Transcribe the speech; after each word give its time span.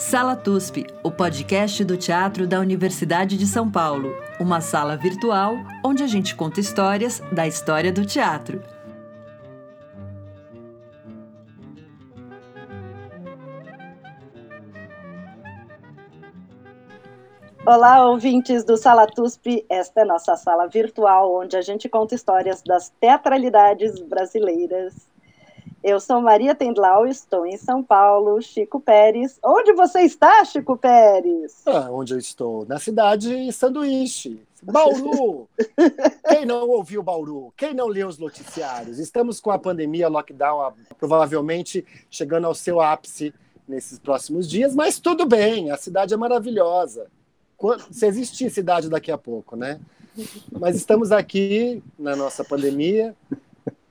Sala 0.00 0.34
TUSP, 0.34 0.86
o 1.04 1.10
podcast 1.10 1.84
do 1.84 1.94
teatro 1.94 2.46
da 2.46 2.58
Universidade 2.58 3.36
de 3.36 3.46
São 3.46 3.70
Paulo. 3.70 4.16
Uma 4.40 4.62
sala 4.62 4.96
virtual 4.96 5.56
onde 5.84 6.02
a 6.02 6.06
gente 6.06 6.34
conta 6.34 6.58
histórias 6.58 7.20
da 7.30 7.46
história 7.46 7.92
do 7.92 8.06
teatro. 8.06 8.62
Olá, 17.66 18.08
ouvintes 18.08 18.64
do 18.64 18.78
Sala 18.78 19.06
TUSP. 19.06 19.66
Esta 19.68 20.00
é 20.00 20.04
nossa 20.06 20.34
sala 20.34 20.66
virtual 20.66 21.42
onde 21.42 21.58
a 21.58 21.60
gente 21.60 21.90
conta 21.90 22.14
histórias 22.14 22.62
das 22.62 22.88
teatralidades 22.98 24.00
brasileiras 24.00 25.09
eu 25.82 25.98
sou 25.98 26.20
Maria 26.20 26.54
Tendlau, 26.54 27.06
estou 27.06 27.46
em 27.46 27.56
São 27.56 27.82
Paulo. 27.82 28.40
Chico 28.42 28.80
Pérez. 28.80 29.38
Onde 29.42 29.72
você 29.72 30.00
está, 30.02 30.44
Chico 30.44 30.76
Pérez? 30.76 31.62
Ah, 31.66 31.88
onde 31.90 32.14
eu 32.14 32.18
estou? 32.18 32.66
Na 32.66 32.78
cidade 32.78 33.52
Sanduíche. 33.52 34.40
Bauru! 34.62 35.48
Quem 36.28 36.44
não 36.44 36.68
ouviu 36.68 37.02
Bauru? 37.02 37.52
Quem 37.56 37.72
não 37.72 37.86
leu 37.86 38.08
os 38.08 38.18
noticiários? 38.18 38.98
Estamos 38.98 39.40
com 39.40 39.50
a 39.50 39.58
pandemia, 39.58 40.08
lockdown, 40.08 40.74
provavelmente 40.98 41.84
chegando 42.10 42.46
ao 42.46 42.54
seu 42.54 42.80
ápice 42.80 43.32
nesses 43.66 43.98
próximos 43.98 44.48
dias, 44.48 44.74
mas 44.74 44.98
tudo 44.98 45.24
bem, 45.24 45.70
a 45.70 45.76
cidade 45.76 46.12
é 46.12 46.16
maravilhosa. 46.16 47.06
Se 47.90 48.06
existir 48.06 48.50
cidade 48.50 48.88
daqui 48.88 49.12
a 49.12 49.18
pouco, 49.18 49.56
né? 49.56 49.80
Mas 50.50 50.76
estamos 50.76 51.12
aqui 51.12 51.82
na 51.98 52.16
nossa 52.16 52.42
pandemia, 52.42 53.14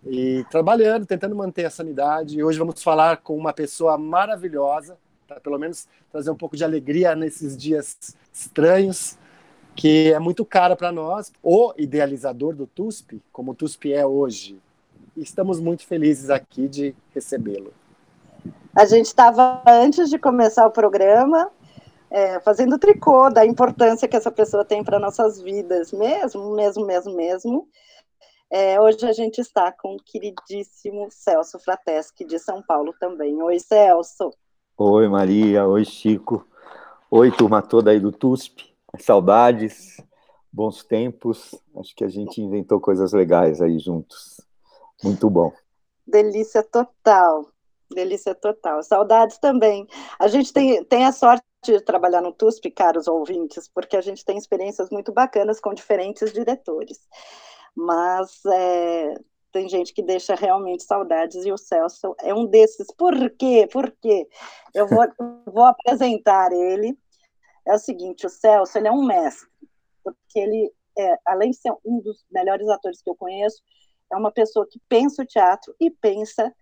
e 0.06 0.46
trabalhando, 0.50 1.06
tentando 1.06 1.36
manter 1.36 1.66
a 1.66 1.70
sanidade. 1.70 2.38
E 2.38 2.44
hoje 2.44 2.60
vamos 2.60 2.82
falar 2.82 3.18
com 3.18 3.38
uma 3.38 3.54
pessoa 3.54 3.98
maravilhosa, 3.98 4.98
para 5.28 5.40
pelo 5.40 5.60
menos 5.60 5.88
trazer 6.12 6.32
um 6.32 6.36
pouco 6.36 6.56
de 6.58 6.64
alegria 6.64 7.16
nesses 7.16 7.56
dias 7.56 7.98
estranhos, 8.34 9.18
que 9.76 10.12
é 10.12 10.20
muito 10.20 10.44
cara 10.44 10.76
para 10.76 10.92
nós, 10.92 11.32
o 11.42 11.74
idealizador 11.78 12.56
do 12.56 12.68
TUSP, 12.68 13.22
como 13.32 13.52
o 13.52 13.56
TUSP 13.56 13.94
é 13.94 14.06
hoje. 14.06 14.60
E 15.16 15.22
estamos 15.22 15.60
muito 15.60 15.86
felizes 15.86 16.30
aqui 16.30 16.68
de 16.68 16.96
recebê-lo. 17.14 17.74
A 18.76 18.86
gente 18.86 19.06
estava, 19.06 19.62
antes 19.66 20.10
de 20.10 20.18
começar 20.18 20.66
o 20.66 20.72
programa, 20.72 21.50
é, 22.10 22.40
fazendo 22.40 22.80
tricô 22.80 23.30
da 23.30 23.46
importância 23.46 24.08
que 24.08 24.16
essa 24.16 24.32
pessoa 24.32 24.66
tem 24.66 24.84
para 24.84 25.00
nossas 25.00 25.40
vidas, 25.40 25.92
mesmo, 25.92 26.56
mesmo, 26.56 26.86
mesmo, 26.86 27.16
mesmo. 27.16 27.68
É, 28.52 28.82
hoje 28.82 29.06
a 29.06 29.14
gente 29.14 29.40
está 29.40 29.72
com 29.72 29.94
o 29.94 30.04
queridíssimo 30.04 31.08
Celso 31.12 31.60
Frateschi, 31.60 32.26
de 32.26 32.40
São 32.40 32.64
Paulo 32.64 32.96
também. 33.00 33.40
Oi, 33.44 33.60
Celso. 33.60 34.34
Oi, 34.76 35.08
Maria. 35.08 35.68
Oi, 35.68 35.86
Chico. 35.86 36.48
Oi, 37.12 37.32
turma 37.32 37.62
toda 37.62 37.92
aí 37.92 38.00
do 38.00 38.12
TUSP. 38.12 38.74
Saudades, 39.00 39.98
bons 40.52 40.84
tempos. 40.84 41.54
Acho 41.76 41.96
que 41.96 42.04
a 42.04 42.08
gente 42.08 42.42
inventou 42.42 42.80
coisas 42.80 43.14
legais 43.14 43.62
aí 43.62 43.78
juntos. 43.78 44.42
Muito 45.04 45.30
bom. 45.30 45.54
Delícia 46.08 46.64
total. 46.64 47.52
Delícia 47.92 48.34
total. 48.34 48.82
Saudades 48.82 49.38
também. 49.38 49.88
A 50.18 50.28
gente 50.28 50.52
tem, 50.52 50.84
tem 50.86 51.06
a 51.06 51.12
sorte 51.12 51.44
de 51.64 51.80
trabalhar 51.82 52.22
no 52.22 52.34
TUSP, 52.34 52.72
caros 52.72 53.08
ouvintes, 53.08 53.68
porque 53.68 53.96
a 53.96 54.02
gente 54.02 54.26
tem 54.26 54.40
experiências 54.40 54.90
muito 54.90 55.12
bacanas 55.12 55.60
com 55.60 55.72
diferentes 55.72 56.34
diretores 56.34 57.00
mas 57.80 58.46
é, 58.46 59.14
tem 59.54 59.70
gente 59.70 59.94
que 59.94 60.04
deixa 60.04 60.36
realmente 60.36 60.84
saudades 60.84 61.46
e 61.46 61.52
o 61.52 61.58
Celso 61.58 62.14
é 62.20 62.34
um 62.34 62.46
desses. 62.46 62.88
Por 62.94 63.14
quê? 63.32 63.68
Por 63.72 63.90
quê? 64.02 64.28
Eu 64.74 64.86
vou, 64.86 65.08
vou 65.48 65.64
apresentar 65.64 66.52
ele. 66.52 66.98
É 67.66 67.74
o 67.74 67.80
seguinte, 67.80 68.26
o 68.26 68.30
Celso 68.30 68.78
ele 68.78 68.90
é 68.90 68.92
um 68.92 69.06
mestre, 69.06 69.48
porque 70.04 70.40
ele, 70.40 70.74
é, 70.98 71.18
além 71.26 71.52
de 71.52 71.58
ser 71.58 71.74
um 71.86 72.02
dos 72.02 72.26
melhores 72.30 72.68
atores 72.68 73.02
que 73.02 73.10
eu 73.10 73.16
conheço, 73.16 73.62
é 74.12 74.18
uma 74.18 74.32
pessoa 74.32 74.68
que 74.70 74.80
pensa 74.90 75.22
o 75.22 75.26
teatro 75.26 75.74
e 75.80 75.90
pensa 75.90 76.54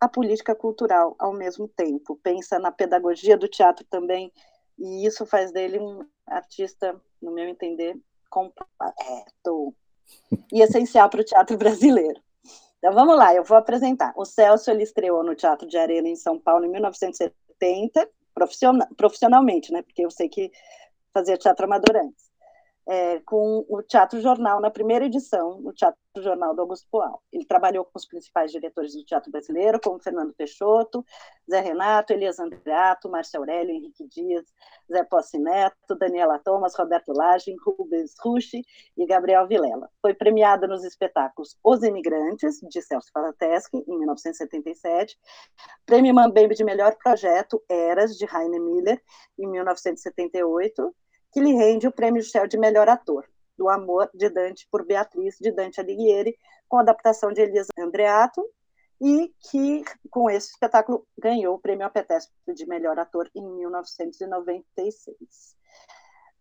a 0.00 0.08
política 0.08 0.54
cultural 0.54 1.14
ao 1.18 1.32
mesmo 1.32 1.68
tempo, 1.68 2.18
pensa 2.22 2.58
na 2.58 2.72
pedagogia 2.72 3.36
do 3.36 3.48
teatro 3.48 3.84
também, 3.90 4.32
e 4.78 5.06
isso 5.06 5.26
faz 5.26 5.52
dele 5.52 5.78
um 5.78 6.00
artista, 6.26 7.00
no 7.20 7.32
meu 7.32 7.46
entender, 7.46 7.96
completo 8.30 9.74
e 10.52 10.62
essencial 10.62 11.08
para 11.08 11.20
o 11.20 11.24
teatro 11.24 11.56
brasileiro. 11.56 12.20
Então 12.78 12.92
vamos 12.92 13.16
lá, 13.16 13.34
eu 13.34 13.44
vou 13.44 13.56
apresentar. 13.56 14.12
O 14.16 14.24
Celso 14.24 14.70
ele 14.70 14.82
estreou 14.82 15.22
no 15.22 15.34
Teatro 15.34 15.68
de 15.68 15.78
Arena 15.78 16.08
em 16.08 16.16
São 16.16 16.38
Paulo 16.38 16.64
em 16.64 16.70
1970, 16.70 18.08
profissionalmente, 18.96 19.72
né? 19.72 19.82
Porque 19.82 20.04
eu 20.04 20.10
sei 20.10 20.28
que 20.28 20.50
fazia 21.12 21.36
teatro 21.36 21.66
amador 21.66 21.96
antes 21.96 22.31
é, 22.88 23.20
com 23.20 23.64
o 23.68 23.82
Teatro 23.82 24.20
Jornal, 24.20 24.60
na 24.60 24.70
primeira 24.70 25.04
edição, 25.04 25.60
no 25.60 25.72
Teatro 25.72 25.98
Jornal 26.18 26.54
do 26.54 26.62
Augusto 26.62 26.86
Poal. 26.90 27.22
Ele 27.32 27.44
trabalhou 27.44 27.84
com 27.84 27.92
os 27.94 28.04
principais 28.04 28.50
diretores 28.50 28.94
do 28.94 29.04
teatro 29.04 29.30
brasileiro, 29.30 29.80
como 29.80 30.02
Fernando 30.02 30.34
Peixoto, 30.34 31.04
Zé 31.48 31.60
Renato, 31.60 32.12
Elias 32.12 32.38
Andreato, 32.38 33.08
Márcio 33.08 33.38
Aurélio, 33.38 33.74
Henrique 33.74 34.06
Dias, 34.08 34.44
Zé 34.90 35.04
Posse 35.04 35.38
Neto, 35.38 35.94
Daniela 35.98 36.38
Thomas, 36.38 36.74
Roberto 36.76 37.12
Lage, 37.12 37.54
Rubens 37.64 38.14
Rucci 38.20 38.62
e 38.96 39.06
Gabriel 39.06 39.46
Vilela. 39.46 39.88
Foi 40.00 40.12
premiado 40.12 40.66
nos 40.66 40.84
espetáculos 40.84 41.56
Os 41.64 41.82
Imigrantes, 41.82 42.58
de 42.60 42.82
Celso 42.82 43.10
Palateschi, 43.12 43.76
em 43.86 43.98
1977, 43.98 45.16
Prêmio 45.86 46.14
Mambembe 46.14 46.54
de 46.54 46.64
Melhor 46.64 46.96
Projeto, 46.96 47.62
Eras, 47.68 48.16
de 48.16 48.26
Rainer 48.26 48.60
Miller, 48.60 49.00
em 49.38 49.46
1978, 49.46 50.94
que 51.32 51.40
lhe 51.40 51.54
rende 51.54 51.86
o 51.86 51.92
prêmio 51.92 52.22
Shell 52.22 52.46
de 52.46 52.58
melhor 52.58 52.88
ator, 52.88 53.26
do 53.56 53.68
Amor 53.68 54.10
de 54.14 54.28
Dante 54.28 54.68
por 54.70 54.84
Beatriz 54.84 55.36
de 55.40 55.50
Dante 55.50 55.80
Alighieri, 55.80 56.36
com 56.68 56.78
adaptação 56.78 57.32
de 57.32 57.40
Elias 57.40 57.66
Andreato, 57.78 58.44
e 59.00 59.32
que, 59.50 59.82
com 60.10 60.30
esse 60.30 60.50
espetáculo, 60.50 61.06
ganhou 61.18 61.56
o 61.56 61.58
prêmio 61.58 61.84
Apetesco 61.84 62.32
de 62.54 62.66
melhor 62.66 62.98
ator 62.98 63.28
em 63.34 63.44
1996. 63.44 65.56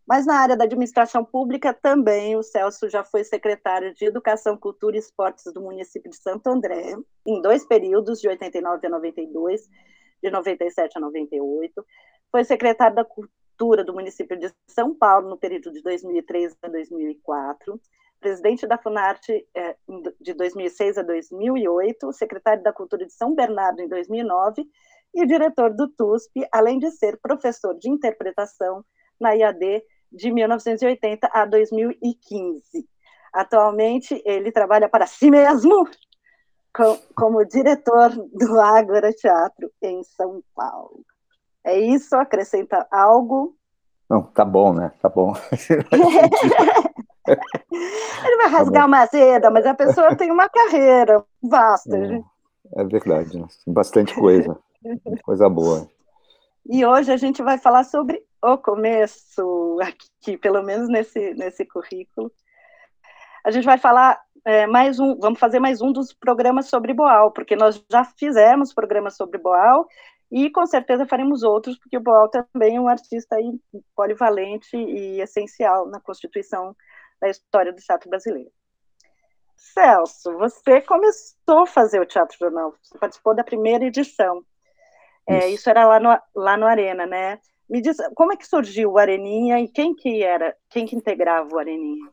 Mas 0.06 0.25
na 0.25 0.35
área 0.35 0.57
da 0.57 0.66
administração 0.66 1.24
pública 1.24 1.74
também 1.74 2.35
o 2.35 2.44
Celso 2.44 2.90
já 2.90 3.03
foi 3.03 3.24
secretário 3.24 3.94
de 3.94 4.06
Educação, 4.06 4.57
Cultura 4.57 4.96
e 4.96 5.00
Esportes 5.00 5.51
do 5.53 5.62
município 5.62 6.09
de 6.09 6.18
Santo 6.18 6.47
André, 6.47 6.96
em 7.25 7.41
dois 7.41 7.66
períodos, 7.66 8.19
de 8.19 8.28
89 8.28 8.85
a 8.85 8.90
92, 8.90 9.69
de 10.22 10.30
97 10.30 10.97
a 10.97 11.01
98. 11.01 11.85
Foi 12.31 12.44
secretário 12.44 12.96
da 12.96 13.06
Cultura 13.61 13.83
do 13.83 13.94
município 13.94 14.35
de 14.39 14.51
São 14.66 14.91
Paulo 14.95 15.29
no 15.29 15.38
período 15.38 15.72
de 15.72 15.83
2003 15.83 16.57
a 16.63 16.67
2004, 16.67 17.79
presidente 18.19 18.66
da 18.66 18.75
Funarte 18.75 19.47
é, 19.55 19.75
de 20.19 20.33
2006 20.33 20.97
a 20.97 21.03
2008, 21.03 22.11
secretário 22.11 22.63
da 22.63 22.73
Cultura 22.73 23.05
de 23.05 23.13
São 23.13 23.35
Bernardo 23.35 23.79
em 23.79 23.88
2009 23.88 24.67
e 25.13 25.27
diretor 25.27 25.75
do 25.75 25.88
TUSP, 25.88 26.44
além 26.51 26.79
de 26.79 26.89
ser 26.89 27.19
professor 27.21 27.77
de 27.77 27.88
interpretação 27.88 28.83
na 29.19 29.35
IAD 29.35 29.83
de 30.11 30.31
1980 30.31 31.29
a 31.31 31.45
2015. 31.45 32.89
Atualmente, 33.31 34.19
ele 34.25 34.51
trabalha 34.51 34.89
para 34.89 35.05
si 35.05 35.29
mesmo 35.29 35.88
como 37.16 37.45
diretor 37.45 38.09
do 38.09 38.59
Ágora 38.59 39.13
Teatro 39.13 39.71
em 39.83 40.01
São 40.03 40.41
Paulo. 40.55 41.05
É 41.63 41.79
isso? 41.79 42.16
Acrescenta 42.16 42.88
algo? 42.91 43.56
Não, 44.09 44.24
tá 44.24 44.44
bom, 44.44 44.74
né? 44.74 44.91
Tá 45.01 45.09
bom. 45.09 45.33
Ele 47.27 48.38
vai 48.38 48.45
tá 48.45 48.47
rasgar 48.47 48.81
tá 48.81 48.88
uma 48.88 49.07
seda, 49.07 49.51
mas 49.51 49.65
a 49.65 49.74
pessoa 49.74 50.15
tem 50.15 50.31
uma 50.31 50.50
carreira 50.50 51.24
vasta. 51.41 51.95
É, 51.97 52.81
é 52.81 52.83
verdade, 52.83 53.39
né? 53.39 53.47
bastante 53.68 54.13
coisa. 54.15 54.57
coisa 55.24 55.47
boa. 55.47 55.88
E 56.69 56.86
hoje 56.86 57.12
a 57.12 57.18
gente 57.18 57.41
vai 57.41 57.57
falar 57.57 57.83
sobre 57.83 58.21
o 58.44 58.57
começo, 58.57 59.77
aqui, 59.81 60.38
pelo 60.38 60.63
menos 60.63 60.89
nesse, 60.89 61.33
nesse 61.36 61.65
currículo. 61.65 62.31
A 63.45 63.51
gente 63.51 63.65
vai 63.65 63.77
falar 63.77 64.19
é, 64.45 64.65
mais 64.68 65.00
um, 65.00 65.18
vamos 65.19 65.39
fazer 65.39 65.59
mais 65.59 65.81
um 65.81 65.91
dos 65.91 66.13
programas 66.13 66.68
sobre 66.68 66.94
Boal, 66.94 67.31
porque 67.31 67.56
nós 67.56 67.83
já 67.89 68.03
fizemos 68.03 68.74
programas 68.74 69.15
sobre 69.15 69.38
Boal 69.38 69.88
e 70.31 70.50
com 70.50 70.66
certeza 70.66 71.06
faremos 71.06 71.44
outros, 71.44 71.78
porque 71.78 71.98
o 71.98 72.01
Boal 72.01 72.30
também 72.30 72.78
é 72.78 72.81
um 72.81 72.88
artista 72.88 73.36
polivalente 73.94 74.78
e 74.78 75.19
essencial 75.19 75.88
na 75.88 76.00
constituição 76.00 76.74
da 77.19 77.30
história 77.30 77.74
do 77.74 77.81
teatro 77.81 78.10
brasileiro. 78.10 78.50
Celso, 79.57 80.31
você 80.38 80.81
começou 80.81 81.60
a 81.60 81.68
fazer 81.68 82.00
o 82.00 82.06
Teatro 82.06 82.36
Jornal, 82.39 82.74
você 82.81 82.98
participou 82.98 83.36
da 83.36 83.44
primeira 83.44 83.86
edição. 83.86 84.44
É, 85.28 85.50
isso. 85.50 85.69
era 85.69 85.86
lá 85.86 86.00
no, 86.00 86.19
lá 86.36 86.57
no 86.57 86.66
Arena, 86.66 87.06
né? 87.06 87.38
Me 87.69 87.80
diz, 87.80 87.98
como 88.16 88.34
é 88.34 88.36
que 88.36 88.48
surgiu 88.48 88.92
o 88.92 88.98
Areninha 88.98 89.60
e 89.60 89.68
quem 89.68 89.94
que 89.94 90.24
era, 90.24 90.56
quem 90.69 90.86
que 90.86 90.95
integrava 90.95 91.48
o 91.54 91.60
Areninha? 91.60 92.10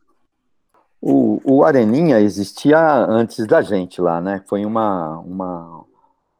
O, 1.01 1.41
o 1.45 1.65
Areninha 1.65 2.21
existia 2.21 2.79
antes 2.79 3.47
da 3.47 3.63
gente 3.63 4.01
lá, 4.01 4.21
né? 4.21 4.45
Foi 4.47 4.65
uma, 4.65 5.19
uma 5.21 5.85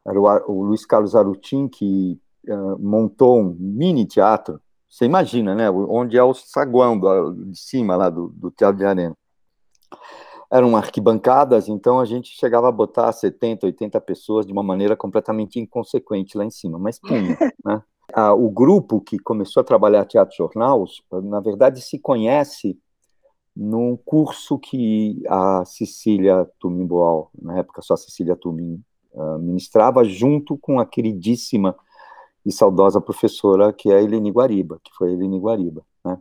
era 0.05 0.19
o, 0.19 0.51
o 0.51 0.63
Luiz 0.63 0.85
Carlos 0.85 1.15
Arutin 1.15 1.67
que 1.67 2.19
uh, 2.47 2.77
montou 2.79 3.39
um 3.39 3.55
mini 3.59 4.05
teatro. 4.05 4.59
Você 4.89 5.05
imagina, 5.05 5.53
né? 5.53 5.69
Onde 5.69 6.17
é 6.17 6.23
o 6.23 6.33
saguão 6.33 6.99
do, 6.99 7.33
de 7.33 7.59
cima 7.59 7.95
lá 7.95 8.09
do, 8.09 8.29
do 8.29 8.49
Teatro 8.49 8.77
de 8.77 8.85
Arena. 8.85 9.15
Eram 10.51 10.75
arquibancadas, 10.75 11.67
então 11.67 11.99
a 11.99 12.05
gente 12.05 12.29
chegava 12.35 12.67
a 12.67 12.71
botar 12.71 13.11
70, 13.11 13.67
80 13.67 14.01
pessoas 14.01 14.47
de 14.47 14.51
uma 14.51 14.63
maneira 14.63 14.95
completamente 14.95 15.59
inconsequente 15.59 16.35
lá 16.35 16.43
em 16.43 16.49
cima, 16.49 16.79
mas 16.79 16.99
punha, 16.99 17.37
né? 17.63 17.83
Ah, 18.11 18.33
o 18.33 18.49
grupo 18.49 18.99
que 18.99 19.19
começou 19.19 19.61
a 19.61 19.63
trabalhar 19.63 20.05
teatro 20.05 20.35
jornal, 20.35 20.85
na 21.11 21.39
verdade, 21.39 21.79
se 21.81 21.99
conhece 21.99 22.79
num 23.55 23.95
curso 23.95 24.57
que 24.57 25.21
a 25.27 25.63
Cecília 25.65 26.49
Tumimboal, 26.59 27.29
na 27.39 27.59
época 27.59 27.81
só 27.83 27.93
a 27.93 27.97
Cecília 27.97 28.35
Tumim, 28.35 28.81
uh, 29.13 29.39
ministrava, 29.39 30.03
junto 30.03 30.57
com 30.57 30.79
a 30.79 30.85
queridíssima 30.85 31.75
e 32.45 32.51
saudosa 32.51 33.01
professora 33.01 33.73
que 33.73 33.91
é 33.91 33.97
a 33.97 34.01
Helene 34.01 34.31
Guariba, 34.31 34.79
que 34.83 34.91
foi 34.95 35.09
a 35.09 35.13
Helene 35.13 35.39
Guariba. 35.39 35.83
Né? 36.03 36.17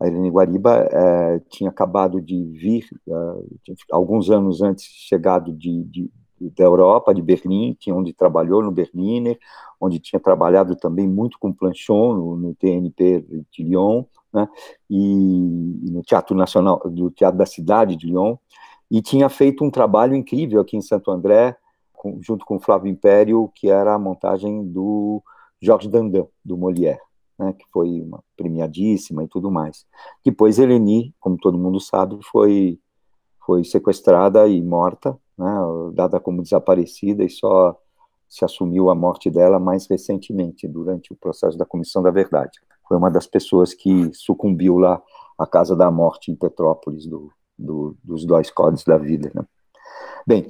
A 0.00 0.06
Helene 0.06 0.30
Guariba 0.30 0.88
eh, 0.90 1.42
tinha 1.50 1.68
acabado 1.68 2.22
de 2.22 2.42
vir, 2.46 2.88
uh, 3.06 3.46
alguns 3.92 4.30
anos 4.30 4.62
antes, 4.62 4.86
chegado 4.86 5.52
de, 5.52 5.84
de, 5.84 6.10
da 6.40 6.64
Europa, 6.64 7.14
de 7.14 7.20
Berlim, 7.20 7.76
onde 7.88 8.14
trabalhou 8.14 8.62
no 8.62 8.70
Berliner, 8.70 9.38
onde 9.78 9.98
tinha 9.98 10.18
trabalhado 10.18 10.74
também 10.74 11.06
muito 11.06 11.38
com 11.38 11.52
Planchon, 11.52 12.14
no, 12.14 12.36
no 12.36 12.54
TNP 12.54 13.44
de 13.52 13.62
Lyon, 13.62 14.04
né, 14.32 14.48
e, 14.88 14.96
e, 15.84 15.90
no 15.90 16.02
Teatro 16.02 16.34
Nacional, 16.34 16.80
do 16.86 17.10
Teatro 17.10 17.36
da 17.38 17.46
Cidade 17.46 17.94
de 17.94 18.06
Lyon, 18.06 18.36
e 18.90 19.02
tinha 19.02 19.28
feito 19.28 19.62
um 19.62 19.70
trabalho 19.70 20.14
incrível 20.14 20.62
aqui 20.62 20.78
em 20.78 20.82
Santo 20.82 21.10
André, 21.10 21.54
com, 22.00 22.18
junto 22.22 22.46
com 22.46 22.58
Flávio 22.58 22.90
Império, 22.90 23.52
que 23.54 23.68
era 23.68 23.94
a 23.94 23.98
montagem 23.98 24.64
do 24.66 25.22
Georges 25.60 25.90
Dandan, 25.90 26.26
do 26.42 26.56
Molière, 26.56 26.98
né, 27.38 27.52
que 27.52 27.66
foi 27.70 28.00
uma 28.00 28.24
premiadíssima 28.38 29.22
e 29.22 29.28
tudo 29.28 29.50
mais. 29.50 29.84
Depois 30.24 30.58
Eleni, 30.58 31.14
como 31.20 31.36
todo 31.36 31.58
mundo 31.58 31.78
sabe, 31.78 32.18
foi, 32.32 32.80
foi 33.44 33.64
sequestrada 33.64 34.48
e 34.48 34.62
morta, 34.62 35.14
né, 35.36 35.54
dada 35.92 36.18
como 36.18 36.42
desaparecida, 36.42 37.22
e 37.22 37.28
só 37.28 37.78
se 38.26 38.46
assumiu 38.46 38.88
a 38.88 38.94
morte 38.94 39.30
dela 39.30 39.60
mais 39.60 39.86
recentemente, 39.86 40.66
durante 40.66 41.12
o 41.12 41.16
processo 41.16 41.58
da 41.58 41.66
Comissão 41.66 42.02
da 42.02 42.10
Verdade. 42.10 42.58
Foi 42.88 42.96
uma 42.96 43.10
das 43.10 43.26
pessoas 43.26 43.74
que 43.74 44.10
sucumbiu 44.14 44.78
lá 44.78 45.02
à 45.38 45.46
Casa 45.46 45.76
da 45.76 45.90
Morte 45.90 46.30
em 46.30 46.34
Petrópolis, 46.34 47.06
do, 47.06 47.30
do, 47.58 47.94
dos 48.02 48.24
dois 48.24 48.50
códigos 48.50 48.84
da 48.84 48.96
vida. 48.96 49.30
Né? 49.34 49.44
Bem, 50.26 50.46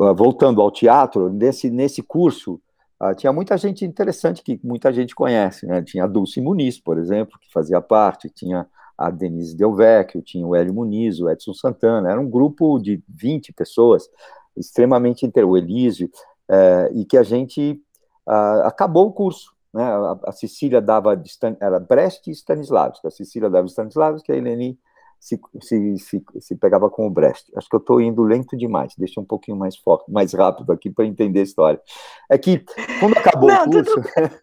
ah, 0.00 0.12
voltando 0.12 0.60
ao 0.60 0.70
teatro, 0.70 1.32
nesse, 1.32 1.70
nesse 1.70 2.02
curso, 2.02 2.60
uh, 3.00 3.14
tinha 3.14 3.32
muita 3.32 3.56
gente 3.56 3.84
interessante 3.84 4.42
que 4.42 4.60
muita 4.62 4.92
gente 4.92 5.14
conhece. 5.14 5.66
Né? 5.66 5.82
Tinha 5.82 6.04
a 6.04 6.08
Dulce 6.08 6.40
Muniz, 6.40 6.80
por 6.80 6.98
exemplo, 6.98 7.38
que 7.40 7.52
fazia 7.52 7.80
parte, 7.80 8.30
tinha 8.30 8.66
a 8.96 9.10
Denise 9.10 9.56
Delvecchio, 9.56 10.22
tinha 10.22 10.46
o 10.46 10.54
Hélio 10.54 10.74
Muniz, 10.74 11.20
o 11.20 11.28
Edson 11.28 11.52
Santana, 11.52 12.10
era 12.10 12.20
um 12.20 12.28
grupo 12.28 12.78
de 12.78 13.02
20 13.08 13.52
pessoas, 13.52 14.08
extremamente 14.56 15.26
inter... 15.26 15.46
o 15.48 15.56
Elísio, 15.56 16.10
é, 16.48 16.90
e 16.94 17.04
que 17.04 17.16
a 17.16 17.22
gente 17.22 17.80
uh, 18.28 18.62
acabou 18.64 19.08
o 19.08 19.12
curso. 19.12 19.52
Né? 19.72 19.82
A, 19.82 20.18
a 20.26 20.32
Cecília 20.32 20.80
dava, 20.80 21.20
era 21.60 21.80
Brecht 21.80 22.30
e 22.30 22.32
Stanislavski, 22.32 23.06
a 23.06 23.10
Cecília 23.10 23.50
dava 23.50 23.66
Stanislavski, 23.66 24.30
a 24.30 24.36
Eleni 24.36 24.78
se, 25.22 25.40
se, 25.60 25.98
se, 25.98 26.24
se, 26.40 26.56
pegava 26.56 26.90
com 26.90 27.06
o 27.06 27.10
Brecht. 27.10 27.48
Acho 27.54 27.68
que 27.68 27.76
eu 27.76 27.80
estou 27.80 28.00
indo 28.00 28.24
lento 28.24 28.56
demais, 28.56 28.92
deixa 28.98 29.20
um 29.20 29.24
pouquinho 29.24 29.56
mais 29.56 29.76
forte, 29.76 30.10
mais 30.10 30.34
rápido 30.34 30.72
aqui 30.72 30.90
para 30.90 31.06
entender 31.06 31.38
a 31.38 31.44
história. 31.44 31.80
É 32.28 32.36
que, 32.36 32.64
quando 32.98 33.16
acabou 33.16 33.48
Não, 33.48 33.64
o 33.64 33.70
curso... 33.70 33.94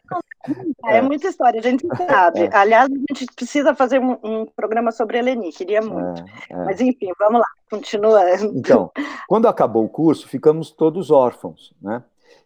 É, 0.85 0.97
é, 0.97 1.01
muita 1.01 1.27
história, 1.27 1.59
a 1.59 1.61
gente 1.61 1.85
sabe. 1.85 2.39
É. 2.39 2.49
Aliás, 2.55 2.89
a 2.89 3.13
gente 3.13 3.25
precisa 3.35 3.75
fazer 3.75 3.99
um, 3.99 4.17
um 4.23 4.45
programa 4.45 4.89
sobre 4.89 5.17
a 5.17 5.19
Eleni, 5.19 5.51
queria 5.51 5.81
muito. 5.81 6.23
É, 6.49 6.53
é. 6.53 6.55
Mas, 6.63 6.79
enfim, 6.79 7.11
vamos 7.19 7.41
lá, 7.41 7.47
continuando. 7.69 8.57
Então, 8.57 8.89
quando 9.27 9.49
acabou 9.49 9.83
o 9.83 9.89
curso, 9.89 10.29
ficamos 10.29 10.71
todos 10.71 11.11
órfãos, 11.11 11.75
né? 11.81 12.01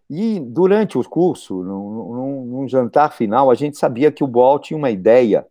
E 0.10 0.40
durante 0.40 0.98
o 0.98 1.08
curso, 1.08 1.64
num, 1.64 2.14
num, 2.14 2.46
num 2.46 2.68
jantar 2.68 3.14
final, 3.14 3.52
a 3.52 3.56
gente 3.56 3.78
sabia 3.78 4.12
que 4.12 4.24
o 4.24 4.28
Boal 4.28 4.58
tinha 4.58 4.78
uma 4.78 4.90
ideia 4.90 5.46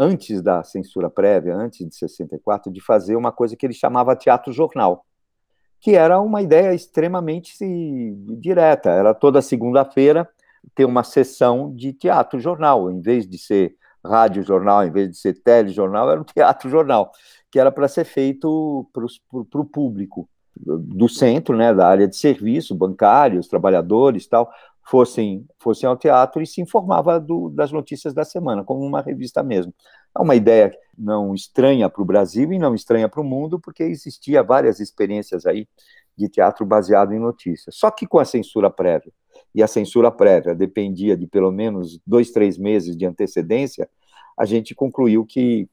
antes 0.00 0.40
da 0.40 0.62
censura 0.62 1.10
prévia, 1.10 1.54
antes 1.54 1.86
de 1.86 1.94
64, 1.94 2.72
de 2.72 2.80
fazer 2.80 3.16
uma 3.16 3.30
coisa 3.30 3.54
que 3.54 3.66
ele 3.66 3.74
chamava 3.74 4.16
teatro 4.16 4.50
jornal, 4.50 5.04
que 5.78 5.94
era 5.94 6.18
uma 6.18 6.40
ideia 6.40 6.72
extremamente 6.74 7.54
direta. 8.38 8.88
Era 8.88 9.12
toda 9.12 9.42
segunda-feira 9.42 10.26
ter 10.74 10.86
uma 10.86 11.04
sessão 11.04 11.74
de 11.74 11.92
teatro 11.92 12.40
jornal, 12.40 12.90
em 12.90 13.02
vez 13.02 13.28
de 13.28 13.36
ser 13.36 13.76
rádio 14.02 14.42
jornal, 14.42 14.86
em 14.86 14.90
vez 14.90 15.10
de 15.10 15.18
ser 15.18 15.34
telejornal, 15.34 16.10
era 16.10 16.20
um 16.20 16.24
teatro 16.24 16.70
jornal, 16.70 17.12
que 17.50 17.60
era 17.60 17.70
para 17.70 17.86
ser 17.86 18.04
feito 18.04 18.88
para 18.94 19.60
o 19.60 19.64
público 19.66 20.26
do 20.56 21.08
centro, 21.08 21.56
né, 21.56 21.74
da 21.74 21.86
área 21.86 22.08
de 22.08 22.16
serviço, 22.16 22.74
bancários, 22.74 23.48
trabalhadores, 23.48 24.26
tal, 24.26 24.50
fossem, 24.84 25.46
fossem 25.58 25.88
ao 25.88 25.96
teatro 25.96 26.42
e 26.42 26.46
se 26.46 26.60
informava 26.60 27.18
do, 27.20 27.48
das 27.50 27.70
notícias 27.70 28.12
da 28.12 28.24
semana, 28.24 28.64
como 28.64 28.80
uma 28.84 29.00
revista 29.00 29.42
mesmo. 29.42 29.72
É 30.16 30.20
uma 30.20 30.34
ideia 30.34 30.76
não 30.98 31.34
estranha 31.34 31.88
para 31.88 32.02
o 32.02 32.04
Brasil 32.04 32.52
e 32.52 32.58
não 32.58 32.74
estranha 32.74 33.08
para 33.08 33.20
o 33.20 33.24
mundo, 33.24 33.58
porque 33.58 33.82
existia 33.82 34.42
várias 34.42 34.80
experiências 34.80 35.46
aí 35.46 35.68
de 36.16 36.28
teatro 36.28 36.66
baseado 36.66 37.12
em 37.12 37.18
notícias. 37.18 37.76
Só 37.76 37.90
que 37.90 38.06
com 38.06 38.18
a 38.18 38.24
censura 38.24 38.68
prévia, 38.68 39.12
e 39.54 39.62
a 39.62 39.66
censura 39.66 40.10
prévia 40.10 40.54
dependia 40.54 41.16
de 41.16 41.26
pelo 41.26 41.50
menos 41.50 42.00
dois, 42.06 42.30
três 42.30 42.58
meses 42.58 42.96
de 42.96 43.06
antecedência, 43.06 43.88
a 44.38 44.44
gente 44.44 44.74
concluiu 44.74 45.24
que 45.24 45.68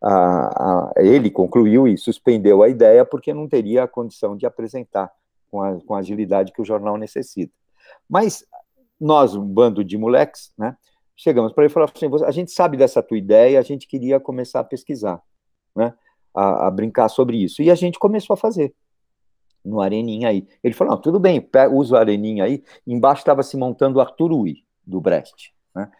a, 0.00 0.10
a, 0.10 0.92
ele 0.96 1.30
concluiu 1.30 1.88
e 1.88 1.96
suspendeu 1.96 2.62
a 2.62 2.68
ideia 2.68 3.04
porque 3.04 3.34
não 3.34 3.48
teria 3.48 3.84
a 3.84 3.88
condição 3.88 4.36
de 4.36 4.46
apresentar 4.46 5.10
com 5.50 5.62
a, 5.62 5.80
com 5.80 5.94
a 5.94 5.98
agilidade 5.98 6.52
que 6.52 6.62
o 6.62 6.64
jornal 6.64 6.96
necessita. 6.96 7.52
Mas 8.08 8.44
nós, 9.00 9.34
um 9.34 9.44
bando 9.46 9.84
de 9.84 9.96
moleques, 9.96 10.52
né, 10.56 10.76
chegamos 11.16 11.52
para 11.52 11.64
ele 11.64 11.70
e 11.70 11.74
falamos 11.74 11.92
assim, 11.94 12.24
a 12.24 12.30
gente 12.30 12.50
sabe 12.50 12.76
dessa 12.76 13.02
tua 13.02 13.18
ideia, 13.18 13.58
a 13.58 13.62
gente 13.62 13.86
queria 13.86 14.18
começar 14.18 14.60
a 14.60 14.64
pesquisar, 14.64 15.20
né, 15.74 15.94
a, 16.34 16.66
a, 16.66 16.70
brincar 16.70 17.08
sobre 17.08 17.42
isso. 17.42 17.62
E 17.62 17.70
a 17.70 17.74
gente 17.74 17.98
começou 17.98 18.34
a 18.34 18.36
fazer 18.36 18.74
no 19.64 19.80
Areninha 19.80 20.28
aí. 20.28 20.46
Ele 20.62 20.74
falou, 20.74 20.94
não, 20.94 21.00
tudo 21.00 21.18
bem, 21.18 21.46
usa 21.72 21.96
o 21.96 21.98
Areninha 21.98 22.44
aí. 22.44 22.62
Embaixo 22.86 23.20
estava 23.20 23.42
se 23.42 23.56
montando 23.56 23.98
o 23.98 24.00
Arthur 24.00 24.32
Ui, 24.32 24.56
do 24.86 25.00
Brest. 25.00 25.50
Né, 25.74 25.90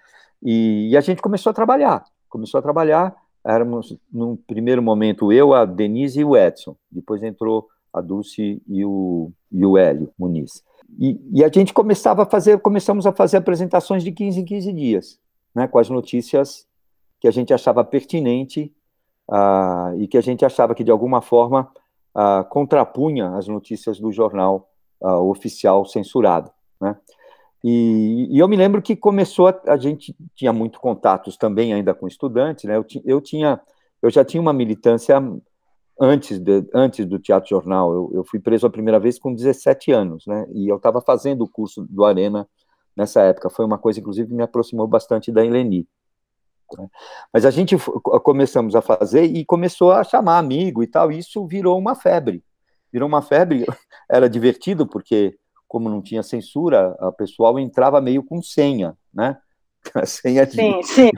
e, 0.43 0.91
e 0.91 0.97
a 0.97 1.01
gente 1.01 1.21
começou 1.21 1.51
a 1.51 1.55
trabalhar, 1.55 2.05
começou 2.29 2.59
a 2.59 2.63
trabalhar, 2.63 3.15
éramos, 3.45 3.97
num 4.13 4.37
primeiro 4.37 4.83
momento, 4.83 5.33
eu, 5.33 5.55
a 5.55 5.65
Denise 5.65 6.21
e 6.21 6.25
o 6.25 6.37
Edson. 6.37 6.77
Depois 6.91 7.23
entrou 7.23 7.69
a 7.93 8.01
Dulce 8.01 8.63
e 8.67 8.85
o, 8.85 9.33
e 9.51 9.65
o 9.65 9.77
Hélio 9.77 10.13
Muniz. 10.19 10.63
E, 10.97 11.21
e, 11.33 11.45
a 11.45 11.49
gente 11.49 11.75
começava 11.75 12.23
a 12.23 12.27
fazer, 12.27 12.59
começamos 12.61 13.07
a 13.07 13.13
fazer 13.13 13.37
apresentações 13.37 14.03
de 14.03 14.13
15 14.13 14.41
em 14.41 14.45
15 14.45 14.73
dias, 14.73 15.21
né, 15.55 15.67
com 15.69 15.79
as 15.79 15.91
notícias 15.91 16.67
que 17.21 17.29
a 17.29 17.31
gente 17.31 17.53
achava 17.53 17.85
pertinente 17.85 18.73
uh, 19.29 20.01
e 20.01 20.07
que 20.07 20.17
a 20.17 20.21
gente 20.21 20.45
achava 20.45 20.75
que, 20.75 20.85
de 20.85 20.91
alguma 20.91 21.21
forma, 21.21 21.71
uh, 22.17 22.45
contrapunha 22.49 23.37
as 23.37 23.49
notícias 23.49 23.99
do 23.99 24.11
jornal 24.13 24.71
uh, 25.01 25.29
oficial 25.29 25.85
censurado. 25.85 26.51
Né? 26.81 26.97
E, 27.63 28.29
e, 28.31 28.39
eu 28.39 28.49
me 28.49 28.57
lembro 28.57 28.81
que 28.81 28.97
começou, 28.97 29.49
a, 29.49 29.61
a, 29.67 29.77
gente 29.77 30.17
tinha 30.35 30.53
muito 30.53 30.81
contatos 30.81 31.37
também 31.37 31.73
ainda 31.73 31.93
com 31.93 32.07
estudantes, 32.07 32.65
né? 32.65 32.77
eu, 32.77 32.85
eu 33.05 33.21
tinha, 33.21 33.61
eu 34.01 34.11
já 34.11 34.25
tinha 34.25 34.41
uma 34.41 34.53
militância 34.53 35.21
antes, 36.01 36.39
de, 36.39 36.65
antes 36.73 37.05
do 37.07 37.19
Teatro 37.19 37.51
Jornal. 37.51 37.93
Eu, 37.93 38.11
eu, 38.15 38.25
fui 38.25 38.39
preso 38.39 38.67
a 38.67 38.71
primeira 38.71 39.01
vez 39.01 39.19
com 39.19 39.35
17 39.35 39.91
anos, 39.93 40.27
né? 40.27 40.47
E 40.53 40.69
eu 40.69 40.77
estava 40.77 41.01
fazendo 41.01 41.43
o 41.43 41.49
curso 41.49 41.87
do 41.89 42.05
Arena 42.05 42.49
nessa 42.97 43.23
época. 43.23 43.51
Foi 43.51 43.65
uma 43.65 43.79
coisa, 43.79 44.01
inclusive, 44.01 44.29
que 44.29 44.35
me 44.35 44.43
aproximou 44.43 44.87
bastante 44.87 45.33
da 45.33 45.45
Eleni. 45.45 45.87
Né? 46.77 46.89
Mas 47.33 47.45
a 47.45 47.51
gente 47.51 47.77
começamos 48.23 48.75
a 48.75 48.83
fazer 48.83 49.25
e 49.25 49.45
começou 49.45 49.93
a 49.93 50.05
chamar 50.05 50.39
amigo 50.39 50.83
e 50.83 50.87
tal. 50.87 51.11
E 51.11 51.19
isso 51.19 51.47
virou 51.47 51.79
uma 51.79 51.95
febre. 51.95 52.45
Virou 52.93 53.09
uma 53.09 53.23
febre. 53.23 53.65
Era 54.09 54.29
divertido 54.29 54.87
porque, 54.87 55.37
como 55.67 55.89
não 55.89 56.01
tinha 56.01 56.23
censura, 56.23 56.97
o 57.01 57.13
pessoal 57.13 57.59
entrava 57.59 58.01
meio 58.01 58.23
com 58.23 58.41
senha, 58.41 58.97
né? 59.13 59.37
A 59.95 60.05
senha 60.07 60.47
de. 60.47 60.55
Sim, 60.55 60.81
sim. 60.85 61.11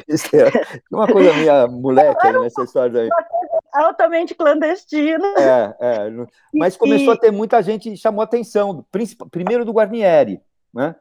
Uma 0.91 1.07
coisa 1.07 1.33
minha 1.35 1.67
moleque 1.67 2.33
nessa 2.33 2.63
história 2.63 3.03
aí 3.03 3.11
altamente 3.73 4.35
clandestino. 4.35 5.27
É, 5.37 5.77
é. 5.81 6.11
Mas 6.55 6.77
começou 6.77 7.15
e... 7.15 7.17
a 7.17 7.21
ter 7.21 7.31
muita 7.31 7.63
gente 7.63 7.97
chamou 7.97 8.23
atenção, 8.23 8.85
primeiro 9.31 9.65
do 9.65 9.73
Guarnieri, 9.73 10.41
né? 10.73 10.95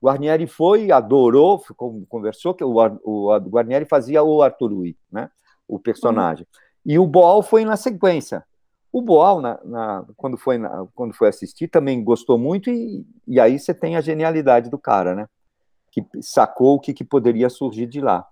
O 0.00 0.06
Guarnieri 0.06 0.46
foi, 0.46 0.92
adorou, 0.92 1.62
conversou, 2.08 2.54
que 2.54 2.62
o, 2.62 2.74
o, 3.02 3.34
o 3.34 3.38
Guarnieri 3.38 3.86
fazia 3.86 4.22
o 4.22 4.42
Arturui, 4.42 4.96
né? 5.10 5.30
O 5.66 5.78
personagem. 5.78 6.46
Uhum. 6.46 6.92
E 6.92 6.98
o 6.98 7.06
Boal 7.06 7.42
foi 7.42 7.64
na 7.64 7.76
sequência. 7.76 8.44
O 8.92 9.00
Boal, 9.02 9.40
na, 9.40 9.58
na, 9.64 10.04
quando, 10.16 10.36
foi 10.36 10.58
na, 10.58 10.86
quando 10.94 11.14
foi 11.14 11.28
assistir, 11.28 11.68
também 11.68 12.04
gostou 12.04 12.38
muito, 12.38 12.70
e, 12.70 13.06
e 13.26 13.40
aí 13.40 13.58
você 13.58 13.74
tem 13.74 13.96
a 13.96 14.00
genialidade 14.00 14.70
do 14.70 14.78
cara, 14.78 15.14
né? 15.14 15.26
que 15.96 16.04
sacou 16.20 16.76
o 16.76 16.80
que, 16.80 16.92
que 16.92 17.04
poderia 17.04 17.48
surgir 17.48 17.86
de 17.86 18.00
lá. 18.00 18.26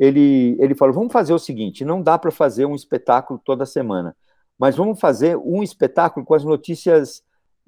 Ele, 0.00 0.56
ele 0.58 0.74
falou: 0.74 0.94
vamos 0.94 1.12
fazer 1.12 1.34
o 1.34 1.38
seguinte: 1.38 1.84
não 1.84 2.00
dá 2.00 2.18
para 2.18 2.30
fazer 2.30 2.64
um 2.64 2.74
espetáculo 2.74 3.38
toda 3.44 3.66
semana, 3.66 4.16
mas 4.58 4.74
vamos 4.74 4.98
fazer 4.98 5.36
um 5.36 5.62
espetáculo 5.62 6.24
com 6.24 6.32
as 6.32 6.42
notícias 6.42 7.22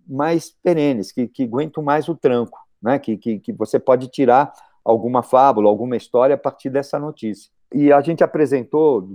mais 0.09 0.51
perenes, 0.63 1.13
que, 1.13 1.29
que 1.29 1.45
aguentam 1.45 1.83
mais 1.83 2.09
o 2.09 2.15
tranco, 2.15 2.59
né? 2.83 2.99
que, 2.99 3.19
que, 3.19 3.39
que 3.39 3.53
você 3.53 3.79
pode 3.79 4.09
tirar 4.09 4.51
alguma 4.83 5.23
fábula, 5.23 5.69
alguma 5.69 5.95
história 5.95 6.35
a 6.35 6.39
partir 6.39 6.71
dessa 6.71 6.99
notícia. 6.99 7.51
E 7.73 7.93
a 7.93 8.01
gente 8.01 8.25
apresentou 8.25 9.07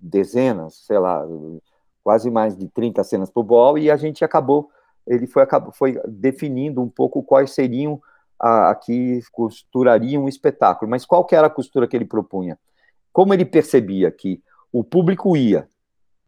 dezenas, 0.00 0.84
sei 0.86 0.98
lá, 0.98 1.26
quase 2.04 2.30
mais 2.30 2.56
de 2.56 2.68
30 2.68 3.02
cenas 3.02 3.30
para 3.30 3.40
o 3.40 3.44
BOL, 3.44 3.78
e 3.78 3.90
a 3.90 3.96
gente 3.96 4.24
acabou, 4.24 4.70
ele 5.06 5.26
foi, 5.26 5.42
acabou, 5.42 5.72
foi 5.72 6.00
definindo 6.08 6.80
um 6.80 6.88
pouco 6.88 7.22
quais 7.22 7.50
seriam 7.50 8.00
a, 8.40 8.70
a 8.70 8.74
que 8.74 9.20
costurariam 9.30 10.24
um 10.24 10.28
espetáculo. 10.28 10.90
Mas 10.90 11.04
qual 11.04 11.24
que 11.24 11.34
era 11.36 11.46
a 11.46 11.50
costura 11.50 11.86
que 11.86 11.96
ele 11.96 12.04
propunha? 12.04 12.58
Como 13.12 13.34
ele 13.34 13.44
percebia 13.44 14.10
que 14.10 14.42
o 14.72 14.82
público 14.82 15.36
ia, 15.36 15.68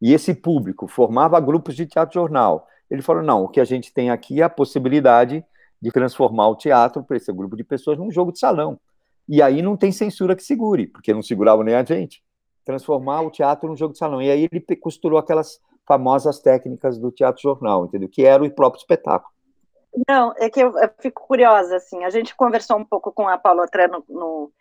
e 0.00 0.12
esse 0.12 0.35
público 0.35 0.88
formava 0.88 1.38
grupos 1.40 1.76
de 1.76 1.87
teatro-jornal, 1.87 2.66
ele 2.90 3.02
falou, 3.02 3.23
não, 3.23 3.45
o 3.45 3.49
que 3.49 3.61
a 3.61 3.64
gente 3.64 3.92
tem 3.95 4.11
aqui 4.11 4.40
é 4.40 4.45
a 4.45 4.50
possibilidade 4.50 5.45
de 5.81 5.90
transformar 5.90 6.49
o 6.49 6.57
teatro 6.57 7.02
para 7.02 7.16
esse 7.16 7.33
grupo 7.33 7.57
de 7.57 7.64
pessoas 7.64 7.97
num 7.97 8.11
jogo 8.11 8.33
de 8.33 8.38
salão. 8.38 8.78
E 9.28 9.40
aí 9.40 9.62
não 9.62 9.76
tem 9.76 9.90
censura 9.90 10.37
que 10.37 10.42
segure, 10.42 10.87
porque 10.87 11.14
não 11.14 11.23
segurava 11.23 11.64
nem 11.64 11.75
a 11.75 11.85
gente. 11.85 12.23
Transformar 12.64 13.23
o 13.23 13.31
teatro 13.31 13.69
num 13.69 13.76
jogo 13.76 13.92
de 13.92 13.99
salão. 13.99 14.21
E 14.21 14.31
aí 14.31 14.49
ele 14.50 14.61
costurou 14.76 15.19
aquelas 15.19 15.61
famosas 15.87 16.40
técnicas 16.40 16.99
do 16.99 17.11
teatro-jornal, 17.11 17.87
entendeu? 17.87 18.09
Que 18.09 18.25
era 18.25 18.45
o 18.45 18.50
próprio 18.50 18.81
espetáculo. 18.81 19.32
Não, 20.09 20.33
é 20.39 20.49
que 20.49 20.61
eu, 20.61 20.77
eu, 20.79 20.91
fico 20.99 21.27
curiosa, 21.27 21.77
assim, 21.77 22.05
a 22.05 22.11
gente 22.11 22.35
conversou 22.35 22.79
um 22.79 22.85
pouco 22.85 23.13
com 23.13 23.29
a 23.29 23.37
Paula 23.37 23.67
Tré 23.67 23.89
no, 23.89 24.05
no 24.09 24.53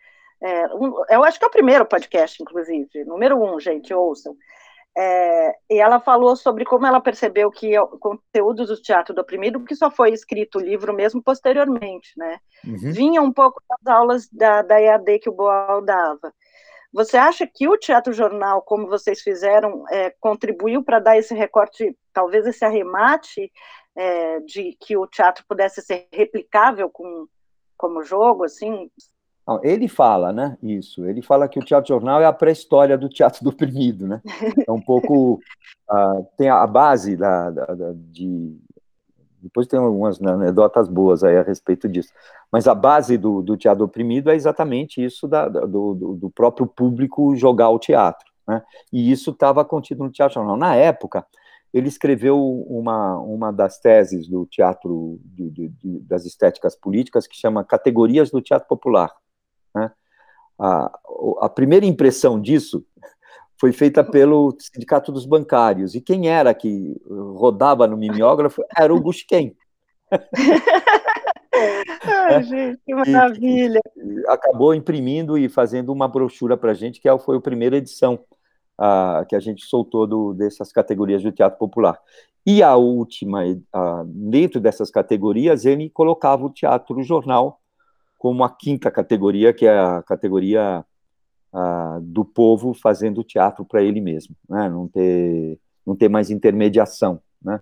é, 0.42 0.66
um, 0.74 1.04
eu 1.08 1.22
acho 1.22 1.38
que 1.38 1.44
é 1.44 1.48
o 1.48 1.52
primeiro 1.52 1.86
podcast, 1.86 2.42
inclusive, 2.42 3.04
número 3.04 3.40
um, 3.42 3.58
gente, 3.60 3.94
ouçam, 3.94 4.36
é, 4.96 5.54
e 5.70 5.78
ela 5.78 6.00
falou 6.00 6.36
sobre 6.36 6.64
como 6.64 6.84
ela 6.84 7.00
percebeu 7.00 7.50
que 7.50 7.78
o 7.78 7.86
conteúdo 7.98 8.66
do 8.66 8.80
teatro 8.82 9.14
do 9.14 9.22
oprimido, 9.22 9.64
que 9.64 9.74
só 9.74 9.90
foi 9.90 10.12
escrito 10.12 10.58
o 10.58 10.60
livro 10.60 10.92
mesmo 10.92 11.22
posteriormente, 11.22 12.12
né, 12.16 12.38
uhum. 12.66 12.92
vinha 12.92 13.22
um 13.22 13.32
pouco 13.32 13.62
das 13.68 13.94
aulas 13.94 14.28
da, 14.30 14.60
da 14.60 14.80
EAD 14.80 15.20
que 15.20 15.30
o 15.30 15.34
Boal 15.34 15.80
dava, 15.80 16.34
você 16.92 17.16
acha 17.16 17.46
que 17.46 17.66
o 17.66 17.78
Teatro 17.78 18.12
Jornal, 18.12 18.60
como 18.60 18.86
vocês 18.86 19.22
fizeram, 19.22 19.84
é, 19.90 20.12
contribuiu 20.20 20.84
para 20.84 20.98
dar 20.98 21.16
esse 21.16 21.34
recorte, 21.34 21.96
talvez 22.12 22.46
esse 22.46 22.62
arremate 22.64 23.50
é, 23.96 24.40
de 24.40 24.76
que 24.80 24.96
o 24.96 25.06
teatro 25.06 25.44
pudesse 25.46 25.82
ser 25.82 26.06
replicável 26.12 26.88
com, 26.90 27.26
como 27.76 28.02
jogo, 28.02 28.44
assim? 28.44 28.90
Ele 29.62 29.88
fala, 29.88 30.32
né? 30.32 30.56
Isso. 30.62 31.04
Ele 31.04 31.20
fala 31.20 31.48
que 31.48 31.58
o 31.58 31.64
teatro 31.64 31.88
jornal 31.88 32.20
é 32.20 32.26
a 32.26 32.32
pré-história 32.32 32.96
do 32.96 33.08
teatro 33.08 33.42
do 33.42 33.50
oprimido, 33.50 34.06
né? 34.06 34.20
É 34.66 34.70
um 34.70 34.80
pouco 34.80 35.40
uh, 35.90 36.26
tem 36.36 36.48
a 36.48 36.66
base 36.66 37.16
da, 37.16 37.50
da, 37.50 37.66
da, 37.66 37.92
de 37.94 38.56
depois 39.42 39.66
tem 39.66 39.78
algumas 39.78 40.20
né, 40.20 40.30
anedotas 40.30 40.88
boas 40.88 41.24
aí 41.24 41.36
a 41.36 41.42
respeito 41.42 41.88
disso. 41.88 42.12
Mas 42.50 42.68
a 42.68 42.74
base 42.74 43.18
do, 43.18 43.42
do 43.42 43.56
teatro 43.56 43.84
oprimido 43.84 44.30
é 44.30 44.36
exatamente 44.36 45.04
isso 45.04 45.26
da, 45.26 45.48
do, 45.48 46.16
do, 46.16 46.30
próprio 46.30 46.64
público 46.64 47.34
jogar 47.34 47.70
o 47.70 47.78
teatro. 47.78 48.30
Né? 48.46 48.62
E 48.92 49.10
isso 49.10 49.30
estava 49.30 49.64
contido 49.64 50.04
no 50.04 50.12
Teatro 50.12 50.34
Jornal. 50.34 50.56
Na 50.56 50.76
época, 50.76 51.26
ele 51.72 51.88
escreveu 51.88 52.38
uma, 52.68 53.18
uma 53.18 53.50
das 53.50 53.78
teses 53.78 54.28
do 54.28 54.44
teatro, 54.46 55.18
de, 55.24 55.50
de, 55.50 55.68
de, 55.68 56.00
das 56.00 56.26
estéticas 56.26 56.76
políticas, 56.76 57.26
que 57.26 57.36
chama 57.36 57.64
Categorias 57.64 58.30
do 58.30 58.42
Teatro 58.42 58.68
Popular. 58.68 59.10
Né? 59.74 59.90
A, 60.58 60.92
a 61.40 61.48
primeira 61.48 61.86
impressão 61.86 62.40
disso 62.40 62.84
foi 63.58 63.72
feita 63.72 64.04
pelo 64.04 64.54
Sindicato 64.58 65.10
dos 65.10 65.24
Bancários. 65.24 65.94
E 65.94 66.00
quem 66.00 66.28
era 66.28 66.52
que 66.52 67.00
rodava 67.08 67.86
no 67.86 67.96
mimeógrafo 67.96 68.62
era 68.76 68.92
o 68.92 69.00
Busquem. 69.00 69.56
Ai, 72.04 72.42
gente, 72.42 72.80
que 72.84 72.94
maravilha! 72.94 73.80
E 73.96 74.24
acabou 74.26 74.74
imprimindo 74.74 75.38
e 75.38 75.48
fazendo 75.48 75.92
uma 75.92 76.08
brochura 76.08 76.56
para 76.56 76.72
a 76.72 76.74
gente, 76.74 77.00
que 77.00 77.08
é 77.08 77.18
foi 77.18 77.36
a 77.36 77.40
primeira 77.40 77.76
edição 77.76 78.18
que 79.28 79.36
a 79.36 79.40
gente 79.40 79.64
soltou 79.64 80.06
do, 80.06 80.34
dessas 80.34 80.72
categorias 80.72 81.22
do 81.22 81.32
teatro 81.32 81.58
popular. 81.58 81.98
E 82.44 82.62
a 82.62 82.74
última, 82.74 83.42
dentro 84.06 84.60
dessas 84.60 84.90
categorias, 84.90 85.64
ele 85.64 85.88
colocava 85.90 86.44
o 86.44 86.50
teatro 86.50 87.02
jornal 87.02 87.60
como 88.18 88.44
a 88.44 88.50
quinta 88.50 88.90
categoria, 88.90 89.52
que 89.52 89.66
é 89.66 89.78
a 89.78 90.02
categoria 90.02 90.84
do 92.02 92.24
povo 92.24 92.72
fazendo 92.74 93.22
teatro 93.22 93.64
para 93.64 93.82
ele 93.82 94.00
mesmo, 94.00 94.34
né? 94.48 94.68
não, 94.68 94.88
ter, 94.88 95.58
não 95.86 95.94
ter 95.94 96.08
mais 96.08 96.30
intermediação. 96.30 97.20
Né? 97.42 97.60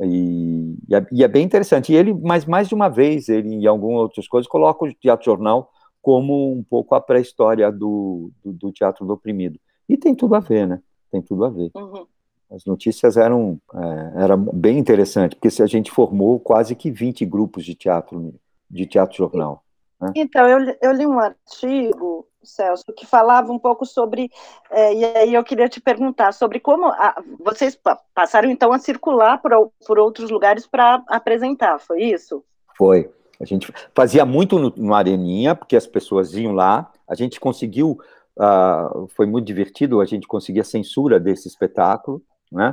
E, 0.00 0.76
e, 0.88 0.94
é, 0.94 1.06
e, 1.12 1.24
é, 1.24 1.28
bem 1.28 1.44
interessante. 1.44 1.92
E 1.92 1.96
ele, 1.96 2.14
mas 2.14 2.44
mais 2.44 2.68
de 2.68 2.74
uma 2.74 2.88
vez, 2.88 3.28
ele 3.28 3.54
em 3.54 3.66
algumas 3.66 4.02
outras 4.02 4.28
coisas, 4.28 4.48
coloca 4.48 4.84
o 4.84 4.92
teatro 4.94 5.24
jornal 5.24 5.70
como 6.00 6.52
um 6.52 6.62
pouco 6.62 6.94
a 6.94 7.00
pré-história 7.00 7.72
do, 7.72 8.30
do, 8.44 8.52
do, 8.52 8.72
teatro 8.72 9.06
do 9.06 9.14
oprimido. 9.14 9.58
E 9.88 9.96
tem 9.96 10.14
tudo 10.14 10.34
a 10.34 10.40
ver, 10.40 10.66
né? 10.66 10.80
Tem 11.10 11.22
tudo 11.22 11.44
a 11.44 11.50
ver. 11.50 11.70
Uhum. 11.74 12.06
As 12.50 12.64
notícias 12.64 13.16
eram 13.16 13.60
é, 13.74 14.22
era 14.22 14.36
bem 14.36 14.78
interessante, 14.78 15.34
porque 15.36 15.50
se 15.50 15.62
a 15.62 15.66
gente 15.66 15.90
formou 15.90 16.38
quase 16.38 16.74
que 16.74 16.90
20 16.90 17.24
grupos 17.24 17.64
de 17.64 17.74
teatro 17.74 18.34
de 18.70 18.86
teatro 18.86 19.16
jornal. 19.16 19.62
Né? 20.00 20.12
Então, 20.16 20.48
eu, 20.48 20.76
eu 20.82 20.92
li 20.92 21.06
um 21.06 21.18
artigo 21.18 22.26
Celso, 22.42 22.92
que 22.92 23.06
falava 23.06 23.50
um 23.52 23.58
pouco 23.58 23.86
sobre, 23.86 24.30
é, 24.70 24.94
e 24.94 25.04
aí 25.04 25.34
eu 25.34 25.42
queria 25.42 25.68
te 25.68 25.80
perguntar 25.80 26.32
sobre 26.32 26.60
como 26.60 26.86
a, 26.86 27.22
vocês 27.40 27.78
passaram 28.14 28.50
então 28.50 28.72
a 28.72 28.78
circular 28.78 29.40
por, 29.40 29.72
por 29.86 29.98
outros 29.98 30.30
lugares 30.30 30.66
para 30.66 31.02
apresentar, 31.08 31.78
foi 31.78 32.02
isso? 32.04 32.44
Foi. 32.76 33.10
A 33.40 33.44
gente 33.44 33.72
fazia 33.94 34.24
muito 34.24 34.58
no, 34.58 34.72
no, 34.76 34.94
Areninha, 34.94 35.54
porque 35.54 35.76
as 35.76 35.86
pessoas 35.86 36.34
iam 36.34 36.52
lá, 36.52 36.92
a 37.08 37.14
gente 37.14 37.40
conseguiu, 37.40 37.98
uh, 38.38 39.08
foi 39.16 39.26
muito 39.26 39.46
divertido, 39.46 40.00
a 40.00 40.04
gente 40.04 40.26
conseguia 40.26 40.62
a 40.62 40.64
censura 40.64 41.20
desse 41.20 41.48
espetáculo, 41.48 42.22
né? 42.50 42.72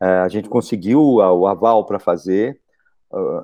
Uh, 0.00 0.22
a 0.24 0.28
gente 0.28 0.48
conseguiu 0.48 1.02
o 1.02 1.46
aval 1.46 1.84
para 1.84 1.98
fazer, 1.98 2.60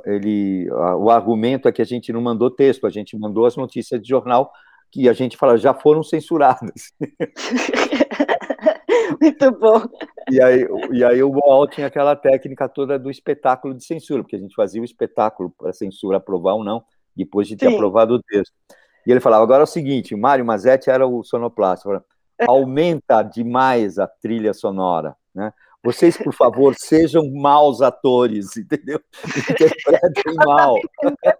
ele, 0.04 0.70
o 0.70 1.08
argumento 1.08 1.66
é 1.66 1.72
que 1.72 1.80
a 1.80 1.86
gente 1.86 2.12
não 2.12 2.20
mandou 2.20 2.50
texto, 2.50 2.86
a 2.86 2.90
gente 2.90 3.18
mandou 3.18 3.46
as 3.46 3.56
notícias 3.56 4.00
de 4.00 4.06
jornal 4.06 4.52
que 4.94 5.08
a 5.08 5.12
gente 5.12 5.36
fala 5.36 5.56
já 5.56 5.74
foram 5.74 6.04
censuradas. 6.04 6.92
Muito 9.20 9.50
bom. 9.58 9.82
E 10.30 10.40
aí, 10.40 10.64
e 10.92 11.04
aí 11.04 11.20
o 11.20 11.30
Boal 11.30 11.66
tinha 11.66 11.88
aquela 11.88 12.14
técnica 12.14 12.68
toda 12.68 12.96
do 12.98 13.10
espetáculo 13.10 13.74
de 13.74 13.84
censura, 13.84 14.22
porque 14.22 14.36
a 14.36 14.38
gente 14.38 14.54
fazia 14.54 14.80
o 14.80 14.84
espetáculo 14.84 15.52
para 15.58 15.70
a 15.70 15.72
censura 15.72 16.18
aprovar 16.18 16.54
ou 16.54 16.62
não, 16.62 16.84
depois 17.16 17.48
de 17.48 17.56
ter 17.56 17.68
Sim. 17.68 17.74
aprovado 17.74 18.14
o 18.14 18.22
texto. 18.22 18.54
E 19.06 19.10
ele 19.10 19.20
falava, 19.20 19.42
agora 19.42 19.62
é 19.62 19.64
o 19.64 19.66
seguinte, 19.66 20.16
Mário 20.16 20.44
Mazetti 20.44 20.90
era 20.90 21.06
o 21.06 21.22
sonoplasta, 21.22 22.04
aumenta 22.46 23.22
demais 23.22 23.98
a 23.98 24.06
trilha 24.06 24.52
sonora, 24.52 25.14
né? 25.34 25.52
Vocês, 25.84 26.16
por 26.16 26.32
favor, 26.32 26.74
sejam 26.80 27.30
maus 27.30 27.82
atores, 27.82 28.56
entendeu? 28.56 28.98
Interpretem 29.50 30.34
mal. 30.46 30.76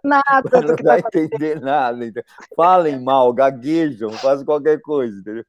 Nada. 0.05 0.61
Não 0.61 0.77
vai 0.85 0.99
entender 1.01 1.63
nada. 1.63 2.05
Entendeu? 2.05 2.25
Falem 2.55 3.01
mal, 3.01 3.33
gaguejam, 3.33 4.11
fazem 4.11 4.45
qualquer 4.45 4.83
coisa, 4.83 5.19
entendeu? 5.19 5.45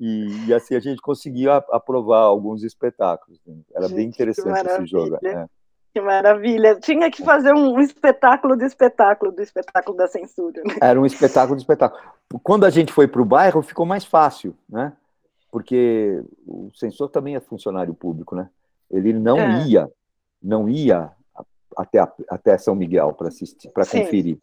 E, 0.00 0.46
e, 0.48 0.54
assim 0.54 0.74
a 0.74 0.80
gente 0.80 1.00
conseguia 1.02 1.56
aprovar 1.70 2.20
alguns 2.20 2.64
espetáculos. 2.64 3.38
Entendeu? 3.46 3.64
Era 3.74 3.86
gente, 3.86 3.96
bem 3.96 4.08
interessante 4.08 4.66
esse 4.66 4.86
jogo. 4.86 5.18
É. 5.22 5.46
Que 5.92 6.00
maravilha! 6.00 6.76
Tinha 6.80 7.10
que 7.10 7.22
fazer 7.22 7.52
um 7.52 7.78
espetáculo 7.80 8.56
do 8.56 8.64
espetáculo, 8.64 9.30
do 9.30 9.42
espetáculo 9.42 9.96
da 9.96 10.06
censura. 10.06 10.62
Né? 10.64 10.74
Era 10.80 11.00
um 11.00 11.04
espetáculo 11.04 11.56
do 11.56 11.60
espetáculo. 11.60 12.00
Quando 12.42 12.64
a 12.64 12.70
gente 12.70 12.92
foi 12.92 13.06
para 13.06 13.20
o 13.20 13.26
bairro, 13.26 13.62
ficou 13.62 13.84
mais 13.84 14.04
fácil, 14.04 14.56
né? 14.68 14.92
porque 15.52 16.24
o 16.46 16.70
censor 16.74 17.10
também 17.10 17.36
é 17.36 17.40
funcionário 17.40 17.92
público, 17.92 18.34
né? 18.34 18.48
Ele 18.90 19.12
não 19.12 19.38
é. 19.38 19.66
ia, 19.66 19.92
não 20.42 20.66
ia 20.66 21.12
até, 21.76 22.00
até 22.28 22.56
São 22.56 22.74
Miguel 22.74 23.12
para 23.12 23.28
assistir, 23.28 23.68
para 23.68 23.84
conferir. 23.84 24.38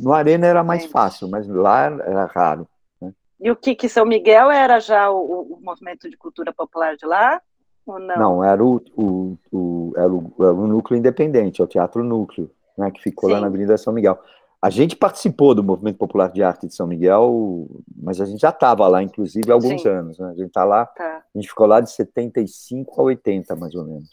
No 0.00 0.14
Arena 0.14 0.46
era 0.46 0.64
mais 0.64 0.84
Sim. 0.84 0.88
fácil, 0.88 1.28
mas 1.28 1.46
lá 1.46 1.84
era 1.84 2.24
raro. 2.24 2.66
Né? 2.98 3.12
E 3.38 3.50
o 3.50 3.56
que 3.56 3.74
que 3.74 3.90
São 3.90 4.06
Miguel 4.06 4.50
era 4.50 4.80
já 4.80 5.10
o, 5.10 5.54
o, 5.54 5.60
movimento 5.60 6.08
de 6.08 6.16
cultura 6.16 6.52
popular 6.52 6.96
de 6.96 7.04
lá? 7.04 7.42
Ou 7.88 7.98
não? 7.98 8.16
Não, 8.16 8.44
era 8.44 8.62
o, 8.62 8.82
o, 8.96 9.38
o 9.50 9.92
era 9.96 10.12
o, 10.12 10.32
era 10.38 10.52
o 10.52 10.66
núcleo 10.66 10.98
independente, 10.98 11.60
é 11.60 11.64
o 11.64 11.68
Teatro 11.68 12.04
Núcleo, 12.04 12.50
né, 12.76 12.90
que 12.90 13.02
ficou 13.02 13.28
Sim. 13.28 13.34
lá 13.34 13.40
na 13.40 13.46
Avenida 13.46 13.76
São 13.78 13.92
Miguel. 13.92 14.18
A 14.60 14.70
gente 14.70 14.96
participou 14.96 15.54
do 15.54 15.62
Movimento 15.62 15.98
Popular 15.98 16.30
de 16.30 16.42
Arte 16.42 16.66
de 16.66 16.74
São 16.74 16.86
Miguel, 16.86 17.68
mas 17.96 18.20
a 18.20 18.26
gente 18.26 18.40
já 18.40 18.50
estava 18.50 18.86
lá, 18.88 19.02
inclusive, 19.02 19.50
há 19.50 19.54
alguns 19.54 19.82
Sim. 19.82 19.88
anos. 19.88 20.18
Né? 20.18 20.26
A 20.26 20.34
gente 20.34 20.48
está 20.48 20.64
lá, 20.64 20.84
tá. 20.84 21.22
a 21.34 21.38
gente 21.38 21.48
ficou 21.48 21.66
lá 21.66 21.80
de 21.80 21.90
75 21.92 23.00
a 23.00 23.04
80, 23.04 23.56
mais 23.56 23.74
ou 23.74 23.84
menos. 23.84 24.10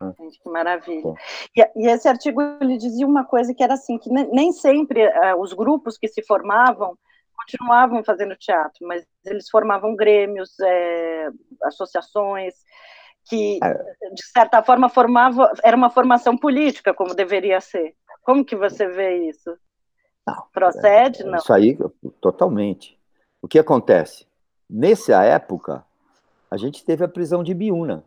Né? 0.00 0.12
Gente, 0.18 0.40
que 0.40 0.50
maravilha. 0.50 1.14
E, 1.56 1.60
e, 1.76 1.86
esse 1.86 2.08
artigo 2.08 2.42
ele 2.60 2.76
dizia 2.76 3.06
uma 3.06 3.24
coisa 3.24 3.54
que 3.54 3.62
era 3.62 3.74
assim, 3.74 3.96
que 3.96 4.10
nem 4.10 4.50
sempre 4.50 5.06
uh, 5.06 5.40
os 5.40 5.52
grupos 5.52 5.96
que 5.96 6.08
se 6.08 6.22
formavam 6.22 6.98
continuavam 7.40 8.04
fazendo 8.04 8.36
teatro, 8.36 8.86
mas 8.86 9.04
eles 9.24 9.48
formavam 9.48 9.96
grêmios, 9.96 10.58
é, 10.60 11.28
associações, 11.64 12.54
que 13.28 13.58
é. 13.62 13.74
de 14.12 14.24
certa 14.32 14.62
forma 14.62 14.88
formava, 14.88 15.52
era 15.62 15.76
uma 15.76 15.90
formação 15.90 16.36
política, 16.36 16.94
como 16.94 17.14
deveria 17.14 17.60
ser. 17.60 17.94
Como 18.22 18.44
que 18.44 18.56
você 18.56 18.86
vê 18.86 19.28
isso? 19.28 19.56
Não, 20.26 20.44
Procede? 20.52 21.22
É, 21.22 21.24
não. 21.24 21.38
Isso 21.38 21.52
aí, 21.52 21.76
totalmente. 22.20 22.98
O 23.42 23.48
que 23.48 23.58
acontece? 23.58 24.26
Nessa 24.68 25.22
época, 25.24 25.84
a 26.50 26.56
gente 26.56 26.84
teve 26.84 27.04
a 27.04 27.08
prisão 27.08 27.42
de 27.42 27.54
Biúna, 27.54 28.04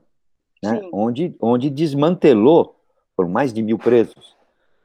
né? 0.61 0.81
onde, 0.93 1.35
onde 1.41 1.69
desmantelou, 1.69 2.79
por 3.15 3.27
mais 3.27 3.51
de 3.51 3.61
mil 3.61 3.77
presos, 3.77 4.37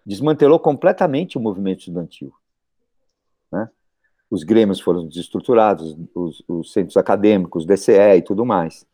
desmantelou 0.05 0.59
completamente 0.59 1.37
o 1.37 1.41
movimento 1.41 1.81
estudantil. 1.81 2.33
Né? 3.53 3.69
Os 4.31 4.45
grêmios 4.45 4.81
foram 4.81 5.07
desestruturados, 5.07 5.97
os, 6.15 6.43
os 6.47 6.73
centros 6.73 6.97
acadêmicos, 6.97 7.65
DCE 7.65 8.17
e 8.19 8.23
tudo 8.23 8.45
mais. 8.45 8.87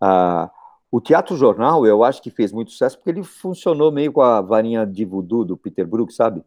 Ah, 0.00 0.50
o 0.90 1.00
Teatro 1.00 1.36
Jornal, 1.36 1.86
eu 1.86 2.04
acho 2.04 2.22
que 2.22 2.30
fez 2.30 2.52
muito 2.52 2.70
sucesso 2.70 2.98
porque 2.98 3.10
ele 3.10 3.22
funcionou 3.22 3.90
meio 3.90 4.12
com 4.12 4.20
a 4.20 4.40
varinha 4.40 4.86
de 4.86 5.04
voodoo 5.04 5.44
do 5.44 5.56
Peter 5.56 5.86
Brook, 5.86 6.12
sabe? 6.12 6.42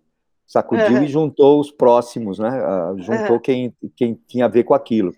Sacudiu 0.45 0.97
uhum. 0.97 1.03
e 1.03 1.07
juntou 1.07 1.59
os 1.59 1.71
próximos, 1.71 2.37
né? 2.37 2.49
Uh, 2.49 3.01
juntou 3.01 3.37
uhum. 3.37 3.39
quem, 3.39 3.75
quem 3.95 4.13
tinha 4.27 4.45
a 4.45 4.47
ver 4.47 4.63
com 4.63 4.75
aquilo. 4.75 5.15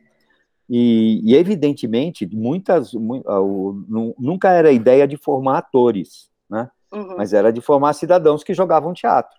E, 0.69 1.21
e 1.23 1.35
evidentemente, 1.35 2.25
muitas, 2.25 2.93
uh, 2.93 4.15
nunca 4.17 4.51
era 4.51 4.69
a 4.69 4.73
ideia 4.73 5.05
de 5.05 5.17
formar 5.17 5.57
atores, 5.57 6.29
né? 6.49 6.69
Uhum. 6.93 7.17
Mas 7.17 7.33
era 7.33 7.51
de 7.51 7.59
formar 7.59 7.91
cidadãos 7.93 8.43
que 8.43 8.53
jogavam 8.53 8.93
teatro. 8.93 9.37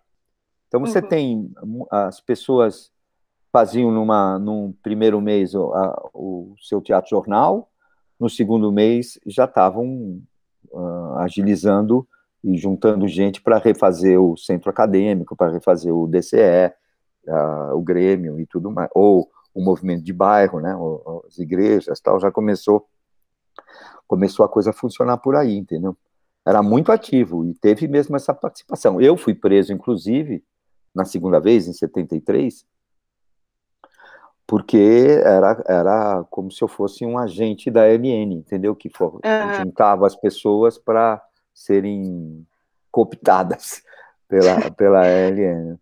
Então 0.68 0.80
você 0.80 0.98
uhum. 0.98 1.08
tem 1.08 1.52
as 1.90 2.20
pessoas 2.20 2.90
faziam 3.58 3.90
numa, 3.90 4.38
num 4.38 4.72
primeiro 4.84 5.20
mês 5.20 5.52
o, 5.52 5.72
a, 5.74 6.10
o 6.14 6.54
seu 6.60 6.80
teatro 6.80 7.10
jornal, 7.10 7.68
no 8.18 8.30
segundo 8.30 8.70
mês 8.70 9.18
já 9.26 9.46
estavam 9.46 10.22
uh, 10.70 11.16
agilizando 11.16 12.06
e 12.44 12.56
juntando 12.56 13.08
gente 13.08 13.42
para 13.42 13.58
refazer 13.58 14.20
o 14.20 14.36
centro 14.36 14.70
acadêmico, 14.70 15.34
para 15.34 15.50
refazer 15.50 15.92
o 15.92 16.06
DCE, 16.06 16.72
uh, 17.26 17.74
o 17.74 17.82
Grêmio 17.82 18.38
e 18.38 18.46
tudo 18.46 18.70
mais, 18.70 18.88
ou 18.94 19.28
o 19.52 19.60
movimento 19.60 20.04
de 20.04 20.12
bairro, 20.12 20.60
né, 20.60 20.76
as 21.26 21.38
igrejas, 21.40 22.00
tal, 22.00 22.20
já 22.20 22.30
começou 22.30 22.86
começou 24.06 24.46
a 24.46 24.48
coisa 24.48 24.70
a 24.70 24.72
funcionar 24.72 25.18
por 25.18 25.34
aí, 25.34 25.56
entendeu? 25.56 25.96
Era 26.46 26.62
muito 26.62 26.92
ativo 26.92 27.44
e 27.44 27.54
teve 27.54 27.88
mesmo 27.88 28.14
essa 28.14 28.32
participação. 28.32 29.00
Eu 29.00 29.16
fui 29.16 29.34
preso, 29.34 29.72
inclusive, 29.72 30.44
na 30.94 31.04
segunda 31.04 31.40
vez, 31.40 31.66
em 31.66 31.72
73, 31.72 32.64
porque 34.48 35.20
era, 35.22 35.62
era 35.66 36.24
como 36.30 36.50
se 36.50 36.64
eu 36.64 36.68
fosse 36.68 37.04
um 37.04 37.18
agente 37.18 37.70
da 37.70 37.86
LN, 37.86 38.34
entendeu? 38.34 38.74
Que 38.74 38.88
for, 38.88 39.16
uhum. 39.16 39.54
juntava 39.62 40.06
as 40.06 40.16
pessoas 40.16 40.78
para 40.78 41.22
serem 41.52 42.46
cooptadas 42.90 43.82
pela, 44.26 44.70
pela 44.70 45.06
LN. 45.06 45.78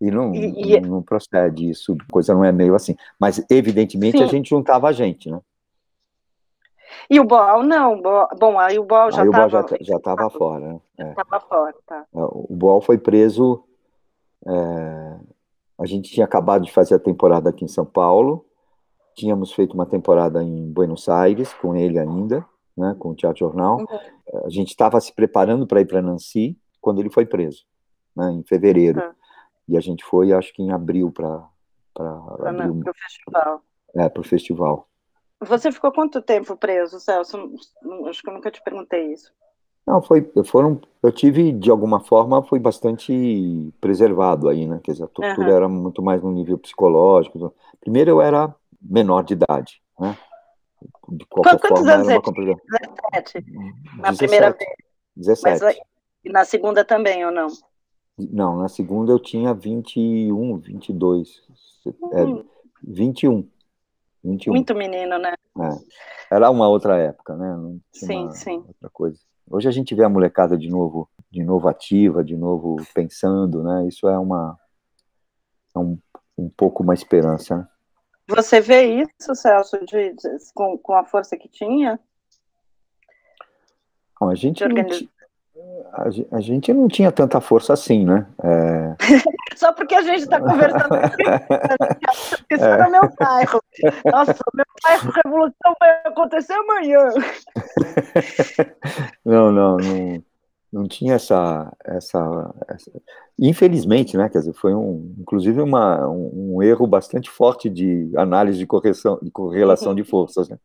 E 0.00 0.10
não, 0.10 0.34
e, 0.34 0.80
não, 0.80 0.90
não, 0.90 1.02
procede 1.02 1.70
isso, 1.70 1.96
coisa 2.10 2.34
não 2.34 2.44
é 2.44 2.50
meio 2.50 2.74
assim. 2.74 2.96
Mas, 3.20 3.44
evidentemente, 3.48 4.18
sim. 4.18 4.24
a 4.24 4.26
gente 4.26 4.50
juntava 4.50 4.88
a 4.88 4.92
gente, 4.92 5.30
né? 5.30 5.40
E 7.08 7.20
o 7.20 7.24
Bol, 7.24 7.62
não. 7.62 8.02
Bom, 8.36 8.58
aí 8.58 8.80
o 8.80 8.84
Bol 8.84 9.12
já 9.12 9.24
estava... 9.24 9.66
já 9.80 9.96
estava 9.96 10.28
fora, 10.30 10.80
né? 10.96 11.10
Estava 11.10 11.36
é. 11.36 11.40
fora, 11.40 11.74
tá. 11.86 12.04
É, 12.12 12.20
o 12.20 12.48
Bol 12.50 12.80
foi 12.80 12.98
preso... 12.98 13.62
É, 14.44 15.16
a 15.78 15.86
gente 15.86 16.10
tinha 16.10 16.26
acabado 16.26 16.64
de 16.64 16.72
fazer 16.72 16.94
a 16.94 16.98
temporada 16.98 17.50
aqui 17.50 17.64
em 17.64 17.68
São 17.68 17.84
Paulo, 17.84 18.44
tínhamos 19.14 19.52
feito 19.52 19.74
uma 19.74 19.86
temporada 19.86 20.42
em 20.42 20.72
Buenos 20.72 21.08
Aires, 21.08 21.52
com 21.54 21.76
ele 21.76 21.98
ainda, 21.98 22.44
né, 22.76 22.94
com 22.98 23.10
o 23.10 23.14
Teatro 23.14 23.40
Jornal. 23.40 23.78
Uhum. 23.78 24.44
A 24.44 24.48
gente 24.48 24.68
estava 24.68 25.00
se 25.00 25.12
preparando 25.12 25.66
para 25.66 25.80
ir 25.80 25.86
para 25.86 26.02
Nancy 26.02 26.58
quando 26.80 27.00
ele 27.00 27.10
foi 27.10 27.26
preso, 27.26 27.64
né, 28.16 28.30
em 28.32 28.42
fevereiro. 28.42 29.00
Uhum. 29.00 29.12
E 29.68 29.76
a 29.76 29.80
gente 29.80 30.04
foi, 30.04 30.32
acho 30.32 30.52
que 30.52 30.62
em 30.62 30.72
abril, 30.72 31.12
para 31.12 31.46
para 31.98 32.70
o 32.70 32.94
festival. 32.94 33.62
É, 33.96 34.08
para 34.08 34.20
o 34.20 34.24
festival. 34.24 34.88
Você 35.40 35.72
ficou 35.72 35.92
quanto 35.92 36.22
tempo 36.22 36.56
preso, 36.56 37.00
Celso? 37.00 37.36
Acho 38.06 38.22
que 38.22 38.28
eu 38.28 38.34
nunca 38.34 38.50
te 38.50 38.62
perguntei 38.62 39.12
isso. 39.12 39.32
Não, 39.88 40.02
foi, 40.02 40.30
foram, 40.44 40.78
eu 41.02 41.10
tive, 41.10 41.50
de 41.50 41.70
alguma 41.70 41.98
forma, 41.98 42.42
fui 42.42 42.58
bastante 42.58 43.72
preservado 43.80 44.50
aí, 44.50 44.66
né? 44.66 44.78
Quer 44.84 44.92
dizer, 44.92 45.04
a 45.04 45.08
tortura 45.08 45.48
uhum. 45.48 45.56
era 45.56 45.66
muito 45.66 46.02
mais 46.02 46.22
no 46.22 46.30
nível 46.30 46.58
psicológico. 46.58 47.54
Primeiro, 47.80 48.10
eu 48.10 48.20
era 48.20 48.54
menor 48.82 49.24
de 49.24 49.32
idade, 49.32 49.80
né? 49.98 50.14
De 51.08 51.24
qualquer 51.24 51.58
Quantos 51.58 51.68
forma, 51.70 51.90
anos 51.90 52.08
era 52.08 52.20
uma 52.20 52.32
17? 52.34 53.44
Na 53.96 54.10
17, 54.10 54.18
primeira 54.18 54.50
vez? 54.50 54.70
17. 55.16 55.64
Mas, 55.64 55.76
e 56.22 56.28
na 56.30 56.44
segunda 56.44 56.84
também, 56.84 57.24
ou 57.24 57.32
não? 57.32 57.46
Não, 58.18 58.58
na 58.58 58.68
segunda 58.68 59.10
eu 59.10 59.18
tinha 59.18 59.54
21, 59.54 60.58
22. 60.58 61.42
Hum. 61.86 61.92
É, 62.12 62.44
21. 62.84 63.48
21. 64.22 64.52
Muito 64.52 64.74
menino, 64.74 65.18
né? 65.18 65.32
É. 65.58 66.34
Era 66.36 66.50
uma 66.50 66.68
outra 66.68 66.98
época, 66.98 67.34
né? 67.36 67.78
Sim, 67.90 68.30
sim. 68.32 68.62
outra 68.68 68.90
coisa. 68.92 69.18
Hoje 69.50 69.68
a 69.68 69.72
gente 69.72 69.94
vê 69.94 70.04
a 70.04 70.08
molecada 70.08 70.56
de 70.56 70.68
novo, 70.68 71.08
de 71.30 71.42
novo 71.42 71.68
ativa, 71.68 72.22
de 72.22 72.36
novo 72.36 72.76
pensando, 72.94 73.62
né? 73.62 73.86
Isso 73.86 74.08
é 74.08 74.18
uma 74.18 74.58
é 75.74 75.78
um, 75.78 75.98
um 76.36 76.48
pouco 76.48 76.82
uma 76.82 76.94
esperança. 76.94 77.56
Né? 77.56 77.68
Você 78.28 78.60
vê 78.60 79.02
isso, 79.02 79.34
Celso, 79.34 79.78
de, 79.86 80.12
de, 80.12 80.28
com, 80.54 80.76
com 80.78 80.94
a 80.94 81.04
força 81.04 81.36
que 81.36 81.48
tinha? 81.48 81.98
Bom, 84.20 84.28
a 84.28 84.34
gente 84.34 84.62
a, 84.64 86.36
a, 86.36 86.40
gente 86.40 86.72
não 86.72 86.88
tinha 86.88 87.10
tanta 87.10 87.40
força 87.40 87.72
assim, 87.72 88.04
né? 88.04 88.26
É... 88.42 88.96
Só 89.58 89.72
porque 89.72 89.96
a 89.96 90.02
gente 90.02 90.20
está 90.20 90.38
conversando 90.40 90.94
aqui, 90.94 91.24
isso 92.54 92.64
é. 92.64 92.80
é 92.80 92.88
meu 92.88 93.10
bairro. 93.18 93.60
Nossa, 94.04 94.36
meu 94.54 94.64
bairro, 94.84 95.10
revolução 95.10 95.74
vai 95.80 96.00
acontecer 96.04 96.52
amanhã. 96.52 97.00
Não, 99.24 99.52
não, 99.52 99.76
não, 99.76 100.24
não 100.72 100.88
tinha 100.88 101.14
essa, 101.14 101.70
essa, 101.84 102.54
essa, 102.68 102.90
Infelizmente, 103.38 104.16
né? 104.16 104.28
Quer 104.28 104.38
dizer, 104.38 104.54
foi 104.54 104.74
um, 104.74 105.14
inclusive 105.18 105.60
uma, 105.60 106.08
um, 106.08 106.56
um 106.56 106.62
erro 106.62 106.86
bastante 106.86 107.28
forte 107.28 107.68
de 107.68 108.10
análise 108.16 108.58
de 108.58 108.66
correção, 108.66 109.18
de 109.20 109.30
correlação 109.30 109.94
de 109.94 110.04
forças, 110.04 110.48
né? 110.48 110.56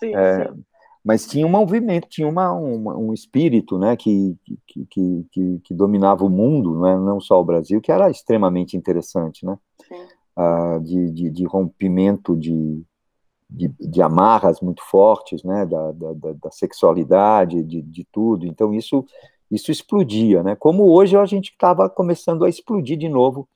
Sim, 0.00 0.16
é, 0.16 0.48
sim 0.48 0.64
mas 1.08 1.26
tinha 1.26 1.46
um 1.46 1.48
movimento, 1.48 2.06
tinha 2.06 2.28
uma, 2.28 2.52
uma, 2.52 2.94
um 2.94 3.14
espírito 3.14 3.78
né, 3.78 3.96
que, 3.96 4.36
que, 4.66 4.86
que, 5.30 5.60
que, 5.64 5.72
dominava 5.72 6.22
o 6.22 6.28
mundo, 6.28 6.82
né, 6.82 6.98
não 6.98 7.18
só 7.18 7.40
o 7.40 7.44
Brasil, 7.44 7.80
que 7.80 7.90
era 7.90 8.10
extremamente 8.10 8.76
interessante, 8.76 9.46
né, 9.46 9.56
uh, 10.36 10.78
de, 10.80 11.10
de, 11.10 11.30
de, 11.30 11.46
rompimento 11.46 12.36
de, 12.36 12.84
de, 13.48 13.68
de, 13.80 14.02
amarras 14.02 14.60
muito 14.60 14.82
fortes, 14.82 15.42
né, 15.42 15.64
da, 15.64 15.92
da, 15.92 16.12
da 16.42 16.50
sexualidade, 16.50 17.64
de, 17.64 17.80
de 17.80 18.06
tudo, 18.12 18.46
então 18.46 18.74
isso, 18.74 19.02
isso 19.50 19.70
explodia, 19.70 20.42
né, 20.42 20.56
como 20.56 20.92
hoje 20.92 21.16
a 21.16 21.24
gente 21.24 21.52
estava 21.52 21.88
começando 21.88 22.44
a 22.44 22.50
explodir 22.50 22.98
de 22.98 23.08
novo 23.08 23.48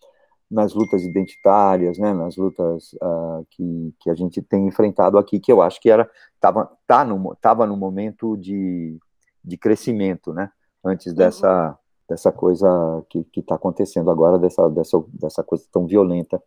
nas 0.53 0.75
lutas 0.75 1.03
identitárias, 1.03 1.99
né, 1.99 2.13
nas 2.13 2.37
lutas 2.37 2.93
uh, 3.03 3.45
que, 3.51 3.95
que 3.99 4.11
a 4.11 4.15
gente 4.15 4.43
tem 4.43 4.67
enfrentado 4.67 5.17
aqui, 5.17 5.41
que 5.41 5.51
eu 5.51 5.63
acho 5.63 5.81
que 5.81 5.91
era 5.91 6.09
estava 6.35 6.71
tá 6.87 7.05
no 7.05 7.35
tava 7.41 7.67
no 7.67 7.77
momento 7.77 8.37
de, 8.37 8.99
de 9.43 9.57
crescimento, 9.57 10.33
né, 10.35 10.51
antes 10.85 11.15
dessa 11.15 11.71
uhum. 11.71 11.75
dessa 12.07 12.31
coisa 12.31 12.69
que 13.09 13.27
está 13.41 13.55
acontecendo 13.55 14.11
agora 14.11 14.39
dessa, 14.39 14.69
dessa 14.69 15.03
dessa 15.09 15.43
coisa 15.43 15.65
tão 15.73 15.87
violenta 15.87 16.41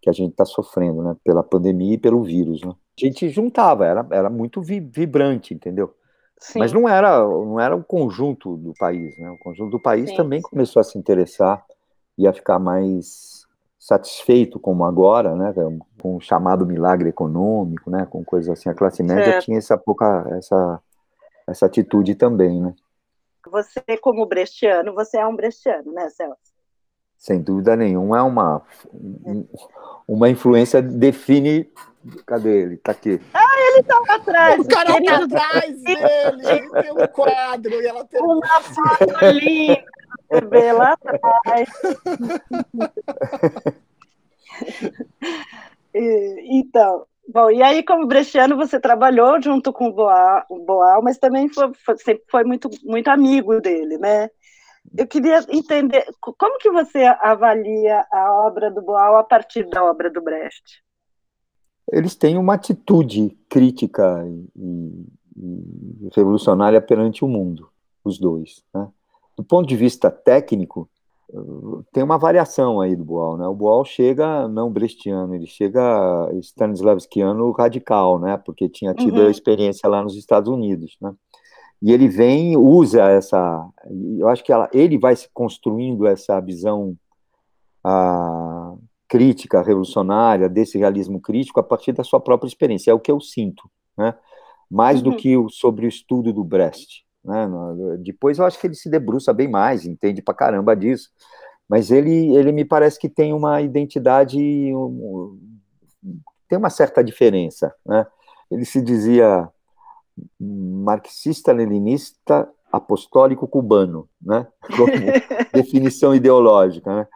que 0.00 0.10
a 0.10 0.12
gente 0.12 0.32
está 0.32 0.44
sofrendo, 0.44 1.00
né, 1.00 1.16
pela 1.24 1.44
pandemia 1.44 1.94
e 1.94 1.98
pelo 1.98 2.24
vírus, 2.24 2.62
né. 2.62 2.74
A 3.00 3.06
gente 3.06 3.28
juntava, 3.28 3.86
era 3.86 4.04
era 4.10 4.28
muito 4.28 4.60
vi, 4.60 4.80
vibrante, 4.80 5.54
entendeu? 5.54 5.94
Sim. 6.36 6.58
Mas 6.58 6.72
não 6.72 6.88
era 6.88 7.20
não 7.20 7.60
era 7.60 7.76
o 7.76 7.84
conjunto 7.84 8.56
do 8.56 8.74
país, 8.76 9.16
né? 9.16 9.30
O 9.30 9.38
conjunto 9.38 9.70
do 9.70 9.80
país 9.80 10.10
sim, 10.10 10.16
também 10.16 10.40
sim. 10.40 10.48
começou 10.50 10.80
a 10.80 10.84
se 10.84 10.98
interessar 10.98 11.64
e 12.18 12.26
a 12.26 12.32
ficar 12.32 12.58
mais 12.58 13.41
satisfeito 13.82 14.60
como 14.60 14.84
agora, 14.84 15.34
né, 15.34 15.52
com 16.00 16.16
o 16.16 16.20
chamado 16.20 16.64
milagre 16.64 17.08
econômico, 17.08 17.90
né, 17.90 18.06
com 18.08 18.24
coisas 18.24 18.48
assim, 18.56 18.68
a 18.68 18.74
classe 18.74 19.02
média 19.02 19.40
tinha 19.40 19.58
essa 19.58 19.76
pouca 19.76 20.24
essa 20.38 20.80
essa 21.48 21.66
atitude 21.66 22.14
também, 22.14 22.62
né? 22.62 22.72
Você 23.50 23.82
como 24.00 24.24
brechtiano, 24.24 24.94
você 24.94 25.18
é 25.18 25.26
um 25.26 25.34
brechtiano, 25.34 25.92
né, 25.92 26.08
Celso? 26.10 26.52
Sem 27.18 27.42
dúvida 27.42 27.74
nenhuma, 27.74 28.18
é 28.18 28.22
uma 28.22 28.62
uma 30.06 30.30
influência 30.30 30.80
define 30.80 31.68
Cadê 32.26 32.62
ele? 32.62 32.76
Tá 32.78 32.92
aqui. 32.92 33.20
Ah, 33.32 33.60
ele 33.68 33.80
estava 33.80 34.14
atrás. 34.14 34.60
O 34.60 34.68
cara 34.68 34.98
está 34.98 35.24
atrás 35.24 35.82
dele, 35.82 36.70
tem 36.82 36.92
um 36.92 37.06
quadro 37.06 37.80
e 37.80 37.86
ela 37.86 38.04
tem 38.04 38.20
uma 38.20 38.60
foto 38.60 39.24
linda, 39.32 39.84
bebê 40.30 40.72
lá 40.72 40.92
atrás. 40.92 41.68
então, 45.94 47.06
bom, 47.28 47.50
e 47.50 47.62
aí 47.62 47.82
como 47.82 48.06
brechiano 48.06 48.56
você 48.56 48.80
trabalhou 48.80 49.40
junto 49.40 49.72
com 49.72 49.88
o 49.88 49.92
Boal, 49.92 50.44
o 50.48 50.58
Boal 50.60 51.02
mas 51.02 51.18
também 51.18 51.48
foi, 51.48 51.72
foi, 51.84 51.98
sempre 51.98 52.24
foi 52.30 52.44
muito, 52.44 52.70
muito 52.84 53.08
amigo 53.08 53.60
dele, 53.60 53.98
né? 53.98 54.30
Eu 54.96 55.06
queria 55.06 55.44
entender 55.48 56.04
como 56.20 56.58
que 56.58 56.70
você 56.70 57.04
avalia 57.20 58.04
a 58.10 58.46
obra 58.46 58.70
do 58.70 58.82
Boal 58.82 59.16
a 59.16 59.24
partir 59.24 59.68
da 59.68 59.84
obra 59.84 60.10
do 60.10 60.20
Brecht? 60.20 60.82
Eles 61.90 62.14
têm 62.14 62.36
uma 62.36 62.54
atitude 62.54 63.30
crítica 63.48 64.24
e, 64.26 65.06
e 65.36 66.08
revolucionária 66.14 66.80
perante 66.80 67.24
o 67.24 67.28
mundo, 67.28 67.70
os 68.04 68.18
dois. 68.18 68.62
Né? 68.74 68.88
Do 69.36 69.44
ponto 69.44 69.66
de 69.66 69.76
vista 69.76 70.10
técnico, 70.10 70.88
tem 71.92 72.02
uma 72.02 72.18
variação 72.18 72.80
aí 72.80 72.94
do 72.94 73.04
Boal, 73.04 73.38
né? 73.38 73.46
O 73.46 73.54
Boal 73.54 73.84
chega 73.84 74.46
não 74.48 74.70
brechtiano, 74.70 75.34
ele 75.34 75.46
chega 75.46 76.30
stanislavskiano 76.40 77.50
radical, 77.52 78.18
né? 78.18 78.36
Porque 78.36 78.68
tinha 78.68 78.92
tido 78.92 79.20
uhum. 79.20 79.26
a 79.26 79.30
experiência 79.30 79.88
lá 79.88 80.02
nos 80.02 80.16
Estados 80.16 80.52
Unidos, 80.52 80.96
né? 81.00 81.14
E 81.80 81.90
ele 81.90 82.06
vem, 82.06 82.56
usa 82.56 83.08
essa, 83.08 83.68
eu 84.18 84.28
acho 84.28 84.44
que 84.44 84.52
ela, 84.52 84.70
ele 84.72 84.98
vai 84.98 85.16
se 85.16 85.28
construindo 85.32 86.06
essa 86.06 86.38
visão 86.38 86.94
a, 87.82 88.74
crítica, 89.08 89.62
revolucionária, 89.62 90.48
desse 90.48 90.78
realismo 90.78 91.20
crítico 91.20 91.58
a 91.58 91.62
partir 91.62 91.92
da 91.92 92.04
sua 92.04 92.20
própria 92.20 92.46
experiência, 92.46 92.90
é 92.90 92.94
o 92.94 93.00
que 93.00 93.10
eu 93.10 93.20
sinto, 93.20 93.68
né? 93.96 94.14
Mais 94.70 95.02
uhum. 95.02 95.10
do 95.10 95.16
que 95.16 95.36
o, 95.36 95.48
sobre 95.48 95.86
o 95.86 95.88
estudo 95.88 96.32
do 96.32 96.44
Brecht, 96.44 97.04
né? 97.24 97.48
Depois 98.00 98.38
eu 98.38 98.44
acho 98.44 98.58
que 98.58 98.66
ele 98.66 98.74
se 98.74 98.90
debruça 98.90 99.32
bem 99.32 99.48
mais, 99.48 99.86
entende 99.86 100.22
pra 100.22 100.34
caramba 100.34 100.74
disso, 100.74 101.10
mas 101.68 101.90
ele, 101.90 102.34
ele 102.36 102.52
me 102.52 102.64
parece 102.64 102.98
que 102.98 103.08
tem 103.08 103.32
uma 103.32 103.60
identidade, 103.60 104.38
um, 104.38 105.38
tem 106.48 106.58
uma 106.58 106.70
certa 106.70 107.02
diferença, 107.02 107.74
né? 107.86 108.06
Ele 108.50 108.64
se 108.64 108.82
dizia 108.82 109.48
marxista-leninista 110.38 112.48
apostólico 112.70 113.46
cubano, 113.46 114.08
né? 114.20 114.46
Como 114.76 114.92
definição 115.52 116.14
ideológica, 116.14 116.94
né? 116.94 117.06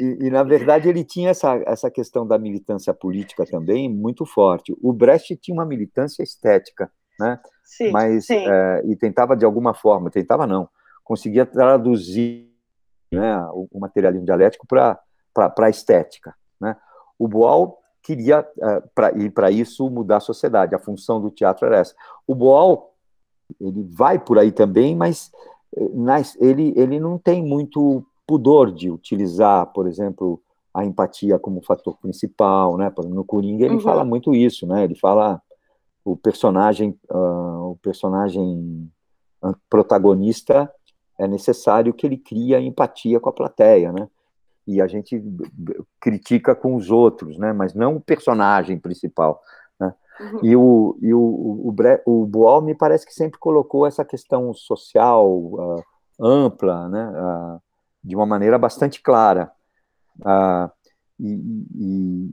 E, 0.00 0.26
e, 0.26 0.30
na 0.30 0.42
verdade 0.42 0.88
ele 0.88 1.04
tinha 1.04 1.30
essa, 1.30 1.54
essa 1.66 1.90
questão 1.90 2.26
da 2.26 2.38
militância 2.38 2.92
política 2.92 3.46
também 3.46 3.88
muito 3.88 4.26
forte. 4.26 4.76
O 4.82 4.92
Brecht 4.92 5.36
tinha 5.36 5.54
uma 5.54 5.64
militância 5.64 6.22
estética, 6.22 6.90
né? 7.18 7.40
Sim, 7.64 7.90
Mas 7.90 8.26
sim. 8.26 8.46
É, 8.46 8.82
e 8.86 8.96
tentava 8.96 9.36
de 9.36 9.44
alguma 9.44 9.74
forma, 9.74 10.10
tentava 10.10 10.46
não, 10.46 10.68
conseguia 11.02 11.46
traduzir 11.46 12.50
né, 13.12 13.38
o, 13.52 13.68
o 13.72 13.80
materialismo 13.80 14.26
dialético 14.26 14.66
para 14.66 14.98
a 15.36 15.70
estética, 15.70 16.34
né? 16.60 16.76
O 17.18 17.28
Boal 17.28 17.80
queria, 18.02 18.40
uh, 18.40 18.88
pra, 18.94 19.12
e 19.12 19.30
para 19.30 19.50
isso, 19.50 19.88
mudar 19.88 20.18
a 20.18 20.20
sociedade. 20.20 20.74
A 20.74 20.78
função 20.78 21.20
do 21.20 21.30
teatro 21.30 21.66
era 21.66 21.78
essa. 21.78 21.94
O 22.26 22.34
Boal, 22.34 22.94
ele 23.60 23.82
vai 23.82 24.18
por 24.18 24.38
aí 24.38 24.52
também, 24.52 24.94
mas 24.94 25.30
eh, 25.76 25.88
nas, 25.94 26.36
ele, 26.40 26.74
ele 26.76 27.00
não 27.00 27.18
tem 27.18 27.42
muito 27.42 28.04
pudor 28.26 28.72
de 28.72 28.90
utilizar, 28.90 29.66
por 29.72 29.86
exemplo, 29.86 30.40
a 30.72 30.84
empatia 30.84 31.38
como 31.38 31.62
fator 31.62 31.96
principal, 31.98 32.76
né? 32.76 32.92
No 33.06 33.24
Coringa 33.24 33.64
ele 33.64 33.74
uhum. 33.74 33.80
fala 33.80 34.04
muito 34.04 34.34
isso, 34.34 34.66
né? 34.66 34.84
Ele 34.84 34.94
fala 34.94 35.40
o 36.04 36.16
personagem, 36.16 36.98
uh, 37.10 37.70
o 37.70 37.78
personagem 37.82 38.90
protagonista 39.68 40.70
é 41.18 41.26
necessário 41.26 41.92
que 41.94 42.06
ele 42.06 42.16
crie 42.16 42.56
empatia 42.56 43.20
com 43.20 43.28
a 43.28 43.32
plateia, 43.32 43.92
né? 43.92 44.08
e 44.66 44.80
a 44.80 44.86
gente 44.86 45.22
critica 46.00 46.54
com 46.54 46.74
os 46.74 46.90
outros, 46.90 47.38
né? 47.38 47.52
Mas 47.52 47.74
não 47.74 47.96
o 47.96 48.00
personagem 48.00 48.78
principal. 48.78 49.40
Né? 49.78 49.94
Uhum. 50.20 50.40
E, 50.42 50.56
o, 50.56 50.98
e 51.02 51.14
o, 51.14 51.20
o, 51.20 51.74
o, 52.06 52.22
o 52.22 52.26
Boal 52.26 52.62
me 52.62 52.74
parece 52.74 53.04
que 53.06 53.12
sempre 53.12 53.38
colocou 53.38 53.86
essa 53.86 54.04
questão 54.04 54.52
social 54.54 55.30
uh, 55.30 55.84
ampla, 56.18 56.88
né? 56.88 57.10
Uh, 57.10 57.60
de 58.02 58.14
uma 58.14 58.26
maneira 58.26 58.58
bastante 58.58 59.02
clara. 59.02 59.50
E, 61.18 61.32
e, 61.74 62.30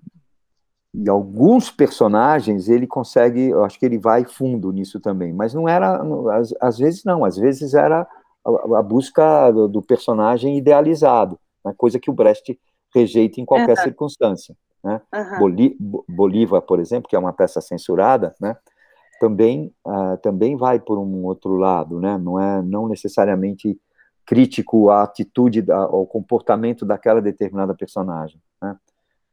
e, 0.94 1.10
alguns 1.10 1.70
personagens 1.70 2.70
ele 2.70 2.88
consegue, 2.88 3.50
eu 3.50 3.64
acho 3.64 3.80
que 3.80 3.86
ele 3.86 3.98
vai 3.98 4.26
fundo 4.26 4.72
nisso 4.72 5.00
também, 5.00 5.34
mas 5.34 5.54
não 5.54 5.68
era, 5.68 6.02
às, 6.34 6.54
às 6.60 6.78
vezes 6.78 7.04
não, 7.04 7.24
às 7.24 7.38
vezes 7.38 7.74
era 7.74 8.08
a, 8.46 8.80
a 8.80 8.82
busca 8.82 9.52
do, 9.52 9.68
do 9.68 9.82
personagem 9.82 10.58
idealizado 10.58 11.40
né, 11.66 11.74
coisa 11.78 12.00
que 12.00 12.10
o 12.10 12.14
Brecht 12.14 12.60
rejeita 12.94 13.40
em 13.40 13.46
qualquer 13.46 13.78
uhum. 13.78 13.84
circunstância. 13.84 14.56
Né? 14.84 15.02
Uhum. 15.14 15.76
Bolívar, 16.10 16.62
por 16.62 16.80
exemplo, 16.80 17.10
que 17.10 17.16
é 17.16 17.20
uma 17.20 17.34
peça 17.34 17.62
censurada, 17.62 18.36
né, 18.42 18.58
também, 19.20 19.74
uh, 19.86 20.18
também 20.22 20.58
vai 20.58 20.80
por 20.80 20.98
um 20.98 21.26
outro 21.26 21.56
lado, 21.56 22.00
né? 22.00 22.18
não 22.18 22.40
é 22.40 22.62
não 22.64 22.88
necessariamente 22.88 23.80
crítico 24.26 24.90
à 24.90 25.04
atitude, 25.04 25.62
da, 25.62 25.78
ao 25.78 26.08
comportamento 26.08 26.86
daquela 26.86 27.22
determinada 27.22 27.76
personagem. 27.76 28.42
Né? 28.62 28.76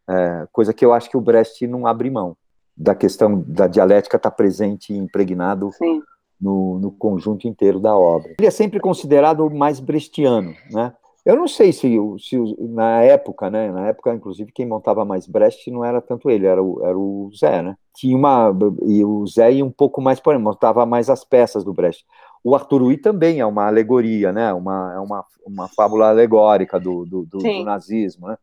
É, 0.08 0.46
coisa 0.50 0.72
que 0.72 0.84
eu 0.84 0.92
acho 0.92 1.10
que 1.10 1.16
o 1.16 1.20
Brecht 1.20 1.66
não 1.66 1.86
abre 1.86 2.10
mão 2.10 2.36
da 2.76 2.94
questão 2.94 3.42
da 3.46 3.66
dialética 3.66 4.16
estar 4.16 4.30
tá 4.30 4.36
presente 4.36 4.92
e 4.92 4.96
impregnado 4.96 5.70
no, 6.40 6.78
no, 6.78 6.92
conjunto 6.92 7.48
inteiro 7.48 7.80
da 7.80 7.96
obra. 7.96 8.34
Ele 8.38 8.46
é 8.46 8.50
sempre 8.50 8.78
considerado 8.78 9.50
mais 9.50 9.80
brechtiano, 9.80 10.54
né? 10.70 10.92
Eu 11.26 11.36
não 11.36 11.46
sei 11.46 11.72
se, 11.72 11.94
se 12.18 12.38
na 12.58 13.02
época, 13.02 13.50
né? 13.50 13.70
Na 13.70 13.88
época, 13.88 14.14
inclusive, 14.14 14.50
quem 14.50 14.64
montava 14.64 15.04
mais 15.04 15.26
Brecht 15.26 15.70
não 15.70 15.84
era 15.84 16.00
tanto 16.00 16.30
ele, 16.30 16.46
era 16.46 16.62
o, 16.62 16.82
era 16.82 16.96
o 16.96 17.30
Zé, 17.36 17.60
né? 17.60 17.76
Tinha 17.94 18.16
uma. 18.16 18.56
E 18.86 19.04
o 19.04 19.26
Zé 19.26 19.52
ia 19.52 19.64
um 19.64 19.70
pouco 19.70 20.00
mais 20.00 20.20
por 20.20 20.38
montava 20.38 20.86
mais 20.86 21.10
as 21.10 21.24
peças 21.24 21.64
do 21.64 21.74
Brecht. 21.74 22.06
O 22.42 22.54
Arthur 22.54 22.80
Ui 22.82 22.96
também 22.96 23.40
é 23.40 23.44
uma 23.44 23.66
alegoria, 23.66 24.32
né? 24.32 24.54
Uma, 24.54 24.94
é 24.94 24.98
uma, 25.00 25.24
uma 25.44 25.68
fábula 25.68 26.08
alegórica 26.08 26.80
do, 26.80 27.04
do, 27.04 27.26
do, 27.26 27.38
do 27.38 27.64
nazismo, 27.64 28.28
né? 28.28 28.38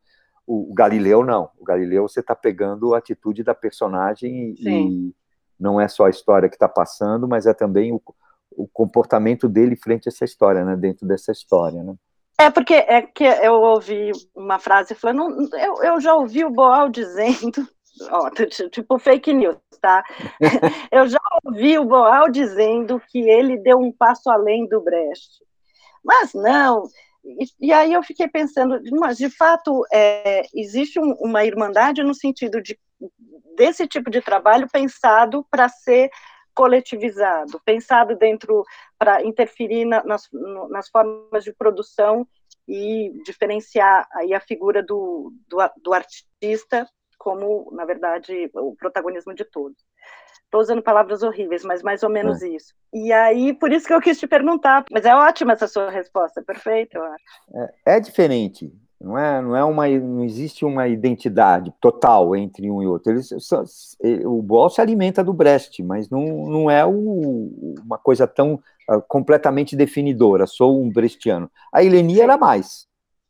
O, 0.45 0.71
o, 0.71 0.73
Galileu 0.73 1.23
não. 1.23 1.49
O 1.57 1.63
Galileu 1.63 2.07
você 2.07 2.19
está 2.19 2.35
pegando 2.35 2.93
a 2.93 2.97
atitude 2.97 3.43
da 3.43 3.55
personagem 3.55 4.55
Sim. 4.57 4.87
e 4.87 5.15
não 5.59 5.79
é 5.79 5.87
só 5.87 6.05
a 6.05 6.09
história 6.09 6.49
que 6.49 6.55
está 6.55 6.67
passando, 6.67 7.27
mas 7.27 7.45
é 7.45 7.53
também 7.53 7.91
o, 7.93 8.01
o 8.51 8.67
comportamento 8.67 9.47
dele 9.47 9.75
frente 9.75 10.07
a 10.07 10.11
essa 10.11 10.25
história, 10.25 10.63
né? 10.63 10.75
Dentro 10.75 11.07
dessa 11.07 11.31
história, 11.31 11.83
né? 11.83 11.95
É 12.37 12.49
porque 12.49 12.73
é 12.73 13.01
que 13.01 13.23
eu 13.23 13.53
ouvi 13.53 14.11
uma 14.35 14.59
frase 14.59 14.93
falando, 14.93 15.49
eu, 15.55 15.83
eu 15.83 16.01
já 16.01 16.13
ouvi 16.15 16.43
o 16.43 16.49
Boal 16.49 16.89
dizendo, 16.89 17.65
ó, 18.11 18.29
tipo 18.69 18.99
fake 18.99 19.33
news, 19.33 19.57
tá? 19.81 20.03
eu 20.91 21.07
já 21.07 21.19
ouvi 21.45 21.79
o 21.79 21.85
Boal 21.85 22.29
dizendo 22.29 23.01
que 23.09 23.19
ele 23.19 23.57
deu 23.57 23.79
um 23.79 23.91
passo 23.91 24.29
além 24.29 24.67
do 24.67 24.81
Brecht. 24.81 25.45
Mas 26.03 26.33
não, 26.33 26.83
e, 27.59 27.73
aí 27.73 27.93
eu 27.93 28.03
fiquei 28.03 28.27
pensando, 28.27 28.79
mas 28.99 29.17
de 29.17 29.29
fato 29.29 29.83
é, 29.91 30.43
existe 30.53 30.99
um, 30.99 31.13
uma 31.19 31.43
irmandade 31.43 32.03
no 32.03 32.13
sentido 32.13 32.61
de 32.61 32.79
desse 33.55 33.87
tipo 33.87 34.09
de 34.09 34.21
trabalho 34.21 34.67
pensado 34.69 35.45
para 35.49 35.67
ser 35.69 36.09
coletivizado, 36.53 37.59
pensado 37.65 38.15
dentro 38.15 38.63
para 38.97 39.23
interferir 39.23 39.85
na, 39.85 40.03
nas, 40.03 40.29
nas 40.69 40.89
formas 40.89 41.43
de 41.43 41.53
produção 41.53 42.27
e 42.67 43.11
diferenciar 43.25 44.07
aí 44.13 44.33
a 44.33 44.39
figura 44.39 44.83
do, 44.83 45.33
do, 45.47 45.57
do 45.81 45.93
artista 45.93 46.87
como, 47.17 47.71
na 47.71 47.85
verdade, 47.85 48.51
o 48.53 48.75
protagonismo 48.75 49.33
de 49.33 49.43
todos. 49.45 49.77
Estou 50.45 50.61
usando 50.61 50.81
palavras 50.81 51.21
horríveis, 51.23 51.63
mas 51.63 51.83
mais 51.83 52.03
ou 52.03 52.09
menos 52.09 52.41
é. 52.41 52.47
isso. 52.49 52.73
E 52.93 53.11
aí, 53.11 53.53
por 53.53 53.71
isso 53.71 53.87
que 53.87 53.93
eu 53.93 54.01
quis 54.01 54.19
te 54.19 54.27
perguntar. 54.27 54.85
Mas 54.91 55.05
é 55.05 55.13
ótima 55.13 55.53
essa 55.53 55.67
sua 55.67 55.89
resposta, 55.89 56.41
perfeita, 56.41 56.97
eu 56.97 57.03
acho. 57.03 57.23
É, 57.85 57.95
é 57.97 57.99
diferente. 57.99 58.71
Não, 58.99 59.17
é, 59.17 59.41
não, 59.41 59.55
é 59.55 59.63
uma, 59.63 59.87
não 59.87 60.23
existe 60.23 60.63
uma 60.63 60.87
identidade 60.87 61.73
total 61.81 62.35
entre 62.35 62.71
um 62.71 62.81
e 62.81 62.87
outro. 62.87 63.11
Eles, 63.11 63.29
o 64.25 64.41
Boal 64.41 64.69
se 64.69 64.79
alimenta 64.79 65.23
do 65.23 65.33
Brecht, 65.33 65.83
mas 65.83 66.09
não, 66.09 66.23
não 66.47 66.71
é 66.71 66.85
o, 66.85 67.75
uma 67.83 67.97
coisa 67.97 68.25
tão 68.25 68.55
uh, 68.89 69.01
completamente 69.07 69.75
definidora. 69.75 70.47
Sou 70.47 70.81
um 70.81 70.89
brechtiano. 70.89 71.51
A 71.71 71.83
Eleni 71.83 72.21
era 72.21 72.37
mais 72.37 72.87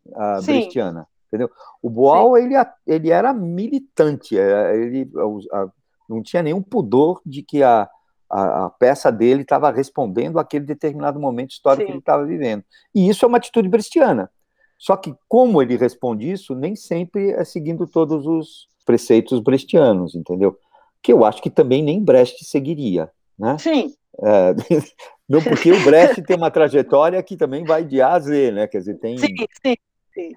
uh, 0.08 0.46
brechtiana, 0.46 1.08
entendeu? 1.28 1.50
O 1.82 1.90
Boal 1.90 2.38
ele, 2.38 2.54
ele 2.86 3.10
era 3.10 3.34
militante, 3.34 4.38
é, 4.38 4.78
ele 4.78 5.10
uh, 5.16 5.72
não 6.10 6.22
tinha 6.22 6.44
nenhum 6.44 6.62
pudor 6.62 7.22
de 7.26 7.42
que 7.42 7.64
a, 7.64 7.90
a, 8.30 8.66
a 8.66 8.70
peça 8.70 9.12
dele 9.12 9.42
estava 9.42 9.72
respondendo 9.72 10.40
àquele 10.40 10.66
determinado 10.66 11.20
momento 11.20 11.52
histórico 11.52 11.84
Sim. 11.84 11.86
que 11.88 11.92
ele 11.94 12.00
estava 12.00 12.26
vivendo. 12.26 12.64
E 12.94 13.10
isso 13.10 13.26
é 13.26 13.28
uma 13.28 13.38
atitude 13.38 13.70
brechtiana. 13.70 14.30
Só 14.78 14.96
que 14.98 15.16
como 15.28 15.62
ele 15.62 15.78
responde 15.78 16.30
isso, 16.30 16.54
nem 16.54 16.76
sempre 16.76 17.32
é 17.32 17.44
seguindo 17.46 17.88
todos 17.88 18.26
os 18.28 18.68
preceitos 18.86 19.40
brechtianos, 19.40 20.16
entendeu? 20.16 20.58
que 21.06 21.14
eu 21.14 21.24
acho 21.24 21.40
que 21.40 21.52
também 21.52 21.84
nem 21.84 22.04
Brecht 22.04 22.44
seguiria, 22.44 23.12
né? 23.38 23.60
Sim. 23.60 23.94
É, 24.24 24.56
não 25.30 25.40
porque 25.40 25.72
o 25.72 25.84
Brecht 25.84 26.20
tem 26.24 26.36
uma 26.36 26.50
trajetória 26.50 27.22
que 27.22 27.38
também 27.38 27.64
vai 27.64 27.86
de 27.86 28.02
A 28.02 28.14
a 28.14 28.20
Z, 28.20 28.52
né? 28.52 28.66
Quer 28.66 28.80
dizer, 28.80 28.96
tem. 28.96 29.16
Sim, 29.16 29.36
sim, 29.64 29.76
sim. 30.12 30.36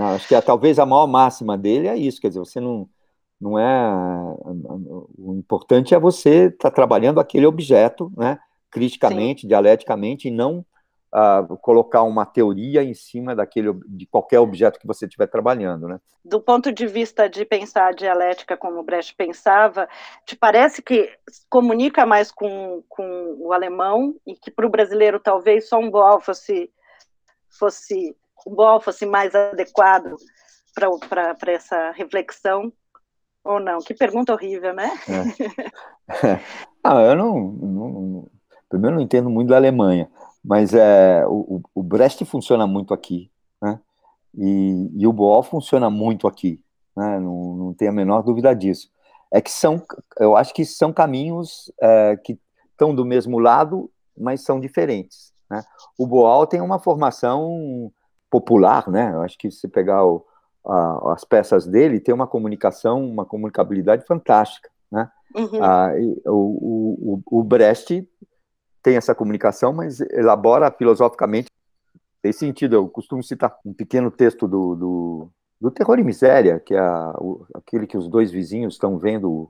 Acho 0.00 0.28
que 0.28 0.34
é, 0.36 0.40
talvez 0.40 0.78
a 0.78 0.86
maior 0.86 1.08
máxima 1.08 1.58
dele 1.58 1.88
é 1.88 1.96
isso, 1.96 2.20
quer 2.20 2.28
dizer, 2.28 2.38
você 2.38 2.60
não, 2.60 2.88
não 3.40 3.58
é. 3.58 3.92
O 5.18 5.34
importante 5.34 5.94
é 5.94 5.98
você 5.98 6.46
estar 6.46 6.70
tá 6.70 6.74
trabalhando 6.74 7.20
aquele 7.20 7.46
objeto, 7.46 8.12
né? 8.16 8.38
Criticamente, 8.70 9.42
Sim. 9.42 9.48
dialeticamente, 9.48 10.28
e 10.28 10.30
não 10.30 10.64
uh, 11.14 11.56
colocar 11.58 12.02
uma 12.02 12.24
teoria 12.24 12.82
em 12.82 12.94
cima 12.94 13.34
daquele, 13.34 13.72
de 13.86 14.06
qualquer 14.06 14.38
objeto 14.38 14.78
que 14.78 14.86
você 14.86 15.06
estiver 15.06 15.26
trabalhando, 15.26 15.88
né? 15.88 16.00
Do 16.24 16.40
ponto 16.40 16.72
de 16.72 16.86
vista 16.86 17.28
de 17.28 17.44
pensar 17.44 17.88
a 17.88 17.92
dialética 17.92 18.56
como 18.56 18.82
Brecht 18.82 19.14
pensava, 19.14 19.88
te 20.26 20.36
parece 20.36 20.82
que 20.82 21.10
comunica 21.48 22.04
mais 22.06 22.30
com, 22.30 22.82
com 22.88 23.36
o 23.38 23.52
alemão 23.52 24.14
e 24.26 24.34
que 24.34 24.50
para 24.50 24.66
o 24.66 24.70
brasileiro 24.70 25.18
talvez 25.18 25.68
só 25.68 25.78
um 25.78 25.90
Boal 25.90 26.20
fosse, 26.20 26.70
fosse, 27.58 28.14
um 28.46 28.54
Boal 28.54 28.80
fosse 28.80 29.06
mais 29.06 29.34
adequado 29.34 30.14
para 30.74 31.52
essa 31.52 31.90
reflexão 31.90 32.72
ou 33.44 33.60
não? 33.60 33.78
Que 33.80 33.94
pergunta 33.94 34.32
horrível, 34.32 34.74
né? 34.74 34.90
É. 35.08 36.40
ah, 36.84 37.00
eu 37.02 37.16
não, 37.16 37.40
não, 37.40 38.30
Primeiro, 38.70 38.96
não 38.96 39.02
entendo 39.02 39.28
muito 39.28 39.48
da 39.48 39.56
Alemanha, 39.56 40.08
mas 40.44 40.72
é, 40.72 41.26
o, 41.26 41.60
o 41.74 41.82
Brecht 41.82 42.24
funciona 42.24 42.68
muito 42.68 42.94
aqui, 42.94 43.28
né? 43.60 43.80
E, 44.32 44.90
e 44.94 45.06
o 45.08 45.12
Boal 45.12 45.42
funciona 45.42 45.90
muito 45.90 46.28
aqui, 46.28 46.62
né? 46.96 47.18
Não, 47.18 47.56
não 47.56 47.74
tem 47.74 47.88
a 47.88 47.92
menor 47.92 48.22
dúvida 48.22 48.54
disso. 48.54 48.88
É 49.32 49.40
que 49.40 49.50
são, 49.50 49.82
eu 50.18 50.36
acho 50.36 50.54
que 50.54 50.64
são 50.64 50.92
caminhos 50.92 51.70
é, 51.82 52.16
que 52.16 52.38
estão 52.70 52.94
do 52.94 53.04
mesmo 53.04 53.40
lado, 53.40 53.90
mas 54.16 54.42
são 54.42 54.60
diferentes. 54.60 55.32
Né? 55.50 55.62
O 55.98 56.06
Boal 56.06 56.46
tem 56.46 56.60
uma 56.60 56.78
formação 56.78 57.92
popular, 58.30 58.88
né? 58.88 59.10
Eu 59.12 59.22
acho 59.22 59.36
que 59.36 59.50
se 59.50 59.66
pegar 59.66 60.04
o, 60.04 60.24
a, 60.66 61.12
as 61.12 61.24
peças 61.24 61.66
dele, 61.66 62.00
tem 62.00 62.14
uma 62.14 62.26
comunicação, 62.26 63.04
uma 63.04 63.24
comunicabilidade 63.24 64.04
fantástica, 64.06 64.70
né? 64.90 65.10
Uhum. 65.34 65.62
Ah, 65.62 65.92
o, 66.26 67.22
o, 67.30 67.40
o 67.40 67.44
Brecht 67.44 68.08
tem 68.82 68.96
essa 68.96 69.14
comunicação, 69.14 69.72
mas 69.72 70.00
elabora 70.00 70.70
filosoficamente. 70.70 71.48
Tem 72.22 72.32
sentido, 72.32 72.74
eu 72.74 72.88
costumo 72.88 73.22
citar 73.22 73.56
um 73.64 73.72
pequeno 73.72 74.10
texto 74.10 74.46
do, 74.48 74.74
do, 74.74 75.30
do 75.60 75.70
Terror 75.70 75.98
e 75.98 76.04
Miséria, 76.04 76.60
que 76.60 76.74
é 76.74 76.78
a, 76.78 77.14
o, 77.18 77.46
aquele 77.54 77.86
que 77.86 77.96
os 77.96 78.08
dois 78.08 78.30
vizinhos 78.30 78.74
estão 78.74 78.98
vendo 78.98 79.48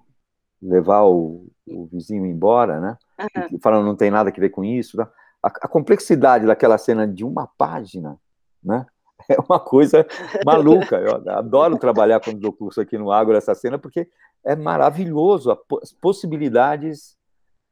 levar 0.63 1.05
o, 1.05 1.49
o 1.67 1.87
vizinho 1.87 2.27
embora, 2.27 2.81
né? 2.81 2.99
Uhum. 3.19 3.59
Falando 3.61 3.87
não 3.87 3.97
tem 3.97 4.11
nada 4.11 4.31
a 4.31 4.33
ver 4.33 4.51
com 4.51 4.65
isso. 4.65 4.97
Tá? 4.97 5.11
A, 5.43 5.49
a, 5.49 5.69
complexidade 5.69 6.47
daquela 6.47 6.77
cena 6.77 7.09
de 7.09 7.25
uma 7.25 7.47
página, 7.47 8.19
né? 8.63 8.87
É 9.31 9.37
uma 9.49 9.61
coisa 9.61 10.05
maluca. 10.45 10.97
Eu 10.97 11.23
adoro 11.31 11.79
trabalhar 11.79 12.21
quando 12.21 12.41
dou 12.41 12.53
curso 12.53 12.81
aqui 12.81 12.99
no 12.99 13.13
Agro 13.13 13.37
essa 13.37 13.55
cena, 13.55 13.79
porque 13.79 14.09
é 14.45 14.57
maravilhoso 14.57 15.57
as 15.81 15.93
possibilidades 15.93 17.17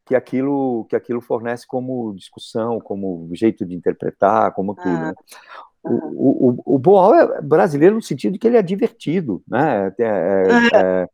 que 0.07 0.15
aquilo 0.15 0.87
que 0.89 0.97
aquilo 0.97 1.21
fornece 1.21 1.67
como 1.67 2.15
discussão, 2.15 2.81
como 2.81 3.29
jeito 3.35 3.67
de 3.67 3.75
interpretar, 3.75 4.53
como 4.53 4.75
tudo. 4.75 4.89
Ah. 4.89 5.07
Né? 5.09 5.15
O, 5.83 6.51
o, 6.51 6.75
o 6.75 6.79
Boal 6.79 7.15
é 7.15 7.43
brasileiro 7.43 7.95
no 7.95 8.03
sentido 8.03 8.33
de 8.33 8.39
que 8.39 8.47
ele 8.47 8.57
é 8.57 8.63
divertido, 8.63 9.43
né? 9.47 9.93
É, 9.99 10.05
é, 10.05 10.69
é 10.75 11.09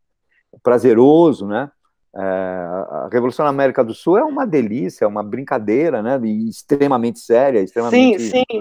prazeroso, 0.62 1.46
né? 1.46 1.70
É, 2.16 2.20
a 2.20 3.08
Revolução 3.12 3.44
na 3.44 3.50
América 3.50 3.82
do 3.82 3.92
Sul 3.92 4.16
é 4.16 4.24
uma 4.24 4.46
delícia, 4.46 5.04
é 5.04 5.08
uma 5.08 5.22
brincadeira, 5.22 6.00
né? 6.02 6.18
E 6.22 6.48
extremamente 6.48 7.18
séria, 7.18 7.60
extremamente 7.60 8.20
sim, 8.20 8.44
sim. 8.48 8.60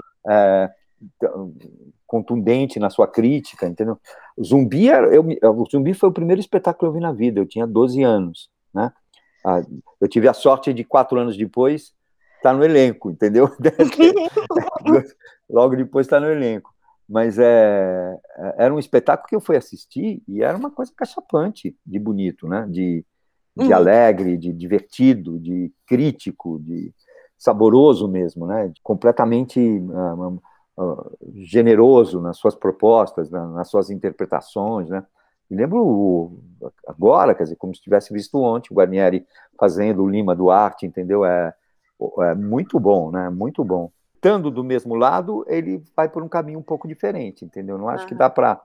Contundente 2.06 2.78
na 2.78 2.90
sua 2.90 3.06
crítica, 3.06 3.66
entendeu? 3.66 3.98
O 4.36 4.44
Zumbi, 4.44 4.86
eu, 4.86 5.26
o 5.52 5.66
Zumbi 5.70 5.94
foi 5.94 6.08
o 6.08 6.12
primeiro 6.12 6.40
espetáculo 6.40 6.78
que 6.78 6.86
eu 6.86 7.00
vi 7.00 7.00
na 7.00 7.12
vida, 7.12 7.40
eu 7.40 7.46
tinha 7.46 7.66
12 7.66 8.02
anos, 8.02 8.50
né? 8.72 8.92
Ah, 9.44 9.62
eu 10.00 10.08
tive 10.08 10.26
a 10.26 10.32
sorte 10.32 10.72
de 10.72 10.84
quatro 10.84 11.18
anos 11.18 11.36
depois 11.36 11.92
estar 12.36 12.52
tá 12.52 12.54
no 12.54 12.64
elenco, 12.64 13.10
entendeu? 13.10 13.50
Logo 15.48 15.76
depois 15.76 16.06
estar 16.06 16.20
tá 16.20 16.26
no 16.26 16.32
elenco. 16.32 16.72
Mas 17.08 17.38
é, 17.38 18.18
é, 18.38 18.54
era 18.64 18.74
um 18.74 18.78
espetáculo 18.78 19.28
que 19.28 19.36
eu 19.36 19.40
fui 19.40 19.56
assistir 19.56 20.22
e 20.26 20.42
era 20.42 20.56
uma 20.56 20.70
coisa 20.70 20.92
cachapante 20.96 21.76
de 21.84 21.98
bonito, 21.98 22.48
né? 22.48 22.66
De, 22.68 23.04
de 23.56 23.66
uhum. 23.66 23.74
alegre, 23.74 24.36
de 24.36 24.52
divertido, 24.52 25.38
de 25.38 25.70
crítico, 25.86 26.58
de 26.60 26.94
saboroso 27.36 28.08
mesmo, 28.08 28.46
né? 28.46 28.68
De 28.68 28.80
completamente 28.82 29.60
uh, 29.60 30.40
generoso 31.34 32.20
nas 32.20 32.36
suas 32.36 32.54
propostas, 32.54 33.30
nas 33.30 33.68
suas 33.68 33.90
interpretações, 33.90 34.88
né? 34.88 35.04
Me 35.48 35.56
lembro 35.58 36.38
agora, 36.86 37.34
quer 37.34 37.44
dizer, 37.44 37.56
como 37.56 37.74
se 37.74 37.82
tivesse 37.82 38.12
visto 38.12 38.40
ontem, 38.40 38.72
o 38.72 38.74
Guarnieri 38.74 39.26
fazendo 39.58 40.02
o 40.02 40.08
Lima 40.08 40.34
Duarte, 40.34 40.86
entendeu? 40.86 41.24
É, 41.24 41.54
é 42.20 42.34
muito 42.34 42.80
bom, 42.80 43.10
né? 43.10 43.28
Muito 43.28 43.62
bom. 43.62 43.90
Estando 44.14 44.50
do 44.50 44.64
mesmo 44.64 44.94
lado, 44.94 45.44
ele 45.46 45.84
vai 45.94 46.08
por 46.08 46.22
um 46.22 46.28
caminho 46.28 46.58
um 46.58 46.62
pouco 46.62 46.88
diferente, 46.88 47.44
entendeu? 47.44 47.76
Não 47.76 47.88
acho 47.88 48.06
que 48.06 48.14
dá 48.14 48.30
para 48.30 48.60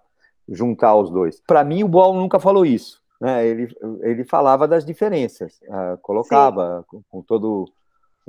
juntar 0.48 0.96
os 0.96 1.12
dois. 1.12 1.42
Para 1.46 1.64
mim, 1.64 1.84
o 1.84 1.88
Boal 1.88 2.14
nunca 2.14 2.40
falou 2.40 2.66
isso. 2.66 3.02
Né? 3.20 3.46
Ele, 3.46 3.76
ele 4.02 4.24
falava 4.24 4.68
das 4.68 4.86
diferenças, 4.86 5.60
uh, 5.64 5.98
colocava 6.02 6.86
com, 6.88 7.04
com, 7.10 7.22
todo 7.22 7.70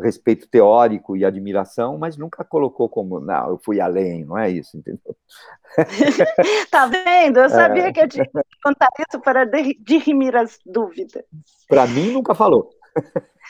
respeito 0.01 0.49
teórico 0.49 1.17
e 1.17 1.25
admiração, 1.25 1.99
mas 1.99 2.17
nunca 2.17 2.45
colocou 2.45 2.89
como, 2.89 3.21
não, 3.21 3.51
eu 3.51 3.61
fui 3.65 3.81
além, 3.81 4.25
não 4.25 4.37
é 4.37 4.51
isso, 4.51 4.77
entendeu? 4.77 5.17
tá 6.71 6.87
vendo? 6.87 7.39
Eu 7.41 7.51
sabia 7.51 7.89
é. 7.89 7.93
que 7.93 8.01
eu 8.01 8.09
tinha 8.09 8.25
que 8.25 8.61
contar 8.63 8.89
isso 8.99 9.21
para 9.21 9.45
dirimir 9.79 10.37
as 10.37 10.59
dúvidas. 10.65 11.23
Para 11.69 11.87
mim, 11.87 12.11
nunca 12.13 12.35
falou. 12.35 12.71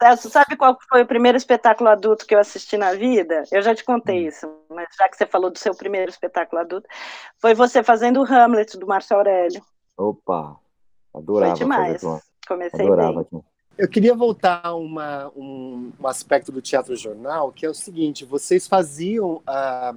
Celso, 0.00 0.30
sabe 0.30 0.56
qual 0.56 0.76
foi 0.88 1.02
o 1.02 1.06
primeiro 1.06 1.36
espetáculo 1.36 1.90
adulto 1.90 2.26
que 2.26 2.34
eu 2.34 2.38
assisti 2.38 2.76
na 2.76 2.94
vida? 2.94 3.44
Eu 3.52 3.62
já 3.62 3.74
te 3.74 3.84
contei 3.84 4.24
hum. 4.24 4.28
isso, 4.28 4.50
mas 4.68 4.88
já 4.98 5.08
que 5.08 5.16
você 5.16 5.26
falou 5.26 5.50
do 5.50 5.58
seu 5.58 5.74
primeiro 5.74 6.10
espetáculo 6.10 6.60
adulto, 6.60 6.88
foi 7.38 7.54
você 7.54 7.82
fazendo 7.82 8.20
o 8.20 8.24
Hamlet 8.24 8.78
do 8.78 8.86
Márcio 8.86 9.16
Aurélio. 9.16 9.62
Opa, 9.96 10.56
adorava. 11.14 11.56
Foi 11.56 11.64
demais. 11.64 12.02
Comecei 12.46 12.84
adorava. 12.84 13.26
bem. 13.30 13.42
Eu 13.80 13.88
queria 13.88 14.14
voltar 14.14 14.60
a 14.62 14.74
uma, 14.74 15.32
um, 15.34 15.90
um, 15.98 16.06
aspecto 16.06 16.52
do 16.52 16.60
Teatro 16.60 16.94
Jornal, 16.94 17.50
que 17.50 17.64
é 17.64 17.70
o 17.70 17.72
seguinte: 17.72 18.26
vocês 18.26 18.68
faziam 18.68 19.40
a, 19.46 19.94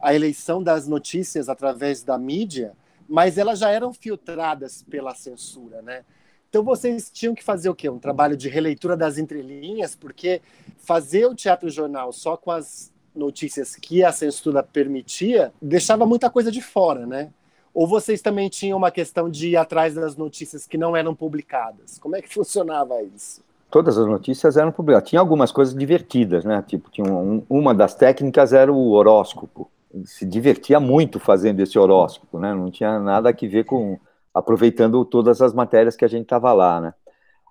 a 0.00 0.12
eleição 0.12 0.60
das 0.60 0.88
notícias 0.88 1.48
através 1.48 2.02
da 2.02 2.18
mídia, 2.18 2.72
mas 3.08 3.38
elas 3.38 3.60
já 3.60 3.70
eram 3.70 3.92
filtradas 3.94 4.82
pela 4.90 5.14
censura, 5.14 5.80
né? 5.80 6.04
Então 6.50 6.64
vocês 6.64 7.08
tinham 7.08 7.36
que 7.36 7.44
fazer 7.44 7.68
o 7.68 7.74
quê? 7.74 7.88
Um 7.88 8.00
trabalho 8.00 8.36
de 8.36 8.48
releitura 8.48 8.96
das 8.96 9.16
entrelinhas, 9.16 9.94
porque 9.94 10.42
fazer 10.78 11.26
o 11.26 11.36
teatro 11.36 11.70
jornal 11.70 12.12
só 12.12 12.36
com 12.36 12.50
as 12.50 12.92
notícias 13.14 13.76
que 13.76 14.02
a 14.02 14.10
censura 14.10 14.60
permitia 14.60 15.52
deixava 15.62 16.04
muita 16.04 16.28
coisa 16.28 16.50
de 16.50 16.60
fora, 16.60 17.06
né? 17.06 17.30
Ou 17.74 17.88
vocês 17.88 18.22
também 18.22 18.48
tinham 18.48 18.78
uma 18.78 18.90
questão 18.90 19.28
de 19.28 19.48
ir 19.48 19.56
atrás 19.56 19.94
das 19.94 20.16
notícias 20.16 20.66
que 20.66 20.78
não 20.78 20.96
eram 20.96 21.14
publicadas? 21.14 21.98
Como 21.98 22.14
é 22.14 22.22
que 22.22 22.28
funcionava 22.32 23.02
isso? 23.02 23.42
Todas 23.70 23.98
as 23.98 24.06
notícias 24.06 24.56
eram 24.56 24.70
publicadas. 24.70 25.10
Tinha 25.10 25.20
algumas 25.20 25.50
coisas 25.50 25.74
divertidas, 25.74 26.44
né? 26.44 26.62
Tipo, 26.66 26.88
tinha 26.90 27.12
um, 27.12 27.44
uma 27.50 27.74
das 27.74 27.94
técnicas 27.94 28.52
era 28.52 28.72
o 28.72 28.92
horóscopo. 28.92 29.68
Se 30.04 30.24
divertia 30.24 30.78
muito 30.78 31.18
fazendo 31.18 31.60
esse 31.60 31.76
horóscopo, 31.76 32.38
né? 32.38 32.54
Não 32.54 32.70
tinha 32.70 33.00
nada 33.00 33.30
a 33.30 33.32
ver 33.32 33.64
com 33.64 33.98
aproveitando 34.32 35.04
todas 35.04 35.42
as 35.42 35.52
matérias 35.52 35.96
que 35.96 36.04
a 36.04 36.08
gente 36.08 36.22
estava 36.22 36.52
lá, 36.52 36.80
né? 36.80 36.94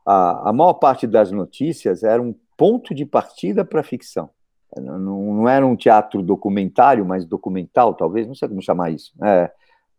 A, 0.06 0.50
a 0.50 0.54
maior 0.54 0.74
parte 0.74 1.06
das 1.06 1.32
notícias 1.32 2.04
era 2.04 2.22
um 2.22 2.34
ponto 2.58 2.94
de 2.94 3.06
partida 3.06 3.64
para 3.64 3.82
a 3.82 3.84
ficção. 3.84 4.30
Não, 4.78 4.98
não, 4.98 5.50
era 5.50 5.66
um 5.66 5.76
teatro 5.76 6.22
documentário, 6.22 7.06
mas 7.06 7.26
documental, 7.26 7.94
talvez, 7.94 8.28
não 8.28 8.36
sei 8.36 8.48
como 8.48 8.62
chamar 8.62 8.92
isso. 8.92 9.14
É, 9.22 9.52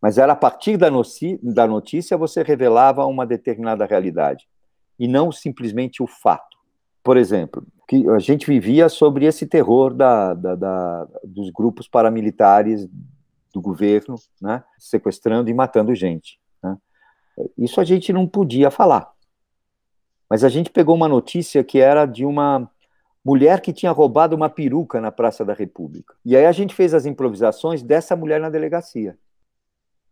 mas 0.05 0.19
era 0.19 0.33
a 0.33 0.35
partir 0.35 0.77
da, 0.77 0.87
da 1.41 1.65
notícia 1.65 2.15
você 2.15 2.43
revelava 2.43 3.03
uma 3.07 3.25
determinada 3.25 3.87
realidade 3.87 4.47
e 4.99 5.07
não 5.07 5.31
simplesmente 5.31 6.03
o 6.03 6.05
fato. 6.05 6.55
Por 7.03 7.17
exemplo, 7.17 7.65
que 7.87 8.07
a 8.11 8.19
gente 8.19 8.45
vivia 8.45 8.87
sobre 8.87 9.25
esse 9.25 9.47
terror 9.47 9.95
da, 9.95 10.35
da, 10.35 10.53
da, 10.53 11.07
dos 11.23 11.49
grupos 11.49 11.87
paramilitares 11.87 12.87
do 13.51 13.59
governo, 13.59 14.13
né, 14.39 14.63
sequestrando 14.77 15.49
e 15.49 15.55
matando 15.55 15.95
gente. 15.95 16.39
Né. 16.61 16.77
Isso 17.57 17.81
a 17.81 17.83
gente 17.83 18.13
não 18.13 18.27
podia 18.27 18.69
falar. 18.69 19.11
Mas 20.29 20.43
a 20.43 20.49
gente 20.49 20.69
pegou 20.69 20.93
uma 20.93 21.07
notícia 21.09 21.63
que 21.63 21.79
era 21.79 22.05
de 22.05 22.23
uma 22.23 22.69
mulher 23.25 23.59
que 23.59 23.73
tinha 23.73 23.91
roubado 23.91 24.35
uma 24.35 24.51
peruca 24.51 25.01
na 25.01 25.11
Praça 25.11 25.43
da 25.43 25.55
República. 25.55 26.13
E 26.23 26.37
aí 26.37 26.45
a 26.45 26.51
gente 26.51 26.75
fez 26.75 26.93
as 26.93 27.07
improvisações 27.07 27.81
dessa 27.81 28.15
mulher 28.15 28.39
na 28.39 28.51
delegacia. 28.51 29.17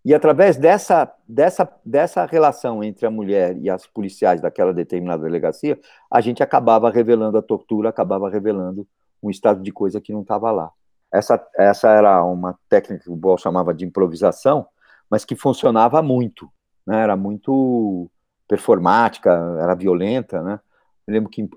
E 0.05 0.13
através 0.13 0.57
dessa, 0.57 1.11
dessa, 1.27 1.69
dessa 1.85 2.25
relação 2.25 2.83
entre 2.83 3.05
a 3.05 3.11
mulher 3.11 3.57
e 3.57 3.69
as 3.69 3.87
policiais 3.87 4.41
daquela 4.41 4.73
determinada 4.73 5.23
delegacia, 5.23 5.79
a 6.11 6.19
gente 6.19 6.43
acabava 6.43 6.89
revelando 6.89 7.37
a 7.37 7.41
tortura, 7.41 7.89
acabava 7.89 8.29
revelando 8.29 8.85
um 9.21 9.29
estado 9.29 9.61
de 9.61 9.71
coisa 9.71 10.01
que 10.01 10.11
não 10.11 10.21
estava 10.21 10.51
lá. 10.51 10.69
Essa, 11.11 11.41
essa 11.55 11.89
era 11.89 12.23
uma 12.25 12.59
técnica 12.67 13.05
que 13.05 13.09
o 13.09 13.15
Boll 13.15 13.37
chamava 13.37 13.73
de 13.73 13.85
improvisação, 13.85 14.67
mas 15.09 15.23
que 15.23 15.35
funcionava 15.35 16.01
muito, 16.01 16.49
né? 16.85 17.01
era 17.01 17.15
muito 17.15 18.09
performática, 18.45 19.31
era 19.61 19.73
violenta. 19.73 20.41
Né? 20.41 20.59
Eu 21.07 21.13
lembro 21.13 21.29
que 21.29 21.49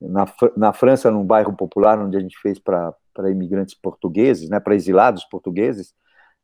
na, 0.00 0.26
na 0.54 0.72
França, 0.74 1.10
num 1.10 1.24
bairro 1.24 1.54
popular, 1.54 1.98
onde 1.98 2.16
a 2.16 2.20
gente 2.20 2.38
fez 2.38 2.58
para 2.58 2.94
imigrantes 3.30 3.74
portugueses, 3.74 4.50
né, 4.50 4.60
para 4.60 4.74
exilados 4.74 5.24
portugueses, 5.24 5.94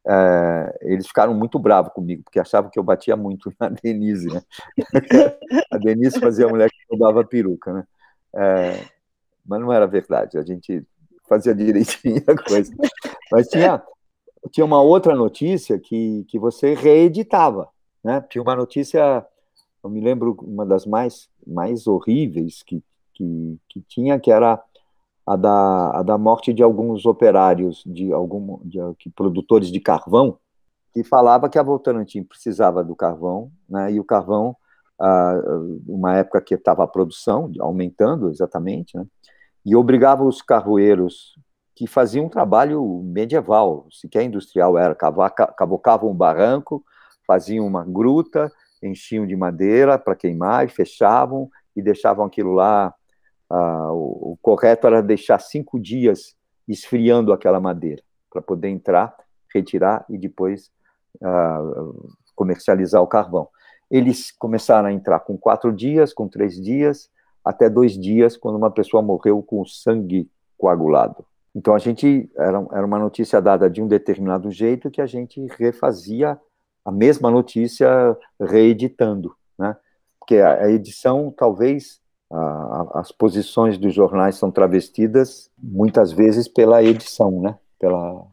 é, 0.07 0.79
eles 0.83 1.07
ficaram 1.07 1.33
muito 1.35 1.59
bravos 1.59 1.93
comigo, 1.93 2.25
porque 2.25 2.41
achavam 2.41 2.71
que 2.71 2.79
eu 2.79 2.83
batia 2.83 3.17
muito 3.17 3.53
na 3.59 3.69
Denise, 3.69 4.29
né? 4.29 4.43
a 5.71 5.79
Denise 5.79 6.19
fazia 6.19 6.47
a 6.47 6.49
mulher 6.49 6.71
que 6.71 6.77
roubava 6.91 7.25
peruca, 7.25 7.73
né? 7.73 7.85
É, 8.35 8.85
mas 9.45 9.61
não 9.61 9.73
era 9.73 9.87
verdade, 9.87 10.38
a 10.38 10.43
gente 10.43 10.85
fazia 11.29 11.55
direitinho 11.55 12.23
a 12.27 12.37
coisa. 12.37 12.75
Mas 13.31 13.49
tinha, 13.49 13.83
tinha 14.51 14.65
uma 14.65 14.83
outra 14.83 15.15
notícia 15.15 15.79
que, 15.79 16.25
que 16.29 16.38
você 16.38 16.75
reeditava, 16.75 17.69
né? 18.03 18.21
Tinha 18.29 18.43
uma 18.43 18.57
notícia, 18.57 19.25
eu 19.83 19.91
me 19.91 20.01
lembro, 20.01 20.37
uma 20.43 20.67
das 20.67 20.85
mais, 20.85 21.29
mais 21.47 21.87
horríveis 21.87 22.62
que, 22.62 22.83
que, 23.15 23.59
que 23.69 23.81
tinha, 23.83 24.19
que 24.19 24.33
era 24.33 24.61
a 25.26 25.37
da, 25.37 25.98
a 25.98 26.02
da 26.02 26.18
morte 26.18 26.52
de 26.52 26.62
alguns 26.62 27.06
operários, 27.06 27.82
de 27.87 28.12
algum 28.12 28.58
de, 28.64 28.78
de, 28.98 29.11
produtores 29.11 29.70
de 29.70 29.80
carvão, 29.80 30.38
que 30.92 31.04
falava 31.04 31.48
que 31.48 31.58
a 31.58 31.62
Votorantim 31.62 32.22
precisava 32.22 32.85
do 32.85 32.94
carvão, 32.94 33.50
né, 33.68 33.92
e 33.92 34.00
o 34.00 34.04
carvão, 34.04 34.56
ah, 35.00 35.40
uma 35.87 36.16
época 36.16 36.40
que 36.40 36.54
estava 36.54 36.85
a 36.85 36.88
produção 36.88 37.50
aumentando 37.61 38.30
exatamente, 38.30 38.96
né, 38.96 39.06
e 39.64 39.76
obrigava 39.76 40.24
os 40.24 40.42
carvoeiros 40.42 41.35
que 41.74 41.87
faziam 41.87 42.26
um 42.26 42.28
trabalho 42.28 43.02
medieval, 43.04 43.87
sequer 43.90 44.24
industrial 44.24 44.76
era, 44.76 44.94
cavocavam 44.94 46.11
um 46.11 46.14
barranco, 46.14 46.85
faziam 47.26 47.66
uma 47.66 47.85
gruta, 47.85 48.52
enchiam 48.82 49.26
de 49.26 49.37
madeira 49.37 49.98
para 49.98 50.16
queimar 50.16 50.66
e 50.66 50.68
fechavam 50.68 51.48
e 51.74 51.80
deixavam 51.80 52.26
aquilo 52.26 52.52
lá 52.52 52.92
ah, 53.53 53.93
o, 53.93 54.33
o, 54.33 54.38
correto 54.41 54.87
era 54.87 55.03
deixar 55.03 55.38
cinco 55.38 55.79
dias 55.79 56.35
esfriando 56.67 57.35
aquela 57.35 57.61
madeira, 57.61 58.03
para 58.31 58.41
poder 58.41 58.69
entrar, 58.69 59.15
retirar 59.55 60.07
e 60.09 60.17
depois 60.17 60.71
ah, 61.23 61.61
comercializar 62.35 63.03
o 63.03 63.07
carvão. 63.07 63.47
Eles 63.91 64.31
começaram 64.31 64.88
a 64.88 64.93
entrar 64.93 65.21
com 65.21 65.37
quatro 65.37 65.71
dias, 65.71 66.15
com 66.15 66.27
três 66.27 66.59
dias, 66.59 67.11
até 67.45 67.69
dois 67.69 67.93
dias, 67.93 68.38
quando 68.38 68.57
uma 68.57 68.71
pessoa 68.71 69.03
morreu 69.03 69.43
com 69.43 69.67
sangue 69.67 70.31
coagulado. 70.57 71.27
Então 71.55 71.75
a 71.75 71.79
gente 71.79 72.31
era, 72.35 72.67
era 72.73 72.87
uma 72.87 72.99
notícia 72.99 73.38
dada 73.38 73.69
de 73.69 73.83
um 73.83 73.87
determinado 73.87 74.51
jeito 74.51 74.91
que 74.91 75.03
a 75.03 75.07
gente 75.07 75.47
refazia 75.59 76.41
a 76.87 76.91
mesma 76.91 77.31
notícia 77.31 78.17
reeditando, 78.41 79.37
né? 79.59 79.77
Porque 80.19 80.38
a, 80.38 80.55
a 80.55 80.71
edição 80.71 81.31
talvez 81.37 82.02
as 82.95 83.12
posições 83.12 83.77
dos 83.77 83.92
jornais 83.95 84.37
são 84.37 84.51
travestidas 84.51 85.51
muitas 85.59 86.12
vezes 86.12 86.49
pela 86.49 86.83
edição, 86.83 87.31
né? 87.31 87.59
Pela, 87.79 88.27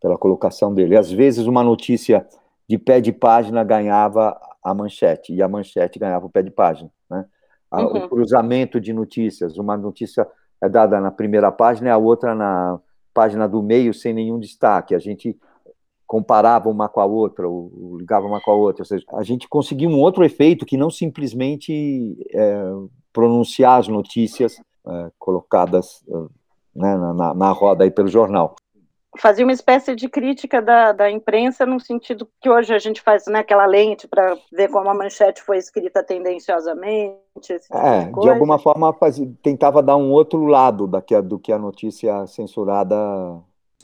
pela 0.00 0.18
colocação 0.18 0.74
dele. 0.74 0.96
Às 0.96 1.10
vezes 1.10 1.46
uma 1.46 1.62
notícia 1.62 2.26
de 2.68 2.78
pé 2.78 3.00
de 3.00 3.12
página 3.12 3.62
ganhava 3.62 4.38
a 4.62 4.74
manchete 4.74 5.32
e 5.32 5.42
a 5.42 5.48
manchete 5.48 5.98
ganhava 5.98 6.26
o 6.26 6.30
pé 6.30 6.42
de 6.42 6.50
página, 6.50 6.90
né? 7.08 7.26
Uhum. 7.72 8.04
O 8.04 8.08
cruzamento 8.08 8.80
de 8.80 8.92
notícias, 8.92 9.58
uma 9.58 9.76
notícia 9.76 10.26
é 10.62 10.68
dada 10.68 11.00
na 11.00 11.10
primeira 11.10 11.50
página 11.50 11.88
e 11.88 11.92
a 11.92 11.98
outra 11.98 12.34
na 12.34 12.80
página 13.12 13.48
do 13.48 13.62
meio 13.62 13.92
sem 13.92 14.12
nenhum 14.12 14.38
destaque. 14.38 14.94
A 14.94 14.98
gente 14.98 15.36
comparava 16.06 16.68
uma 16.68 16.88
com 16.88 17.00
a 17.00 17.06
outra, 17.06 17.48
ou 17.48 17.96
ligava 17.98 18.26
uma 18.26 18.40
com 18.40 18.50
a 18.50 18.54
outra. 18.54 18.82
Ou 18.82 18.86
seja, 18.86 19.04
a 19.14 19.22
gente 19.22 19.48
conseguia 19.48 19.88
um 19.88 19.98
outro 19.98 20.24
efeito 20.24 20.66
que 20.66 20.76
não 20.76 20.90
simplesmente 20.90 22.16
é, 22.32 22.64
pronunciar 23.14 23.78
as 23.78 23.88
notícias 23.88 24.60
é, 24.86 25.10
colocadas 25.18 26.04
é, 26.06 26.12
né, 26.74 26.96
na, 26.96 27.32
na, 27.32 27.50
roda 27.52 27.84
aí 27.84 27.90
pelo 27.90 28.08
jornal. 28.08 28.56
Fazia 29.16 29.46
uma 29.46 29.52
espécie 29.52 29.94
de 29.94 30.08
crítica 30.08 30.60
da, 30.60 30.90
da 30.90 31.08
imprensa 31.08 31.64
no 31.64 31.78
sentido 31.78 32.28
que 32.40 32.50
hoje 32.50 32.74
a 32.74 32.80
gente 32.80 33.00
faz 33.00 33.26
né, 33.28 33.38
aquela 33.38 33.64
lente 33.64 34.08
para 34.08 34.36
ver 34.52 34.68
como 34.68 34.90
a 34.90 34.94
manchete 34.94 35.40
foi 35.40 35.56
escrita 35.56 36.02
tendenciosamente. 36.02 37.14
Tipo 37.40 37.76
é, 37.76 38.06
de, 38.06 38.20
de, 38.20 38.28
alguma 38.28 38.58
forma 38.58 38.92
fazia, 38.92 39.30
tentava 39.40 39.80
dar 39.80 39.96
um 39.96 40.10
outro 40.10 40.44
lado 40.46 40.88
da 40.88 41.00
que, 41.00 41.18
do 41.22 41.38
que 41.38 41.52
a 41.52 41.58
notícia 41.58 42.26
censurada. 42.26 42.96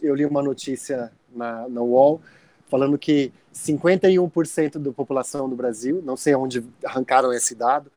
Eu 0.02 0.16
li 0.16 0.26
uma 0.26 0.42
notícia 0.42 1.12
na, 1.32 1.68
na 1.68 1.80
UOL 1.80 2.20
falando 2.68 2.98
que 2.98 3.32
51% 3.54 4.78
da 4.78 4.92
população 4.92 5.48
do 5.48 5.56
Brasil, 5.56 6.02
não 6.04 6.16
sei 6.16 6.34
onde 6.34 6.64
arrancaram 6.84 7.32
esse 7.32 7.54
dado, 7.54 7.90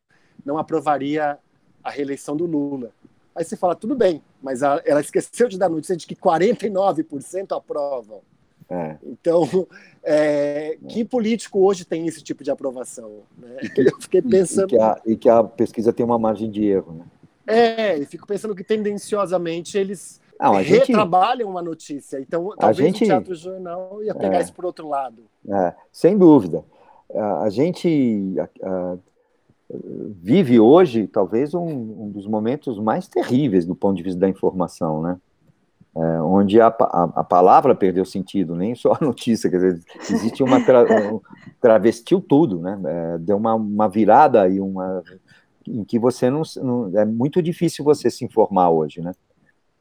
não 0.45 0.57
aprovaria 0.57 1.37
a 1.83 1.89
reeleição 1.89 2.35
do 2.35 2.45
Lula. 2.45 2.91
Aí 3.35 3.43
você 3.43 3.57
fala, 3.57 3.75
tudo 3.75 3.95
bem, 3.95 4.21
mas 4.41 4.61
ela 4.61 5.01
esqueceu 5.01 5.47
de 5.47 5.57
dar 5.57 5.69
notícia 5.69 5.95
de 5.95 6.05
que 6.05 6.15
49% 6.15 7.57
aprovam. 7.57 8.21
É. 8.69 8.97
Então, 9.03 9.67
é, 10.03 10.77
que 10.87 11.03
político 11.03 11.59
hoje 11.59 11.85
tem 11.85 12.07
esse 12.07 12.21
tipo 12.21 12.43
de 12.43 12.51
aprovação? 12.51 13.21
Né? 13.37 13.57
Eu 13.77 13.99
fiquei 13.99 14.21
pensando. 14.21 14.67
E 14.67 14.69
que, 14.69 14.79
a, 14.79 15.01
e 15.05 15.15
que, 15.15 15.29
a, 15.29 15.43
pesquisa 15.43 15.91
tem 15.91 16.05
uma 16.05 16.19
margem 16.19 16.49
de 16.49 16.65
erro. 16.65 16.93
Né? 16.93 17.05
É, 17.45 17.97
e 17.97 18.05
fico 18.05 18.25
pensando 18.25 18.55
que 18.55 18.63
tendenciosamente 18.63 19.77
eles 19.77 20.21
Não, 20.39 20.53
retrabalham 20.55 21.47
gente, 21.47 21.51
uma 21.51 21.61
notícia. 21.61 22.19
Então, 22.19 22.53
talvez 22.57 22.77
gente, 22.77 23.03
o 23.03 23.07
Teatro 23.07 23.35
Jornal 23.35 24.03
ia 24.03 24.15
pegar 24.15 24.37
é, 24.37 24.41
isso 24.41 24.53
por 24.53 24.65
outro 24.65 24.87
lado. 24.87 25.23
É, 25.47 25.73
sem 25.91 26.17
dúvida. 26.17 26.63
A, 27.15 27.49
gente 27.49 28.35
vive 30.21 30.59
hoje 30.59 31.07
talvez 31.07 31.53
um, 31.53 31.65
um, 31.65 32.09
dos 32.09 32.27
momentos 32.27 32.79
mais 32.79 33.07
terríveis 33.07 33.65
do 33.65 33.75
ponto 33.75 33.95
de 33.95 34.03
vista 34.03 34.19
da 34.19 34.29
informação, 34.29 35.01
né? 35.01 35.17
É, 35.95 36.21
onde 36.21 36.59
a, 36.59 36.67
a, 36.67 37.03
a, 37.17 37.23
palavra 37.23 37.75
perdeu 37.75 38.03
sentido, 38.03 38.55
nem 38.55 38.73
só 38.73 38.93
a 38.99 39.05
notícia, 39.05 39.47
quer 39.47 39.57
dizer, 39.57 39.79
existe 40.09 40.41
uma 40.41 40.59
tra, 40.65 40.83
travestiu 41.61 42.19
tudo, 42.19 42.59
né? 42.59 42.79
É, 42.85 43.17
deu 43.19 43.37
uma, 43.37 43.53
uma 43.53 43.87
virada 43.87 44.47
e 44.49 44.59
uma 44.59 45.03
em 45.67 45.83
que 45.83 45.97
você 45.97 46.29
não, 46.29 46.41
não, 46.61 46.99
é 46.99 47.05
muito 47.05 47.41
difícil 47.41 47.85
você 47.85 48.09
se 48.09 48.25
informar 48.25 48.69
hoje, 48.69 49.01
né? 49.01 49.13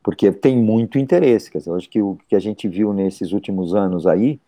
Porque 0.03 0.31
tem 0.33 0.57
muito 0.57 0.99
interesse, 0.99 1.51
quer 1.51 1.59
dizer, 1.59 1.71
hoje 1.71 1.89
que 1.89 2.03
o 2.03 2.17
que 2.29 2.37
a 2.37 2.41
gente 2.41 2.69
viu 2.69 2.93
nesses 2.93 3.33
últimos 3.33 3.75
anos 3.75 4.07
aí 4.07 4.41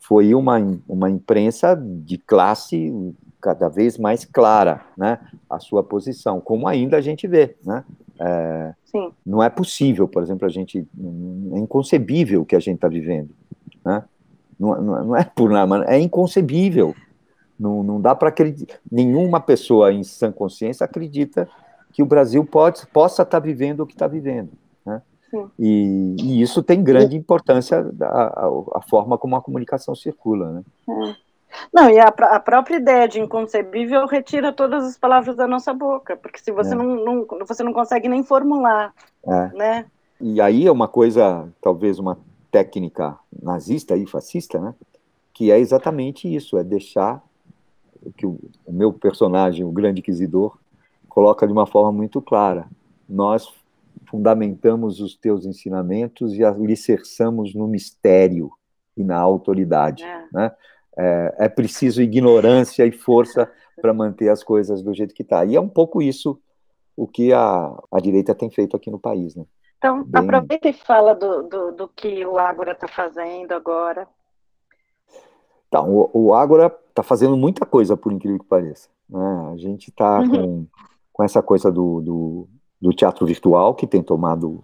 foi 0.00 0.34
uma, 0.34 0.56
uma 0.88 1.10
imprensa 1.10 1.76
de 1.76 2.16
classe 2.18 2.92
cada 3.42 3.68
vez 3.68 3.98
mais 3.98 4.24
clara, 4.24 4.82
né, 4.96 5.18
a 5.50 5.58
sua 5.58 5.82
posição, 5.82 6.40
como 6.40 6.68
ainda 6.68 6.96
a 6.96 7.00
gente 7.00 7.26
vê, 7.26 7.56
né? 7.64 7.84
É, 8.20 8.72
não 9.26 9.42
é 9.42 9.50
possível, 9.50 10.06
por 10.06 10.22
exemplo, 10.22 10.46
a 10.46 10.50
gente 10.50 10.78
é 10.78 11.58
inconcebível 11.58 12.42
o 12.42 12.46
que 12.46 12.54
a 12.54 12.60
gente 12.60 12.76
está 12.76 12.86
vivendo, 12.86 13.30
né? 13.84 14.04
Não, 14.58 14.80
não, 14.80 15.04
não, 15.06 15.16
é 15.16 15.24
por 15.24 15.50
nada, 15.50 15.84
é 15.86 15.98
inconcebível. 15.98 16.94
Não, 17.58 17.82
não 17.82 18.00
dá 18.00 18.14
para 18.14 18.28
acreditar. 18.28 18.78
Nenhuma 18.90 19.40
pessoa 19.40 19.92
em 19.92 20.04
sã 20.04 20.30
consciência 20.30 20.84
acredita 20.84 21.48
que 21.92 22.02
o 22.02 22.06
Brasil 22.06 22.44
pode, 22.44 22.86
possa 22.86 23.22
estar 23.22 23.40
tá 23.40 23.44
vivendo 23.44 23.80
o 23.80 23.86
que 23.86 23.92
está 23.92 24.06
vivendo. 24.06 24.50
Né? 24.86 25.02
E, 25.58 26.16
e, 26.20 26.42
isso 26.42 26.62
tem 26.62 26.82
grande 26.82 27.16
importância 27.16 27.84
a, 28.00 28.04
a, 28.04 28.46
a, 28.74 28.82
forma 28.82 29.18
como 29.18 29.36
a 29.36 29.42
comunicação 29.42 29.94
circula. 29.94 30.52
Né? 30.52 30.62
É. 30.88 31.31
Não, 31.72 31.90
e 31.90 31.98
a, 31.98 32.08
a, 32.08 32.40
própria 32.40 32.76
ideia 32.76 33.08
de 33.08 33.20
inconcebível 33.20 34.06
retira 34.06 34.52
todas 34.52 34.84
as 34.84 34.96
palavras 34.96 35.36
da 35.36 35.46
nossa 35.46 35.72
boca, 35.72 36.16
porque 36.16 36.38
se 36.38 36.50
você, 36.50 36.72
é. 36.72 36.74
não, 36.74 37.04
não, 37.04 37.26
você 37.46 37.62
não 37.62 37.72
consegue 37.72 38.08
nem 38.08 38.22
formular, 38.22 38.94
é. 39.26 39.48
né? 39.56 39.86
E 40.20 40.40
aí 40.40 40.66
é 40.66 40.72
uma 40.72 40.88
coisa, 40.88 41.48
talvez 41.60 41.98
uma 41.98 42.18
técnica 42.50 43.18
nazista 43.42 43.96
e 43.96 44.06
fascista, 44.06 44.60
né? 44.60 44.74
Que 45.32 45.50
é 45.50 45.58
exatamente 45.58 46.32
isso, 46.32 46.56
é 46.56 46.64
deixar 46.64 47.22
que 48.16 48.26
o, 48.26 48.38
o 48.64 48.72
meu 48.72 48.92
personagem, 48.92 49.64
o 49.64 49.72
grande 49.72 50.00
inquisidor, 50.00 50.58
coloca 51.08 51.46
de 51.46 51.52
uma 51.52 51.66
forma 51.66 51.92
muito 51.92 52.20
clara. 52.20 52.66
Nós 53.08 53.52
fundamentamos 54.06 55.00
os 55.00 55.16
teus 55.16 55.46
ensinamentos 55.46 56.34
e 56.34 56.44
alicerçamos 56.44 57.54
no 57.54 57.66
mistério 57.66 58.50
e 58.96 59.02
na 59.02 59.18
autoridade, 59.18 60.04
é. 60.04 60.24
né? 60.32 60.52
É, 60.98 61.34
é 61.38 61.48
preciso 61.48 62.02
ignorância 62.02 62.86
e 62.86 62.92
força 62.92 63.50
para 63.80 63.92
manter 63.92 64.28
as 64.28 64.42
coisas 64.42 64.82
do 64.82 64.94
jeito 64.94 65.14
que 65.14 65.22
está. 65.22 65.44
E 65.44 65.56
é 65.56 65.60
um 65.60 65.68
pouco 65.68 66.02
isso 66.02 66.40
o 66.96 67.06
que 67.06 67.32
a, 67.32 67.74
a 67.90 68.00
direita 68.00 68.34
tem 68.34 68.50
feito 68.50 68.76
aqui 68.76 68.90
no 68.90 68.98
país. 68.98 69.34
Né? 69.34 69.44
Então, 69.78 70.04
Bem... 70.04 70.22
aproveita 70.22 70.68
e 70.68 70.72
fala 70.72 71.14
do, 71.14 71.42
do, 71.42 71.72
do 71.72 71.88
que 71.88 72.24
o 72.24 72.38
Ágora 72.38 72.72
está 72.72 72.86
fazendo 72.86 73.52
agora. 73.52 74.06
Tá, 75.70 75.82
o, 75.82 76.10
o 76.12 76.34
Ágora 76.34 76.74
está 76.88 77.02
fazendo 77.02 77.36
muita 77.36 77.64
coisa, 77.64 77.96
por 77.96 78.12
incrível 78.12 78.38
que 78.38 78.46
pareça. 78.46 78.88
Né? 79.08 79.50
A 79.52 79.56
gente 79.56 79.88
está 79.88 80.20
uhum. 80.20 80.30
com, 80.30 80.66
com 81.12 81.24
essa 81.24 81.42
coisa 81.42 81.72
do, 81.72 82.00
do, 82.00 82.48
do, 82.80 82.92
teatro 82.92 83.26
virtual, 83.26 83.74
que 83.74 83.86
tem 83.86 84.02
tomado 84.02 84.62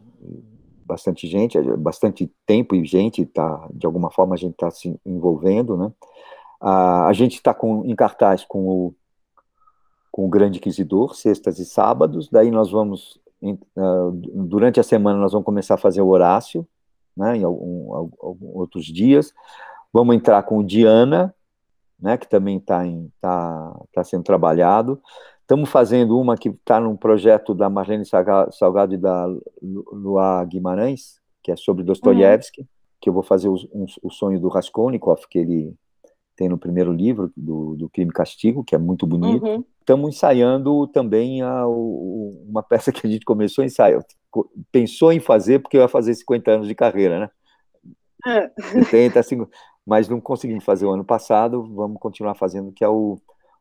bastante 0.84 1.26
gente, 1.26 1.60
bastante 1.76 2.32
tempo 2.46 2.74
e 2.74 2.84
gente, 2.84 3.24
tá, 3.26 3.68
de 3.72 3.86
alguma 3.86 4.10
forma 4.10 4.34
a 4.34 4.38
gente 4.38 4.52
está 4.52 4.70
se 4.70 4.98
envolvendo. 5.04 5.76
Né? 5.76 5.90
A, 6.60 7.06
a 7.06 7.12
gente 7.12 7.36
está 7.36 7.56
em 7.84 7.94
cartaz 7.94 8.44
com 8.44 8.66
o, 8.66 8.94
com 10.10 10.26
o 10.26 10.28
Grande 10.28 10.58
Inquisidor, 10.58 11.14
sextas 11.14 11.58
e 11.58 11.64
sábados, 11.64 12.28
daí 12.30 12.50
nós 12.50 12.70
vamos, 12.70 13.20
uh, 13.42 14.10
durante 14.12 14.80
a 14.80 14.82
semana 14.82 15.18
nós 15.18 15.32
vamos 15.32 15.46
começar 15.46 15.74
a 15.74 15.78
fazer 15.78 16.00
o 16.00 16.08
Horácio, 16.08 16.66
né, 17.16 17.36
em 17.36 17.44
algum, 17.44 17.94
algum, 18.20 18.56
outros 18.58 18.84
dias, 18.86 19.32
vamos 19.92 20.14
entrar 20.14 20.42
com 20.42 20.58
o 20.58 20.64
Diana, 20.64 21.34
né, 22.00 22.16
que 22.16 22.28
também 22.28 22.58
está 22.58 22.84
tá, 23.20 23.80
tá 23.92 24.04
sendo 24.04 24.22
trabalhado. 24.22 25.00
Estamos 25.40 25.68
fazendo 25.70 26.18
uma 26.18 26.36
que 26.36 26.50
está 26.50 26.78
num 26.78 26.96
projeto 26.96 27.54
da 27.54 27.70
Marlene 27.70 28.04
Salgado 28.04 28.94
e 28.94 28.98
da 28.98 29.26
Luá 29.62 30.44
Guimarães, 30.44 31.20
que 31.42 31.50
é 31.50 31.56
sobre 31.56 31.82
Dostoiévski, 31.82 32.60
uhum. 32.60 32.66
que 33.00 33.08
eu 33.08 33.12
vou 33.12 33.22
fazer 33.22 33.48
o, 33.48 33.54
um, 33.72 33.86
o 34.02 34.10
sonho 34.10 34.38
do 34.38 34.48
Raskolnikov, 34.48 35.22
que 35.28 35.38
ele 35.38 35.74
tem 36.38 36.48
no 36.48 36.56
primeiro 36.56 36.92
livro, 36.92 37.32
do, 37.36 37.74
do 37.74 37.90
Crime 37.90 38.10
e 38.10 38.14
Castigo, 38.14 38.62
que 38.62 38.74
é 38.74 38.78
muito 38.78 39.06
bonito. 39.06 39.44
Uhum. 39.44 39.64
Estamos 39.80 40.14
ensaiando 40.14 40.86
também 40.86 41.42
a, 41.42 41.66
o, 41.66 42.46
uma 42.48 42.62
peça 42.62 42.92
que 42.92 43.04
a 43.04 43.10
gente 43.10 43.24
começou 43.24 43.62
a 43.62 43.66
ensaiar. 43.66 44.00
Pensou 44.70 45.12
em 45.12 45.18
fazer, 45.18 45.58
porque 45.58 45.76
eu 45.76 45.80
ia 45.80 45.88
fazer 45.88 46.14
50 46.14 46.50
anos 46.50 46.68
de 46.68 46.74
carreira, 46.74 47.20
né? 47.20 47.30
É. 48.26 48.50
70, 48.84 49.22
50 49.22 49.50
mas 49.88 50.06
não 50.06 50.20
conseguimos 50.20 50.64
fazer 50.64 50.84
o 50.84 50.90
ano 50.90 51.02
passado, 51.02 51.64
vamos 51.74 51.98
continuar 51.98 52.34
fazendo, 52.34 52.70
que 52.70 52.84
é 52.84 52.88
o, 52.88 53.18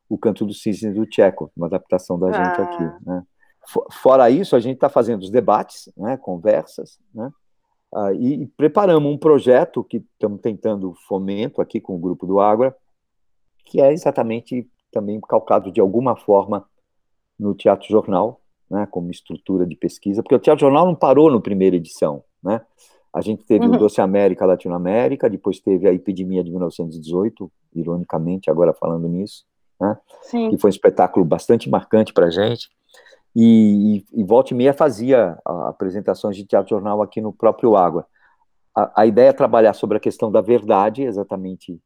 o 0.10 0.18
Canto 0.18 0.46
do 0.46 0.54
Cisne 0.54 0.94
do 0.94 1.06
Tcheco, 1.06 1.50
uma 1.56 1.68
adaptação 1.68 2.20
da 2.20 2.28
gente 2.34 2.60
ah. 2.60 2.64
aqui. 2.64 3.06
Né? 3.06 3.24
Fora 3.94 4.30
isso, 4.30 4.54
a 4.54 4.60
gente 4.60 4.76
está 4.76 4.90
fazendo 4.90 5.22
os 5.22 5.30
debates, 5.30 5.90
né, 5.96 6.18
conversas, 6.18 7.00
né, 7.16 7.32
uh, 7.98 8.14
e, 8.14 8.44
e, 8.44 8.46
preparamos 8.46 9.12
um 9.12 9.18
projeto 9.18 9.84
que 9.84 9.98
estamos 9.98 10.40
tentando 10.42 10.94
fomento 11.08 11.62
aqui 11.62 11.82
com 11.82 11.96
o 11.96 12.00
Grupo 12.00 12.28
do 12.28 12.40
Água, 12.40 12.76
que 13.66 13.82
é 13.82 13.92
exatamente 13.92 14.70
também 14.92 15.20
calcado 15.20 15.72
de 15.72 15.82
alguma 15.82 16.16
forma 16.16 16.66
no 17.40 17.54
Teatro 17.54 17.88
Jornal, 17.88 18.40
né, 18.70 18.88
como 18.90 19.12
estrutura 19.12 19.66
de 19.66 19.76
pesquisa, 19.76 20.22
porque 20.22 20.36
o 20.36 20.40
Teatro 20.40 20.62
Jornal 20.62 20.86
não 20.86 20.96
parou 20.96 21.32
na 21.32 21.40
primeira 21.40 21.76
edição, 21.76 22.24
né? 22.44 22.62
A 23.14 23.22
gente 23.22 23.44
teve 23.46 23.66
uhum. 23.66 23.74
o 23.74 23.78
Doce 23.78 24.00
América 24.00 24.46
Latinoamérica, 24.46 25.30
depois 25.30 25.60
teve 25.60 25.88
a 25.88 25.94
epidemia 25.94 26.44
de 26.44 26.52
1918, 26.52 27.52
ironicamente, 27.74 28.50
agora 28.50 28.74
falando 28.74 29.08
nisso, 29.08 29.46
né? 29.80 29.98
Que 30.30 30.58
foi 30.58 30.70
um 30.70 30.70
espetáculo 30.70 31.26
bastante 31.26 31.70
marcante 31.70 32.14
para 32.14 32.28
a 32.28 32.30
gente. 32.30 32.70
E, 33.40 33.98
e, 34.14 34.22
e 34.22 34.24
Volta 34.24 34.52
e 34.52 34.58
Meia 34.58 34.74
fazia 34.74 35.38
apresentações 35.46 36.36
de 36.36 36.44
teatro 36.44 36.72
jornal 36.72 37.04
aqui 37.04 37.22
no 37.22 37.32
próprio 37.32 37.76
Água. 37.76 38.08
A, 38.76 39.02
a 39.02 39.06
ideia 39.06 39.30
é 39.30 39.34
trabalhar 39.34 39.74
sobre 39.74 39.96
a 39.96 40.00
questão 40.00 40.32
da 40.32 40.42
verdade, 40.42 41.04
exatamente 41.04 41.80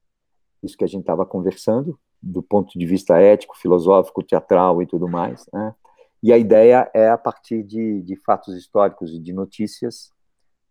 isso 0.63 0.77
que 0.77 0.85
a 0.85 0.87
gente 0.87 1.01
estava 1.01 1.25
conversando, 1.25 1.99
do 2.23 2.41
ponto 2.41 2.79
de 2.79 2.85
vista 2.85 3.19
ético, 3.19 3.57
filosófico, 3.57 4.23
teatral 4.23 4.81
e 4.81 4.85
tudo 4.85 5.09
mais. 5.09 5.45
Né? 5.51 5.75
E 6.23 6.31
a 6.31 6.37
ideia 6.37 6.89
é, 6.93 7.09
a 7.09 7.17
partir 7.17 7.63
de, 7.63 8.01
de 8.01 8.15
fatos 8.15 8.55
históricos 8.55 9.11
e 9.11 9.19
de 9.19 9.33
notícias, 9.33 10.09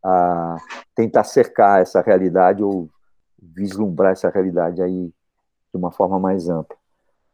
a 0.03 0.57
tentar 0.95 1.25
cercar 1.25 1.83
essa 1.83 2.01
realidade 2.01 2.63
ou 2.63 2.89
vislumbrar 3.39 4.13
essa 4.13 4.31
realidade 4.31 4.81
aí 4.81 5.13
de 5.73 5.77
uma 5.77 5.93
forma 5.93 6.19
mais 6.19 6.49
ampla. 6.49 6.75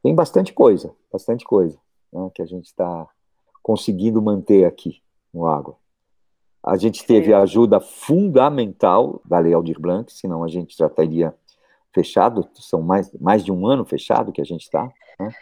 Tem 0.02 0.12
bastante 0.12 0.52
coisa, 0.52 0.92
bastante 1.12 1.44
coisa 1.44 1.78
né, 2.12 2.28
que 2.34 2.42
a 2.42 2.46
gente 2.46 2.66
está 2.66 3.06
conseguindo 3.66 4.22
manter 4.22 4.64
aqui 4.64 5.02
no 5.34 5.44
Água. 5.44 5.76
A 6.62 6.76
gente 6.76 7.04
teve 7.04 7.34
a 7.34 7.40
ajuda 7.40 7.80
fundamental 7.80 9.20
da 9.24 9.40
Lei 9.40 9.52
Aldir 9.52 9.80
Blanc, 9.80 10.12
senão 10.12 10.44
a 10.44 10.48
gente 10.48 10.76
já 10.78 10.86
estaria 10.86 11.34
fechado, 11.92 12.48
são 12.54 12.80
mais, 12.80 13.12
mais 13.20 13.44
de 13.44 13.50
um 13.50 13.66
ano 13.66 13.84
fechado 13.84 14.30
que 14.30 14.40
a 14.40 14.44
gente 14.44 14.62
está, 14.62 14.88
né? 15.18 15.34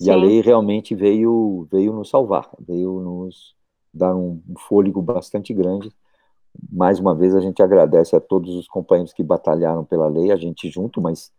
e 0.00 0.06
Sim. 0.06 0.10
a 0.10 0.16
lei 0.16 0.40
realmente 0.40 0.92
veio, 0.96 1.68
veio 1.70 1.92
nos 1.92 2.10
salvar, 2.10 2.50
veio 2.58 2.98
nos 2.98 3.54
dar 3.94 4.12
um, 4.12 4.42
um 4.48 4.58
fôlego 4.58 5.00
bastante 5.00 5.54
grande 5.54 5.92
mais 6.72 6.98
uma 6.98 7.14
vez 7.14 7.34
a 7.34 7.40
gente 7.40 7.62
agradece 7.62 8.16
a 8.16 8.20
todos 8.20 8.56
os 8.56 8.66
companheiros 8.66 9.12
que 9.12 9.22
batalharam 9.22 9.84
pela 9.84 10.08
lei, 10.08 10.32
a 10.32 10.36
gente 10.36 10.68
junto, 10.68 11.00
mas 11.00 11.30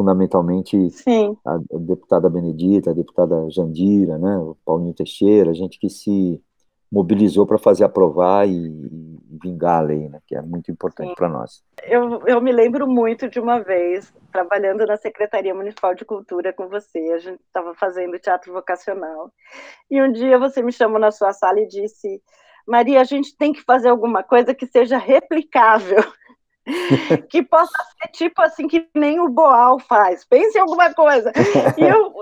fundamentalmente 0.00 0.88
Sim. 0.90 1.36
a, 1.44 1.58
deputada 1.78 2.30
Benedita, 2.30 2.90
a 2.90 2.94
deputada 2.94 3.50
Jandira, 3.50 4.16
né, 4.16 4.38
o 4.38 4.56
Paulinho 4.64 4.94
Teixeira, 4.94 5.50
a 5.50 5.54
gente 5.54 5.78
que 5.78 5.90
se 5.90 6.42
mobilizou 6.90 7.46
para 7.46 7.58
fazer 7.58 7.84
aprovar 7.84 8.48
e, 8.48 8.52
e, 8.52 9.18
vingar 9.42 9.80
a 9.80 9.82
lei, 9.82 10.08
né, 10.08 10.18
que 10.26 10.34
é 10.34 10.40
muito 10.40 10.70
importante 10.70 11.14
para 11.14 11.28
nós. 11.28 11.62
Eu, 11.84 12.26
eu 12.26 12.40
me 12.40 12.50
lembro 12.50 12.88
muito 12.88 13.28
de 13.28 13.38
uma 13.38 13.60
vez, 13.60 14.12
trabalhando 14.32 14.86
na 14.86 14.96
Secretaria 14.96 15.54
Municipal 15.54 15.94
de 15.94 16.04
Cultura 16.06 16.50
com 16.50 16.66
você, 16.68 16.98
a 17.12 17.18
gente 17.18 17.40
estava 17.42 17.74
fazendo 17.74 18.18
teatro 18.18 18.52
vocacional, 18.54 19.30
e 19.90 20.00
um 20.02 20.10
dia 20.10 20.38
você 20.38 20.62
me 20.62 20.72
chamou 20.72 20.98
na 20.98 21.10
sua 21.10 21.32
sala 21.34 21.60
e 21.60 21.68
disse 21.68 22.22
Maria, 22.66 23.00
a 23.02 23.04
gente 23.04 23.36
tem 23.36 23.52
que 23.52 23.62
fazer 23.62 23.88
alguma 23.88 24.22
coisa 24.22 24.54
que 24.54 24.66
seja 24.66 24.96
replicável, 24.96 26.02
que 27.30 27.42
possa 27.42 27.78
ser 28.00 28.08
tipo 28.12 28.42
assim 28.42 28.68
que 28.68 28.88
nem 28.94 29.20
o 29.20 29.28
Boal 29.28 29.78
faz. 29.78 30.24
Pense 30.24 30.56
em 30.56 30.60
alguma 30.60 30.92
coisa. 30.94 31.32
E 31.78 31.82
eu, 31.82 32.12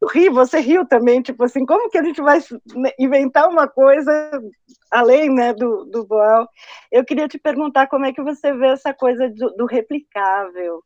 eu 0.00 0.08
ri, 0.12 0.28
você 0.28 0.60
riu 0.60 0.86
também, 0.86 1.22
tipo 1.22 1.42
assim, 1.44 1.64
como 1.64 1.90
que 1.90 1.98
a 1.98 2.02
gente 2.02 2.20
vai 2.20 2.40
inventar 2.98 3.48
uma 3.48 3.68
coisa 3.68 4.12
além 4.90 5.32
né, 5.32 5.52
do, 5.52 5.84
do 5.84 6.06
Boal? 6.06 6.48
Eu 6.90 7.04
queria 7.04 7.28
te 7.28 7.38
perguntar 7.38 7.86
como 7.88 8.04
é 8.04 8.12
que 8.12 8.22
você 8.22 8.52
vê 8.52 8.68
essa 8.68 8.92
coisa 8.92 9.28
do, 9.30 9.50
do 9.56 9.66
replicável. 9.66 10.82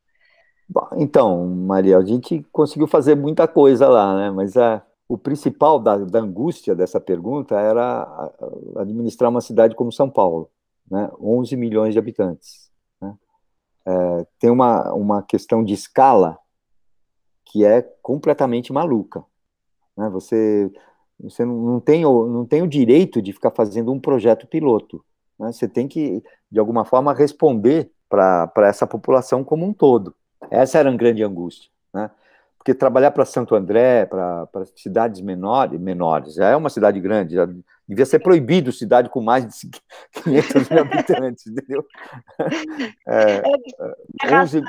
Então, 0.96 1.46
Maria, 1.46 1.96
a 1.96 2.04
gente 2.04 2.44
conseguiu 2.52 2.86
fazer 2.86 3.14
muita 3.14 3.48
coisa 3.48 3.88
lá, 3.88 4.14
né? 4.14 4.30
Mas 4.30 4.56
a, 4.56 4.84
o 5.08 5.16
principal 5.16 5.78
da, 5.78 5.96
da, 5.96 6.20
angústia 6.20 6.74
dessa 6.74 7.00
pergunta 7.00 7.58
era 7.58 8.30
administrar 8.76 9.30
uma 9.30 9.40
cidade 9.40 9.74
como 9.74 9.90
São 9.90 10.10
Paulo, 10.10 10.50
né? 10.90 11.10
11 11.18 11.56
milhões 11.56 11.94
de 11.94 11.98
habitantes. 11.98 12.67
É, 13.88 14.26
tem 14.38 14.50
uma, 14.50 14.92
uma 14.92 15.22
questão 15.22 15.64
de 15.64 15.72
escala 15.72 16.38
que 17.44 17.64
é 17.64 17.80
completamente 18.02 18.72
maluca. 18.72 19.24
Né? 19.96 20.08
Você, 20.10 20.70
você 21.18 21.44
não, 21.44 21.80
tem, 21.80 22.04
o, 22.04 22.26
não 22.26 22.44
tem 22.44 22.60
o 22.60 22.68
direito 22.68 23.22
de 23.22 23.32
ficar 23.32 23.50
fazendo 23.50 23.90
um 23.90 23.98
projeto 23.98 24.46
piloto. 24.46 25.02
Né? 25.38 25.50
Você 25.52 25.66
tem 25.66 25.88
que, 25.88 26.22
de 26.50 26.58
alguma 26.58 26.84
forma, 26.84 27.14
responder 27.14 27.90
para 28.08 28.52
essa 28.58 28.86
população 28.86 29.42
como 29.42 29.64
um 29.64 29.72
todo. 29.72 30.14
Essa 30.50 30.78
era 30.78 30.90
a 30.90 30.96
grande 30.96 31.22
angústia. 31.22 31.70
Né? 31.92 32.10
porque 32.68 32.74
trabalhar 32.74 33.12
para 33.12 33.24
Santo 33.24 33.54
André, 33.54 34.04
para 34.04 34.46
cidades 34.76 35.22
menores, 35.22 35.80
menores, 35.80 36.34
já 36.34 36.48
é 36.48 36.56
uma 36.56 36.68
cidade 36.68 37.00
grande, 37.00 37.34
já 37.34 37.48
devia 37.88 38.04
ser 38.04 38.18
proibido 38.18 38.70
cidade 38.70 39.08
com 39.08 39.22
mais 39.22 39.46
de 39.46 39.70
500 40.22 40.68
mil 40.68 40.80
habitantes, 40.80 41.46
entendeu? 41.46 41.84
É, 43.08 43.42
é, 44.24 44.42
11, 44.42 44.62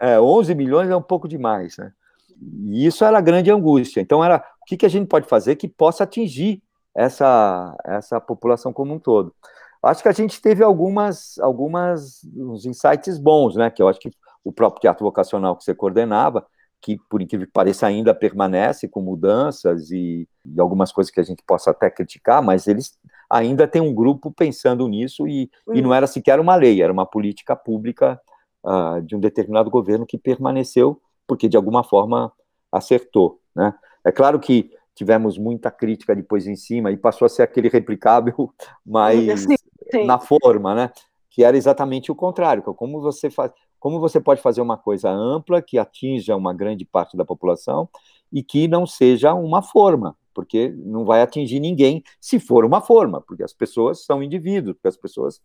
é, 0.00 0.20
11 0.20 0.54
milhões 0.54 0.90
é 0.90 0.96
um 0.96 1.02
pouco 1.02 1.28
demais, 1.28 1.76
né? 1.78 1.92
E 2.40 2.86
isso 2.86 3.04
era 3.04 3.18
a 3.18 3.22
grande 3.22 3.50
angústia. 3.50 4.00
Então, 4.00 4.22
era 4.22 4.44
o 4.60 4.64
que, 4.66 4.76
que 4.76 4.86
a 4.86 4.88
gente 4.88 5.08
pode 5.08 5.26
fazer 5.26 5.56
que 5.56 5.68
possa 5.68 6.04
atingir 6.04 6.62
essa, 6.94 7.76
essa 7.84 8.20
população 8.20 8.72
como 8.72 8.94
um 8.94 8.98
todo. 8.98 9.34
Acho 9.82 10.02
que 10.02 10.08
a 10.08 10.12
gente 10.12 10.40
teve 10.40 10.62
algumas, 10.62 11.38
algumas 11.38 12.20
uns 12.36 12.66
insights 12.66 13.18
bons, 13.18 13.54
né? 13.56 13.70
Que 13.70 13.82
eu 13.82 13.88
acho 13.88 14.00
que 14.00 14.10
o 14.44 14.52
próprio 14.52 14.80
teatro 14.80 15.04
vocacional 15.04 15.56
que 15.56 15.64
você 15.64 15.74
coordenava, 15.74 16.46
que, 16.80 16.98
por 17.10 17.20
incrível 17.20 17.46
que 17.46 17.52
pareça, 17.52 17.86
ainda 17.86 18.14
permanece 18.14 18.88
com 18.88 19.00
mudanças 19.00 19.90
e, 19.90 20.28
e, 20.46 20.60
algumas 20.60 20.92
coisas 20.92 21.10
que 21.10 21.20
a 21.20 21.24
gente 21.24 21.42
possa 21.46 21.70
até 21.70 21.90
criticar, 21.90 22.42
mas 22.42 22.66
eles 22.66 22.98
ainda 23.28 23.66
têm 23.66 23.82
um 23.82 23.94
grupo 23.94 24.32
pensando 24.32 24.86
nisso 24.88 25.26
e, 25.26 25.50
e 25.74 25.82
não 25.82 25.92
era 25.92 26.06
sequer 26.06 26.40
uma 26.40 26.54
lei, 26.54 26.80
era 26.80 26.92
uma 26.92 27.04
política 27.04 27.54
pública 27.56 28.20
uh, 28.64 29.02
de 29.02 29.16
um 29.16 29.20
determinado 29.20 29.70
governo 29.70 30.06
que 30.06 30.16
permaneceu 30.16 31.00
porque, 31.26 31.48
de 31.48 31.56
alguma 31.56 31.84
forma, 31.84 32.32
acertou. 32.72 33.40
Né? 33.54 33.74
É 34.04 34.10
claro 34.10 34.38
que 34.38 34.70
tivemos 34.94 35.36
muita 35.36 35.70
crítica 35.70 36.14
depois 36.14 36.46
em 36.46 36.56
cima 36.56 36.90
e 36.90 36.96
passou 36.96 37.26
a 37.26 37.28
ser 37.28 37.42
aquele 37.42 37.68
replicável, 37.68 38.52
mas 38.86 39.42
sim, 39.42 39.56
sim. 39.90 40.04
na 40.06 40.18
forma, 40.18 40.74
né? 40.74 40.90
que 41.38 41.44
era 41.44 41.56
exatamente 41.56 42.10
o 42.10 42.16
contrário, 42.16 42.64
é 42.66 42.74
como 42.74 43.00
você 43.00 43.30
faz, 43.30 43.52
como 43.78 44.00
você 44.00 44.20
pode 44.20 44.40
fazer 44.40 44.60
uma 44.60 44.76
coisa 44.76 45.10
ampla 45.10 45.62
que 45.62 45.78
atinja 45.78 46.36
uma 46.36 46.52
grande 46.52 46.84
parte 46.84 47.16
da 47.16 47.24
população 47.24 47.88
e 48.32 48.42
que 48.42 48.68
não 48.68 48.86
seja 48.86 49.34
uma 49.34 49.62
forma, 49.62 50.16
porque 50.34 50.74
não 50.76 51.04
vai 51.04 51.22
atingir 51.22 51.60
ninguém 51.60 52.02
se 52.20 52.38
for 52.38 52.64
uma 52.64 52.80
forma, 52.80 53.20
porque 53.20 53.42
as 53.42 53.52
pessoas 53.52 54.04
são 54.04 54.22
indivíduos, 54.22 54.74
porque 54.74 54.88
as 54.88 54.96
pessoas 54.96 55.40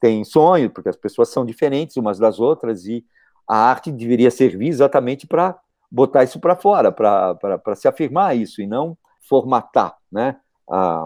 têm 0.00 0.24
sonhos, 0.24 0.70
porque 0.72 0.88
as 0.88 0.96
pessoas 0.96 1.28
são 1.30 1.44
diferentes 1.44 1.96
umas 1.96 2.18
das 2.18 2.38
outras 2.38 2.86
e 2.86 3.04
a 3.46 3.56
arte 3.56 3.90
deveria 3.90 4.30
servir 4.30 4.68
exatamente 4.68 5.26
para 5.26 5.58
botar 5.90 6.22
isso 6.22 6.38
para 6.38 6.54
fora, 6.54 6.92
para 6.92 7.74
se 7.74 7.88
afirmar 7.88 8.36
isso, 8.36 8.60
e 8.60 8.66
não 8.66 8.96
formatar 9.20 9.96
né, 10.12 10.36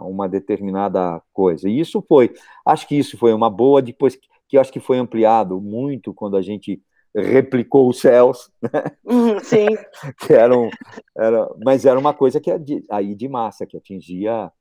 uma 0.05 0.29
determinada 0.29 1.23
coisa. 1.33 1.69
E 1.69 1.79
isso 1.79 2.05
foi, 2.09 2.35
acho 2.67 2.87
que 2.87 2.97
isso 2.97 3.17
foi 3.17 3.33
uma 3.33 3.49
boa, 3.49 3.81
depois 3.81 4.19
que 4.53 4.59
acho 4.59 4.71
que 4.71 4.81
foi 4.81 4.99
ampliado 4.99 5.59
muito 5.63 6.13
quando 6.13 6.37
a 6.37 6.43
gente 6.43 6.79
replicou 7.15 7.89
os 7.89 8.01
céus, 8.01 8.51
né? 8.61 8.85
Uhum, 9.03 9.41
sim. 9.41 9.67
que 10.21 10.35
eram, 10.35 10.69
era, 11.17 11.49
mas 11.65 11.87
era 11.87 11.99
uma 11.99 12.13
coisa 12.13 12.39
que 12.39 12.51
é 12.51 12.61
aí 12.91 13.15
de 13.15 13.31
massa, 13.31 13.65
que 13.65 13.79
atingia 13.79 14.53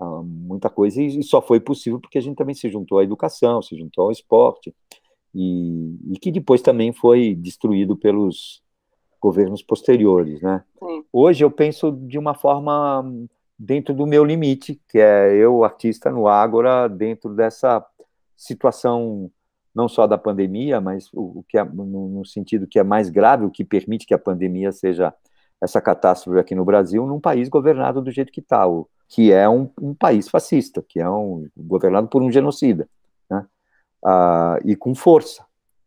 uh, 0.00 0.22
muita 0.22 0.70
coisa, 0.70 1.02
e 1.02 1.22
só 1.22 1.42
foi 1.42 1.60
possível 1.60 2.00
porque 2.00 2.16
a 2.16 2.22
gente 2.22 2.36
também 2.36 2.54
se 2.54 2.70
juntou 2.70 2.98
à 2.98 3.04
educação, 3.04 3.60
se 3.60 3.76
juntou 3.76 4.04
ao 4.04 4.10
esporte, 4.10 4.74
e, 5.34 6.14
e 6.14 6.18
que 6.18 6.32
depois 6.32 6.62
também 6.62 6.90
foi 6.94 7.34
destruído 7.34 7.98
pelos 7.98 8.62
governos 9.20 9.62
posteriores, 9.62 10.40
né? 10.40 10.64
Sim. 10.78 11.04
Hoje 11.12 11.44
eu 11.44 11.50
penso 11.50 11.92
de 11.92 12.18
uma 12.18 12.32
forma 12.32 13.04
dentro 13.58 13.92
do 13.92 14.06
meu 14.06 14.24
limite, 14.24 14.80
que 14.88 14.98
é 14.98 15.36
eu, 15.36 15.64
artista 15.64 16.10
no 16.10 16.28
Ágora, 16.28 16.88
dentro 16.88 17.34
dessa 17.34 17.86
situação 18.36 19.30
não 19.74 19.88
só 19.88 20.06
da 20.06 20.16
pandemia, 20.16 20.80
mas 20.80 21.12
o, 21.12 21.40
o 21.40 21.44
que 21.48 21.58
é, 21.58 21.64
no, 21.64 21.84
no, 22.08 22.24
sentido 22.24 22.66
que 22.66 22.78
é 22.78 22.84
mais 22.84 23.10
grave, 23.10 23.44
o 23.44 23.50
que 23.50 23.64
permite 23.64 24.06
que 24.06 24.14
a 24.14 24.18
pandemia 24.18 24.70
seja 24.70 25.12
essa 25.60 25.80
catástrofe 25.80 26.38
aqui 26.38 26.54
no 26.54 26.64
Brasil, 26.64 27.06
num 27.06 27.20
país 27.20 27.48
governado 27.48 28.00
do 28.00 28.10
jeito 28.10 28.32
que 28.32 28.40
está, 28.40 28.64
que 29.08 29.32
é 29.32 29.48
um, 29.48 29.68
um, 29.80 29.94
país 29.94 30.28
fascista, 30.28 30.84
que 30.86 31.00
é 31.00 31.08
um 31.08 31.48
governado 31.56 32.06
por 32.06 32.22
um 32.22 32.30
genocida 32.30 32.88
uh, 34.04 34.58
e 34.64 34.76
com 34.76 34.94
força, 34.94 35.44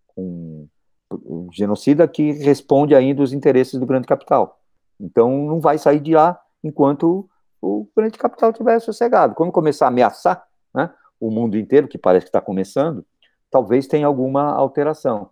com 0.08 0.68
um 1.12 1.50
genocida 1.54 2.08
que 2.08 2.32
responde 2.32 2.96
ainda 2.96 3.22
os 3.22 3.32
interesses 3.32 3.80
do 3.80 3.86
grande 3.86 4.08
capital. 4.08 4.60
Então 5.00 5.46
não 5.46 5.60
vai 5.60 5.78
sair 5.78 6.00
de 6.00 6.14
lá 6.14 6.40
enquanto 6.64 7.30
o 7.62 7.88
grande 7.96 8.18
capital 8.18 8.50
estiver 8.50 8.80
sossegado. 8.80 9.36
Quando 9.36 9.52
começar 9.52 9.86
a 9.86 9.90
ameaçar 9.90 10.44
né, 10.74 10.90
o 11.20 11.32
mundo 11.32 11.58
inteiro, 11.58 11.88
que 11.88 11.98
parece 11.98 12.26
que 12.26 12.30
está 12.30 12.42
começando, 12.42 13.06
talvez 13.50 13.88
tenha 13.88 14.08
alguma 14.08 14.54
alteração. 14.54 15.30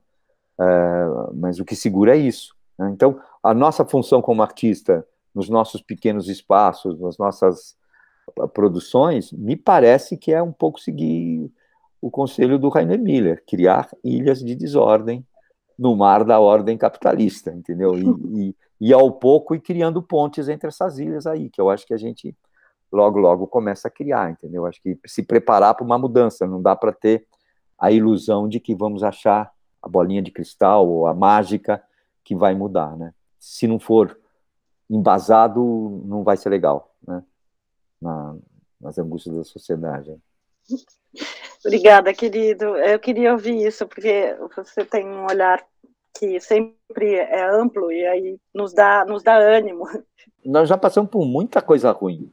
É, 0.59 1.05
mas 1.33 1.59
o 1.59 1.65
que 1.65 1.75
segura 1.75 2.15
é 2.15 2.19
isso. 2.19 2.55
Né? 2.77 2.89
Então, 2.91 3.19
a 3.43 3.53
nossa 3.53 3.85
função 3.85 4.21
como 4.21 4.41
artista, 4.41 5.05
nos 5.33 5.49
nossos 5.49 5.81
pequenos 5.81 6.29
espaços, 6.29 6.99
nas 6.99 7.17
nossas 7.17 7.75
produções, 8.53 9.31
me 9.31 9.55
parece 9.55 10.17
que 10.17 10.31
é 10.31 10.41
um 10.41 10.51
pouco 10.51 10.79
seguir 10.79 11.51
o 12.01 12.09
conselho 12.09 12.57
do 12.57 12.69
Rainer 12.69 12.99
Miller, 12.99 13.43
criar 13.45 13.89
ilhas 14.03 14.43
de 14.43 14.55
desordem 14.55 15.25
no 15.77 15.95
mar 15.95 16.23
da 16.23 16.39
ordem 16.39 16.77
capitalista, 16.77 17.51
entendeu? 17.51 17.97
E, 17.97 18.49
e, 18.49 18.55
e 18.79 18.93
ao 18.93 19.11
pouco 19.11 19.53
ir 19.55 19.59
criando 19.59 20.01
pontes 20.01 20.47
entre 20.47 20.67
essas 20.67 20.99
ilhas 20.99 21.27
aí, 21.27 21.49
que 21.49 21.59
eu 21.59 21.69
acho 21.69 21.85
que 21.85 21.93
a 21.93 21.97
gente 21.97 22.35
logo, 22.91 23.19
logo 23.19 23.47
começa 23.47 23.87
a 23.87 23.91
criar, 23.91 24.31
entendeu? 24.31 24.65
Acho 24.65 24.81
que 24.81 24.97
se 25.05 25.23
preparar 25.23 25.75
para 25.75 25.85
uma 25.85 25.97
mudança, 25.97 26.47
não 26.47 26.61
dá 26.61 26.75
para 26.75 26.91
ter 26.91 27.27
a 27.77 27.91
ilusão 27.91 28.47
de 28.47 28.59
que 28.59 28.75
vamos 28.75 29.03
achar 29.03 29.51
a 29.81 29.89
bolinha 29.89 30.21
de 30.21 30.31
cristal 30.31 30.87
ou 30.87 31.07
a 31.07 31.13
mágica 31.13 31.83
que 32.23 32.35
vai 32.35 32.55
mudar, 32.55 32.95
né? 32.97 33.13
Se 33.39 33.67
não 33.67 33.79
for 33.79 34.17
embasado, 34.89 36.01
não 36.05 36.23
vai 36.23 36.37
ser 36.37 36.49
legal, 36.49 36.93
né? 37.07 37.23
Na, 38.01 38.35
nas 38.79 38.97
angústias 38.97 39.35
da 39.35 39.43
sociedade. 39.43 40.15
Obrigada, 41.65 42.13
querido. 42.13 42.77
Eu 42.77 42.99
queria 42.99 43.31
ouvir 43.31 43.65
isso, 43.65 43.87
porque 43.87 44.35
você 44.55 44.85
tem 44.85 45.07
um 45.07 45.25
olhar 45.25 45.65
que 46.17 46.39
sempre 46.39 47.15
é 47.15 47.43
amplo 47.49 47.91
e 47.91 48.05
aí 48.05 48.39
nos 48.53 48.73
dá, 48.73 49.05
nos 49.05 49.21
dá 49.23 49.35
ânimo. 49.35 49.85
Nós 50.43 50.69
já 50.69 50.77
passamos 50.77 51.09
por 51.09 51.25
muita 51.25 51.61
coisa 51.61 51.91
ruim. 51.91 52.31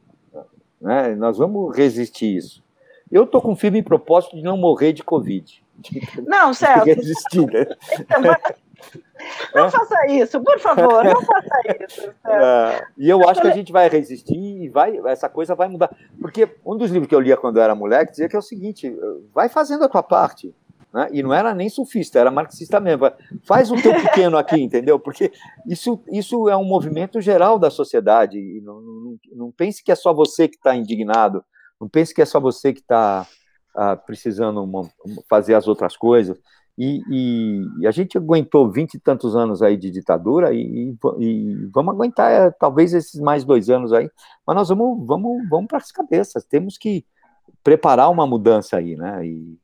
Né? 0.83 1.15
Nós 1.15 1.37
vamos 1.37 1.75
resistir 1.75 2.35
isso. 2.35 2.61
Eu 3.09 3.23
estou 3.23 3.41
com 3.41 3.55
firme 3.55 3.81
propósito 3.81 4.35
de 4.35 4.43
não 4.43 4.57
morrer 4.57 4.91
de 4.91 5.01
Covid. 5.01 5.63
Não, 6.27 6.51
Celso. 6.53 6.83
Resistir, 6.83 7.45
né? 7.47 7.65
Não 9.55 9.65
é? 9.65 9.71
faça 9.71 10.07
isso, 10.07 10.41
por 10.43 10.59
favor, 10.59 11.05
não 11.05 11.21
faça 11.21 11.61
isso. 11.79 12.13
É, 12.27 12.85
e 12.97 13.09
eu 13.09 13.29
acho 13.29 13.39
que 13.39 13.47
a 13.47 13.53
gente 13.53 13.71
vai 13.71 13.87
resistir 13.87 14.35
e 14.35 14.67
vai, 14.67 14.99
essa 15.05 15.29
coisa 15.29 15.55
vai 15.55 15.69
mudar. 15.69 15.95
Porque 16.19 16.49
um 16.65 16.75
dos 16.75 16.91
livros 16.91 17.07
que 17.07 17.15
eu 17.15 17.21
lia 17.21 17.37
quando 17.37 17.55
eu 17.55 17.63
era 17.63 17.73
moleque 17.73 18.11
dizia 18.11 18.27
que 18.27 18.35
é 18.35 18.39
o 18.39 18.41
seguinte: 18.41 18.93
vai 19.33 19.47
fazendo 19.47 19.85
a 19.85 19.89
tua 19.89 20.03
parte. 20.03 20.53
Né? 20.93 21.09
E 21.11 21.23
não 21.23 21.33
era 21.33 21.55
nem 21.55 21.69
sufista, 21.69 22.19
era 22.19 22.29
marxista 22.29 22.79
mesmo. 22.79 23.11
Faz 23.45 23.71
o 23.71 23.81
teu 23.81 23.93
pequeno 23.93 24.37
aqui, 24.37 24.57
entendeu? 24.61 24.99
Porque 24.99 25.31
isso, 25.65 25.99
isso 26.11 26.47
é 26.47 26.55
um 26.55 26.63
movimento 26.63 27.19
geral 27.19 27.57
da 27.57 27.71
sociedade. 27.71 28.37
E 28.37 28.61
não, 28.61 28.79
não, 28.81 29.17
não 29.33 29.51
pense 29.51 29.83
que 29.83 29.91
é 29.91 29.95
só 29.95 30.13
você 30.13 30.47
que 30.47 30.55
está 30.55 30.75
indignado, 30.75 31.43
não 31.81 31.89
pense 31.89 32.13
que 32.13 32.21
é 32.21 32.25
só 32.25 32.39
você 32.39 32.71
que 32.71 32.81
está 32.81 33.27
ah, 33.75 33.95
precisando 33.95 34.63
uma, 34.63 34.87
fazer 35.27 35.55
as 35.55 35.67
outras 35.67 35.97
coisas. 35.97 36.37
E, 36.77 37.01
e, 37.09 37.81
e, 37.81 37.87
a 37.87 37.91
gente 37.91 38.17
aguentou 38.17 38.71
vinte 38.71 38.95
e 38.95 38.99
tantos 38.99 39.35
anos 39.35 39.61
aí 39.61 39.77
de 39.77 39.91
ditadura 39.91 40.51
e, 40.53 40.95
e, 41.19 41.69
vamos 41.71 41.93
aguentar 41.93 42.31
é, 42.31 42.49
talvez 42.49 42.95
esses 42.95 43.21
mais 43.21 43.43
dois 43.43 43.69
anos 43.69 43.93
aí, 43.93 44.09
mas 44.45 44.55
nós 44.55 44.69
vamos, 44.69 45.05
vamos, 45.05 45.47
vamos 45.49 45.67
para 45.67 45.77
as 45.77 45.91
cabeças, 45.91 46.43
temos 46.43 46.75
que 46.75 47.05
preparar 47.63 48.09
uma 48.09 48.25
mudança 48.25 48.77
aí, 48.77 48.95
né? 48.95 49.23
E, 49.23 49.59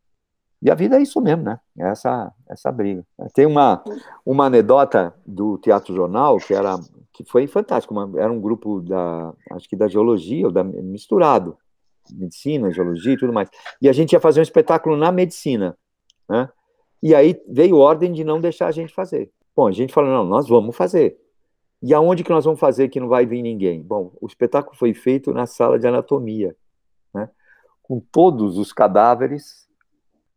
e 0.61 0.69
a 0.69 0.75
vida 0.75 0.97
é 0.97 1.01
isso 1.01 1.21
mesmo, 1.21 1.43
né? 1.43 1.59
É 1.77 1.87
essa, 1.87 2.33
essa 2.49 2.71
briga. 2.71 3.05
Tem 3.33 3.45
uma, 3.45 3.81
uma 4.25 4.45
anedota 4.45 5.13
do 5.25 5.57
Teatro 5.57 5.95
Jornal 5.95 6.37
que 6.37 6.53
era 6.53 6.77
que 7.13 7.23
foi 7.23 7.47
fantástico, 7.47 7.93
uma, 7.93 8.17
era 8.17 8.31
um 8.31 8.39
grupo 8.39 8.81
da 8.81 9.33
acho 9.51 9.67
que 9.67 9.75
da 9.75 9.89
geologia 9.89 10.45
ou 10.45 10.51
da 10.51 10.63
misturado, 10.63 11.57
medicina, 12.11 12.71
geologia 12.71 13.13
e 13.13 13.17
tudo 13.17 13.33
mais. 13.33 13.49
E 13.81 13.89
a 13.89 13.93
gente 13.93 14.13
ia 14.13 14.19
fazer 14.19 14.39
um 14.39 14.43
espetáculo 14.43 14.95
na 14.95 15.11
medicina, 15.11 15.77
né? 16.29 16.49
E 17.01 17.15
aí 17.15 17.41
veio 17.47 17.77
ordem 17.77 18.11
de 18.11 18.23
não 18.23 18.41
deixar 18.41 18.67
a 18.67 18.71
gente 18.71 18.93
fazer. 18.93 19.31
Bom, 19.55 19.67
a 19.67 19.71
gente 19.71 19.93
falou, 19.93 20.09
não, 20.09 20.25
nós 20.25 20.47
vamos 20.49 20.75
fazer. 20.75 21.17
E 21.81 21.93
aonde 21.93 22.23
que 22.23 22.29
nós 22.29 22.43
vamos 22.43 22.59
fazer 22.59 22.89
que 22.89 22.99
não 22.99 23.07
vai 23.07 23.25
vir 23.25 23.41
ninguém? 23.41 23.81
Bom, 23.81 24.11
o 24.19 24.27
espetáculo 24.27 24.75
foi 24.75 24.93
feito 24.93 25.33
na 25.33 25.45
sala 25.45 25.79
de 25.79 25.87
anatomia, 25.87 26.55
né? 27.13 27.29
com 27.81 27.99
todos 27.99 28.57
os 28.57 28.73
cadáveres 28.73 29.68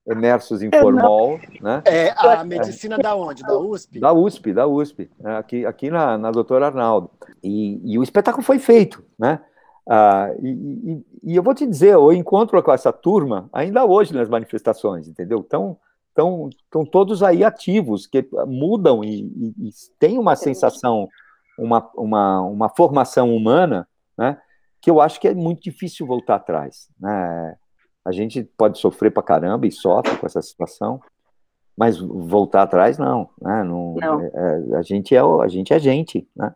imersos 0.06 0.62
em 0.62 0.70
formol. 0.70 1.38
Né? 1.60 1.82
É, 1.84 2.10
a 2.10 2.44
medicina 2.44 2.98
da 2.98 3.14
onde? 3.14 3.42
Da 3.42 3.56
USP? 3.56 4.00
Da 4.00 4.12
USP, 4.12 4.52
da 4.52 4.66
USP, 4.66 5.10
né? 5.18 5.36
aqui, 5.36 5.64
aqui 5.64 5.90
na, 5.90 6.18
na 6.18 6.30
doutora 6.30 6.66
Arnaldo. 6.66 7.10
E, 7.42 7.80
e 7.84 7.98
o 7.98 8.02
espetáculo 8.02 8.42
foi 8.42 8.58
feito, 8.58 9.04
né? 9.18 9.40
Ah, 9.88 10.30
e, 10.40 10.48
e, 10.48 11.06
e, 11.32 11.36
eu 11.36 11.42
vou 11.42 11.54
te 11.54 11.66
dizer, 11.66 11.94
eu 11.94 12.12
encontro 12.12 12.62
com 12.62 12.72
essa 12.72 12.92
turma 12.92 13.50
ainda 13.52 13.84
hoje 13.84 14.14
nas 14.14 14.28
manifestações, 14.28 15.08
entendeu? 15.08 15.42
Então, 15.44 15.76
estão, 16.08 16.48
estão 16.50 16.84
todos 16.84 17.22
aí 17.22 17.42
ativos, 17.42 18.06
que 18.06 18.24
mudam 18.46 19.02
e, 19.02 19.22
e, 19.24 19.68
e 19.68 19.70
tem 19.98 20.18
uma 20.18 20.36
sensação, 20.36 21.08
uma, 21.58 21.90
uma, 21.96 22.42
uma 22.42 22.68
formação 22.68 23.34
humana, 23.34 23.88
né, 24.16 24.38
que 24.80 24.90
eu 24.90 25.00
acho 25.00 25.20
que 25.20 25.26
é 25.26 25.34
muito 25.34 25.62
difícil 25.62 26.06
voltar 26.06 26.36
atrás. 26.36 26.88
Né? 27.00 27.56
A 28.04 28.12
gente 28.12 28.42
pode 28.56 28.78
sofrer 28.78 29.10
para 29.10 29.22
caramba 29.22 29.66
e 29.66 29.72
sofre 29.72 30.16
com 30.16 30.26
essa 30.26 30.42
situação, 30.42 31.00
mas 31.76 31.98
voltar 31.98 32.62
atrás 32.62 32.98
não, 32.98 33.28
né? 33.40 33.62
Não, 33.62 33.94
não. 33.94 34.20
É, 34.20 34.30
é 34.72 34.76
a 34.76 34.82
gente 34.82 35.14
é 35.14 35.20
a 35.20 35.48
gente 35.48 35.72
é 35.72 35.78
gente, 35.78 36.28
né? 36.34 36.54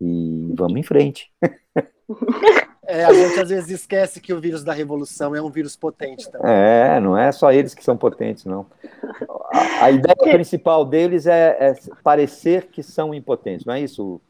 E 0.00 0.52
vamos 0.54 0.78
em 0.78 0.82
frente. 0.82 1.30
É, 2.88 3.04
a 3.04 3.12
gente 3.12 3.40
às 3.40 3.48
vezes 3.48 3.68
esquece 3.68 4.20
que 4.20 4.32
o 4.32 4.40
vírus 4.40 4.62
da 4.62 4.72
revolução 4.72 5.34
é 5.34 5.42
um 5.42 5.50
vírus 5.50 5.74
potente 5.74 6.30
também. 6.30 6.52
É, 6.52 7.00
não 7.00 7.18
é 7.18 7.32
só 7.32 7.52
eles 7.52 7.74
que 7.74 7.82
são 7.82 7.96
potentes, 7.96 8.44
não. 8.44 8.64
A, 9.52 9.86
a 9.86 9.90
ideia 9.90 10.14
principal 10.32 10.84
deles 10.84 11.26
é, 11.26 11.56
é, 11.58 11.74
parecer 12.04 12.68
que 12.68 12.84
são 12.84 13.12
impotentes, 13.12 13.66
não 13.66 13.74
é 13.74 13.80
isso? 13.80 14.20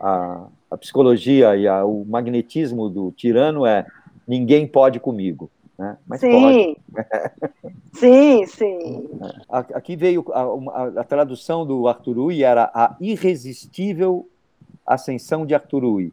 A, 0.00 0.46
a 0.70 0.78
psicologia 0.78 1.54
e 1.56 1.68
a, 1.68 1.84
o 1.84 2.06
magnetismo 2.06 2.88
do 2.88 3.12
tirano 3.12 3.66
é 3.66 3.84
ninguém 4.26 4.66
pode 4.66 4.98
comigo. 4.98 5.50
Né? 5.78 5.96
Mas 6.06 6.20
sim. 6.20 6.76
pode. 6.92 7.10
sim, 7.94 8.46
sim. 8.46 9.10
Aqui 9.48 9.96
veio 9.96 10.24
a, 10.32 10.42
a, 10.42 11.00
a 11.00 11.04
tradução 11.04 11.66
do 11.66 11.86
Arturui 11.86 12.42
era 12.42 12.70
a 12.74 12.96
irresistível 13.00 14.28
ascensão 14.86 15.44
de 15.44 15.54
Arturui. 15.54 16.12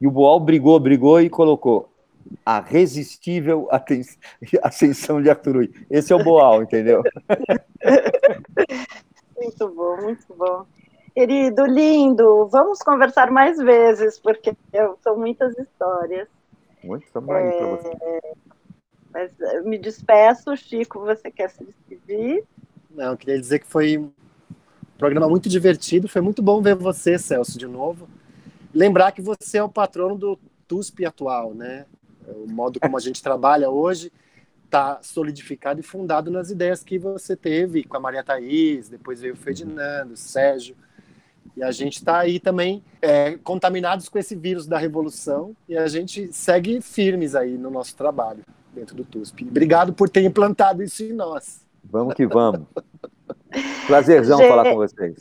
E 0.00 0.06
o 0.06 0.10
Boal 0.10 0.40
brigou, 0.40 0.78
brigou 0.80 1.20
e 1.20 1.30
colocou 1.30 1.88
a 2.44 2.60
resistível 2.60 3.68
ascensão 4.62 5.22
de 5.22 5.30
Arthur 5.30 5.68
Esse 5.90 6.12
é 6.12 6.16
o 6.16 6.22
Boal, 6.22 6.62
entendeu? 6.62 7.02
Muito 9.36 9.68
bom, 9.68 9.96
muito 10.00 10.34
bom. 10.34 10.64
Querido, 11.14 11.66
lindo, 11.66 12.46
vamos 12.46 12.78
conversar 12.78 13.30
mais 13.30 13.58
vezes, 13.58 14.18
porque 14.18 14.56
são 15.02 15.18
muitas 15.18 15.56
histórias. 15.58 16.26
Muito 16.82 17.06
é, 17.06 17.20
para 17.20 17.66
você. 17.66 18.20
Mas 19.16 19.64
me 19.64 19.78
despeço, 19.78 20.54
Chico, 20.58 21.00
você 21.00 21.30
quer 21.30 21.48
se 21.48 21.64
despedir? 21.64 22.44
Não, 22.90 23.16
queria 23.16 23.40
dizer 23.40 23.60
que 23.60 23.66
foi 23.66 24.06
Programa 24.98 25.26
muito 25.26 25.48
divertido. 25.48 26.06
Foi 26.06 26.20
muito 26.20 26.42
bom 26.42 26.60
ver 26.60 26.74
você, 26.74 27.18
Celso, 27.18 27.58
de 27.58 27.66
novo. 27.66 28.08
Lembrar 28.74 29.12
que 29.12 29.22
você 29.22 29.56
é 29.56 29.62
o 29.62 29.70
patrono 29.70 30.16
do 30.16 30.38
TUSP 30.68 31.06
atual, 31.06 31.54
né? 31.54 31.86
O 32.26 32.50
modo 32.50 32.78
como 32.78 32.96
a 32.96 33.00
gente 33.00 33.22
trabalha 33.22 33.70
hoje 33.70 34.12
está 34.64 34.98
solidificado 35.00 35.80
e 35.80 35.82
fundado 35.82 36.30
nas 36.30 36.50
ideias 36.50 36.82
que 36.82 36.98
você 36.98 37.36
teve 37.36 37.84
com 37.84 37.96
a 37.96 38.00
Maria 38.00 38.24
Thaís, 38.24 38.88
depois 38.88 39.20
veio 39.20 39.34
o 39.34 39.36
Ferdinando, 39.36 40.14
o 40.14 40.16
Sérgio. 40.16 40.76
E 41.56 41.62
a 41.62 41.70
gente 41.70 41.96
está 41.96 42.18
aí 42.18 42.40
também 42.40 42.82
é, 43.00 43.36
contaminados 43.38 44.08
com 44.08 44.18
esse 44.18 44.34
vírus 44.34 44.66
da 44.66 44.76
revolução 44.76 45.54
e 45.68 45.76
a 45.76 45.86
gente 45.86 46.32
segue 46.32 46.80
firmes 46.80 47.34
aí 47.34 47.56
no 47.56 47.70
nosso 47.70 47.96
trabalho 47.96 48.42
dentro 48.76 48.94
do 48.94 49.04
TUSP. 49.04 49.44
Obrigado 49.48 49.92
por 49.92 50.08
ter 50.08 50.22
implantado 50.22 50.82
isso 50.82 51.02
em 51.02 51.12
nós. 51.12 51.66
Vamos 51.82 52.14
que 52.14 52.26
vamos. 52.26 52.66
Prazerzão 53.86 54.38
gente, 54.38 54.48
falar 54.48 54.64
com 54.70 54.76
vocês. 54.76 55.16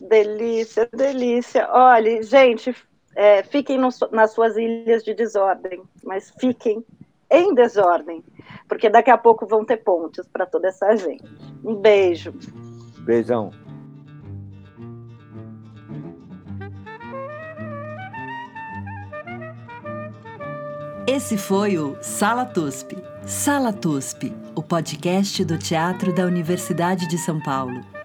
Delícia, 0.00 0.88
delícia. 0.92 1.68
Olha, 1.70 2.22
gente, 2.22 2.74
é, 3.14 3.42
fiquem 3.42 3.78
no, 3.78 3.88
nas 4.10 4.32
suas 4.32 4.56
ilhas 4.56 5.04
de 5.04 5.14
desordem, 5.14 5.82
mas 6.02 6.32
fiquem 6.38 6.84
em 7.30 7.54
desordem, 7.54 8.22
porque 8.68 8.90
daqui 8.90 9.10
a 9.10 9.18
pouco 9.18 9.46
vão 9.46 9.64
ter 9.64 9.78
pontes 9.78 10.26
para 10.26 10.44
toda 10.44 10.68
essa 10.68 10.94
gente. 10.96 11.24
Um 11.64 11.76
beijo. 11.76 12.34
Beijão. 13.00 13.52
Esse 21.08 21.38
foi 21.38 21.78
o 21.78 21.96
Sala 22.00 22.44
TUSP. 22.44 22.98
Sala 23.24 23.72
TUSP, 23.72 24.34
o 24.56 24.62
podcast 24.62 25.44
do 25.44 25.56
Teatro 25.56 26.12
da 26.12 26.24
Universidade 26.24 27.06
de 27.06 27.16
São 27.16 27.40
Paulo. 27.40 27.95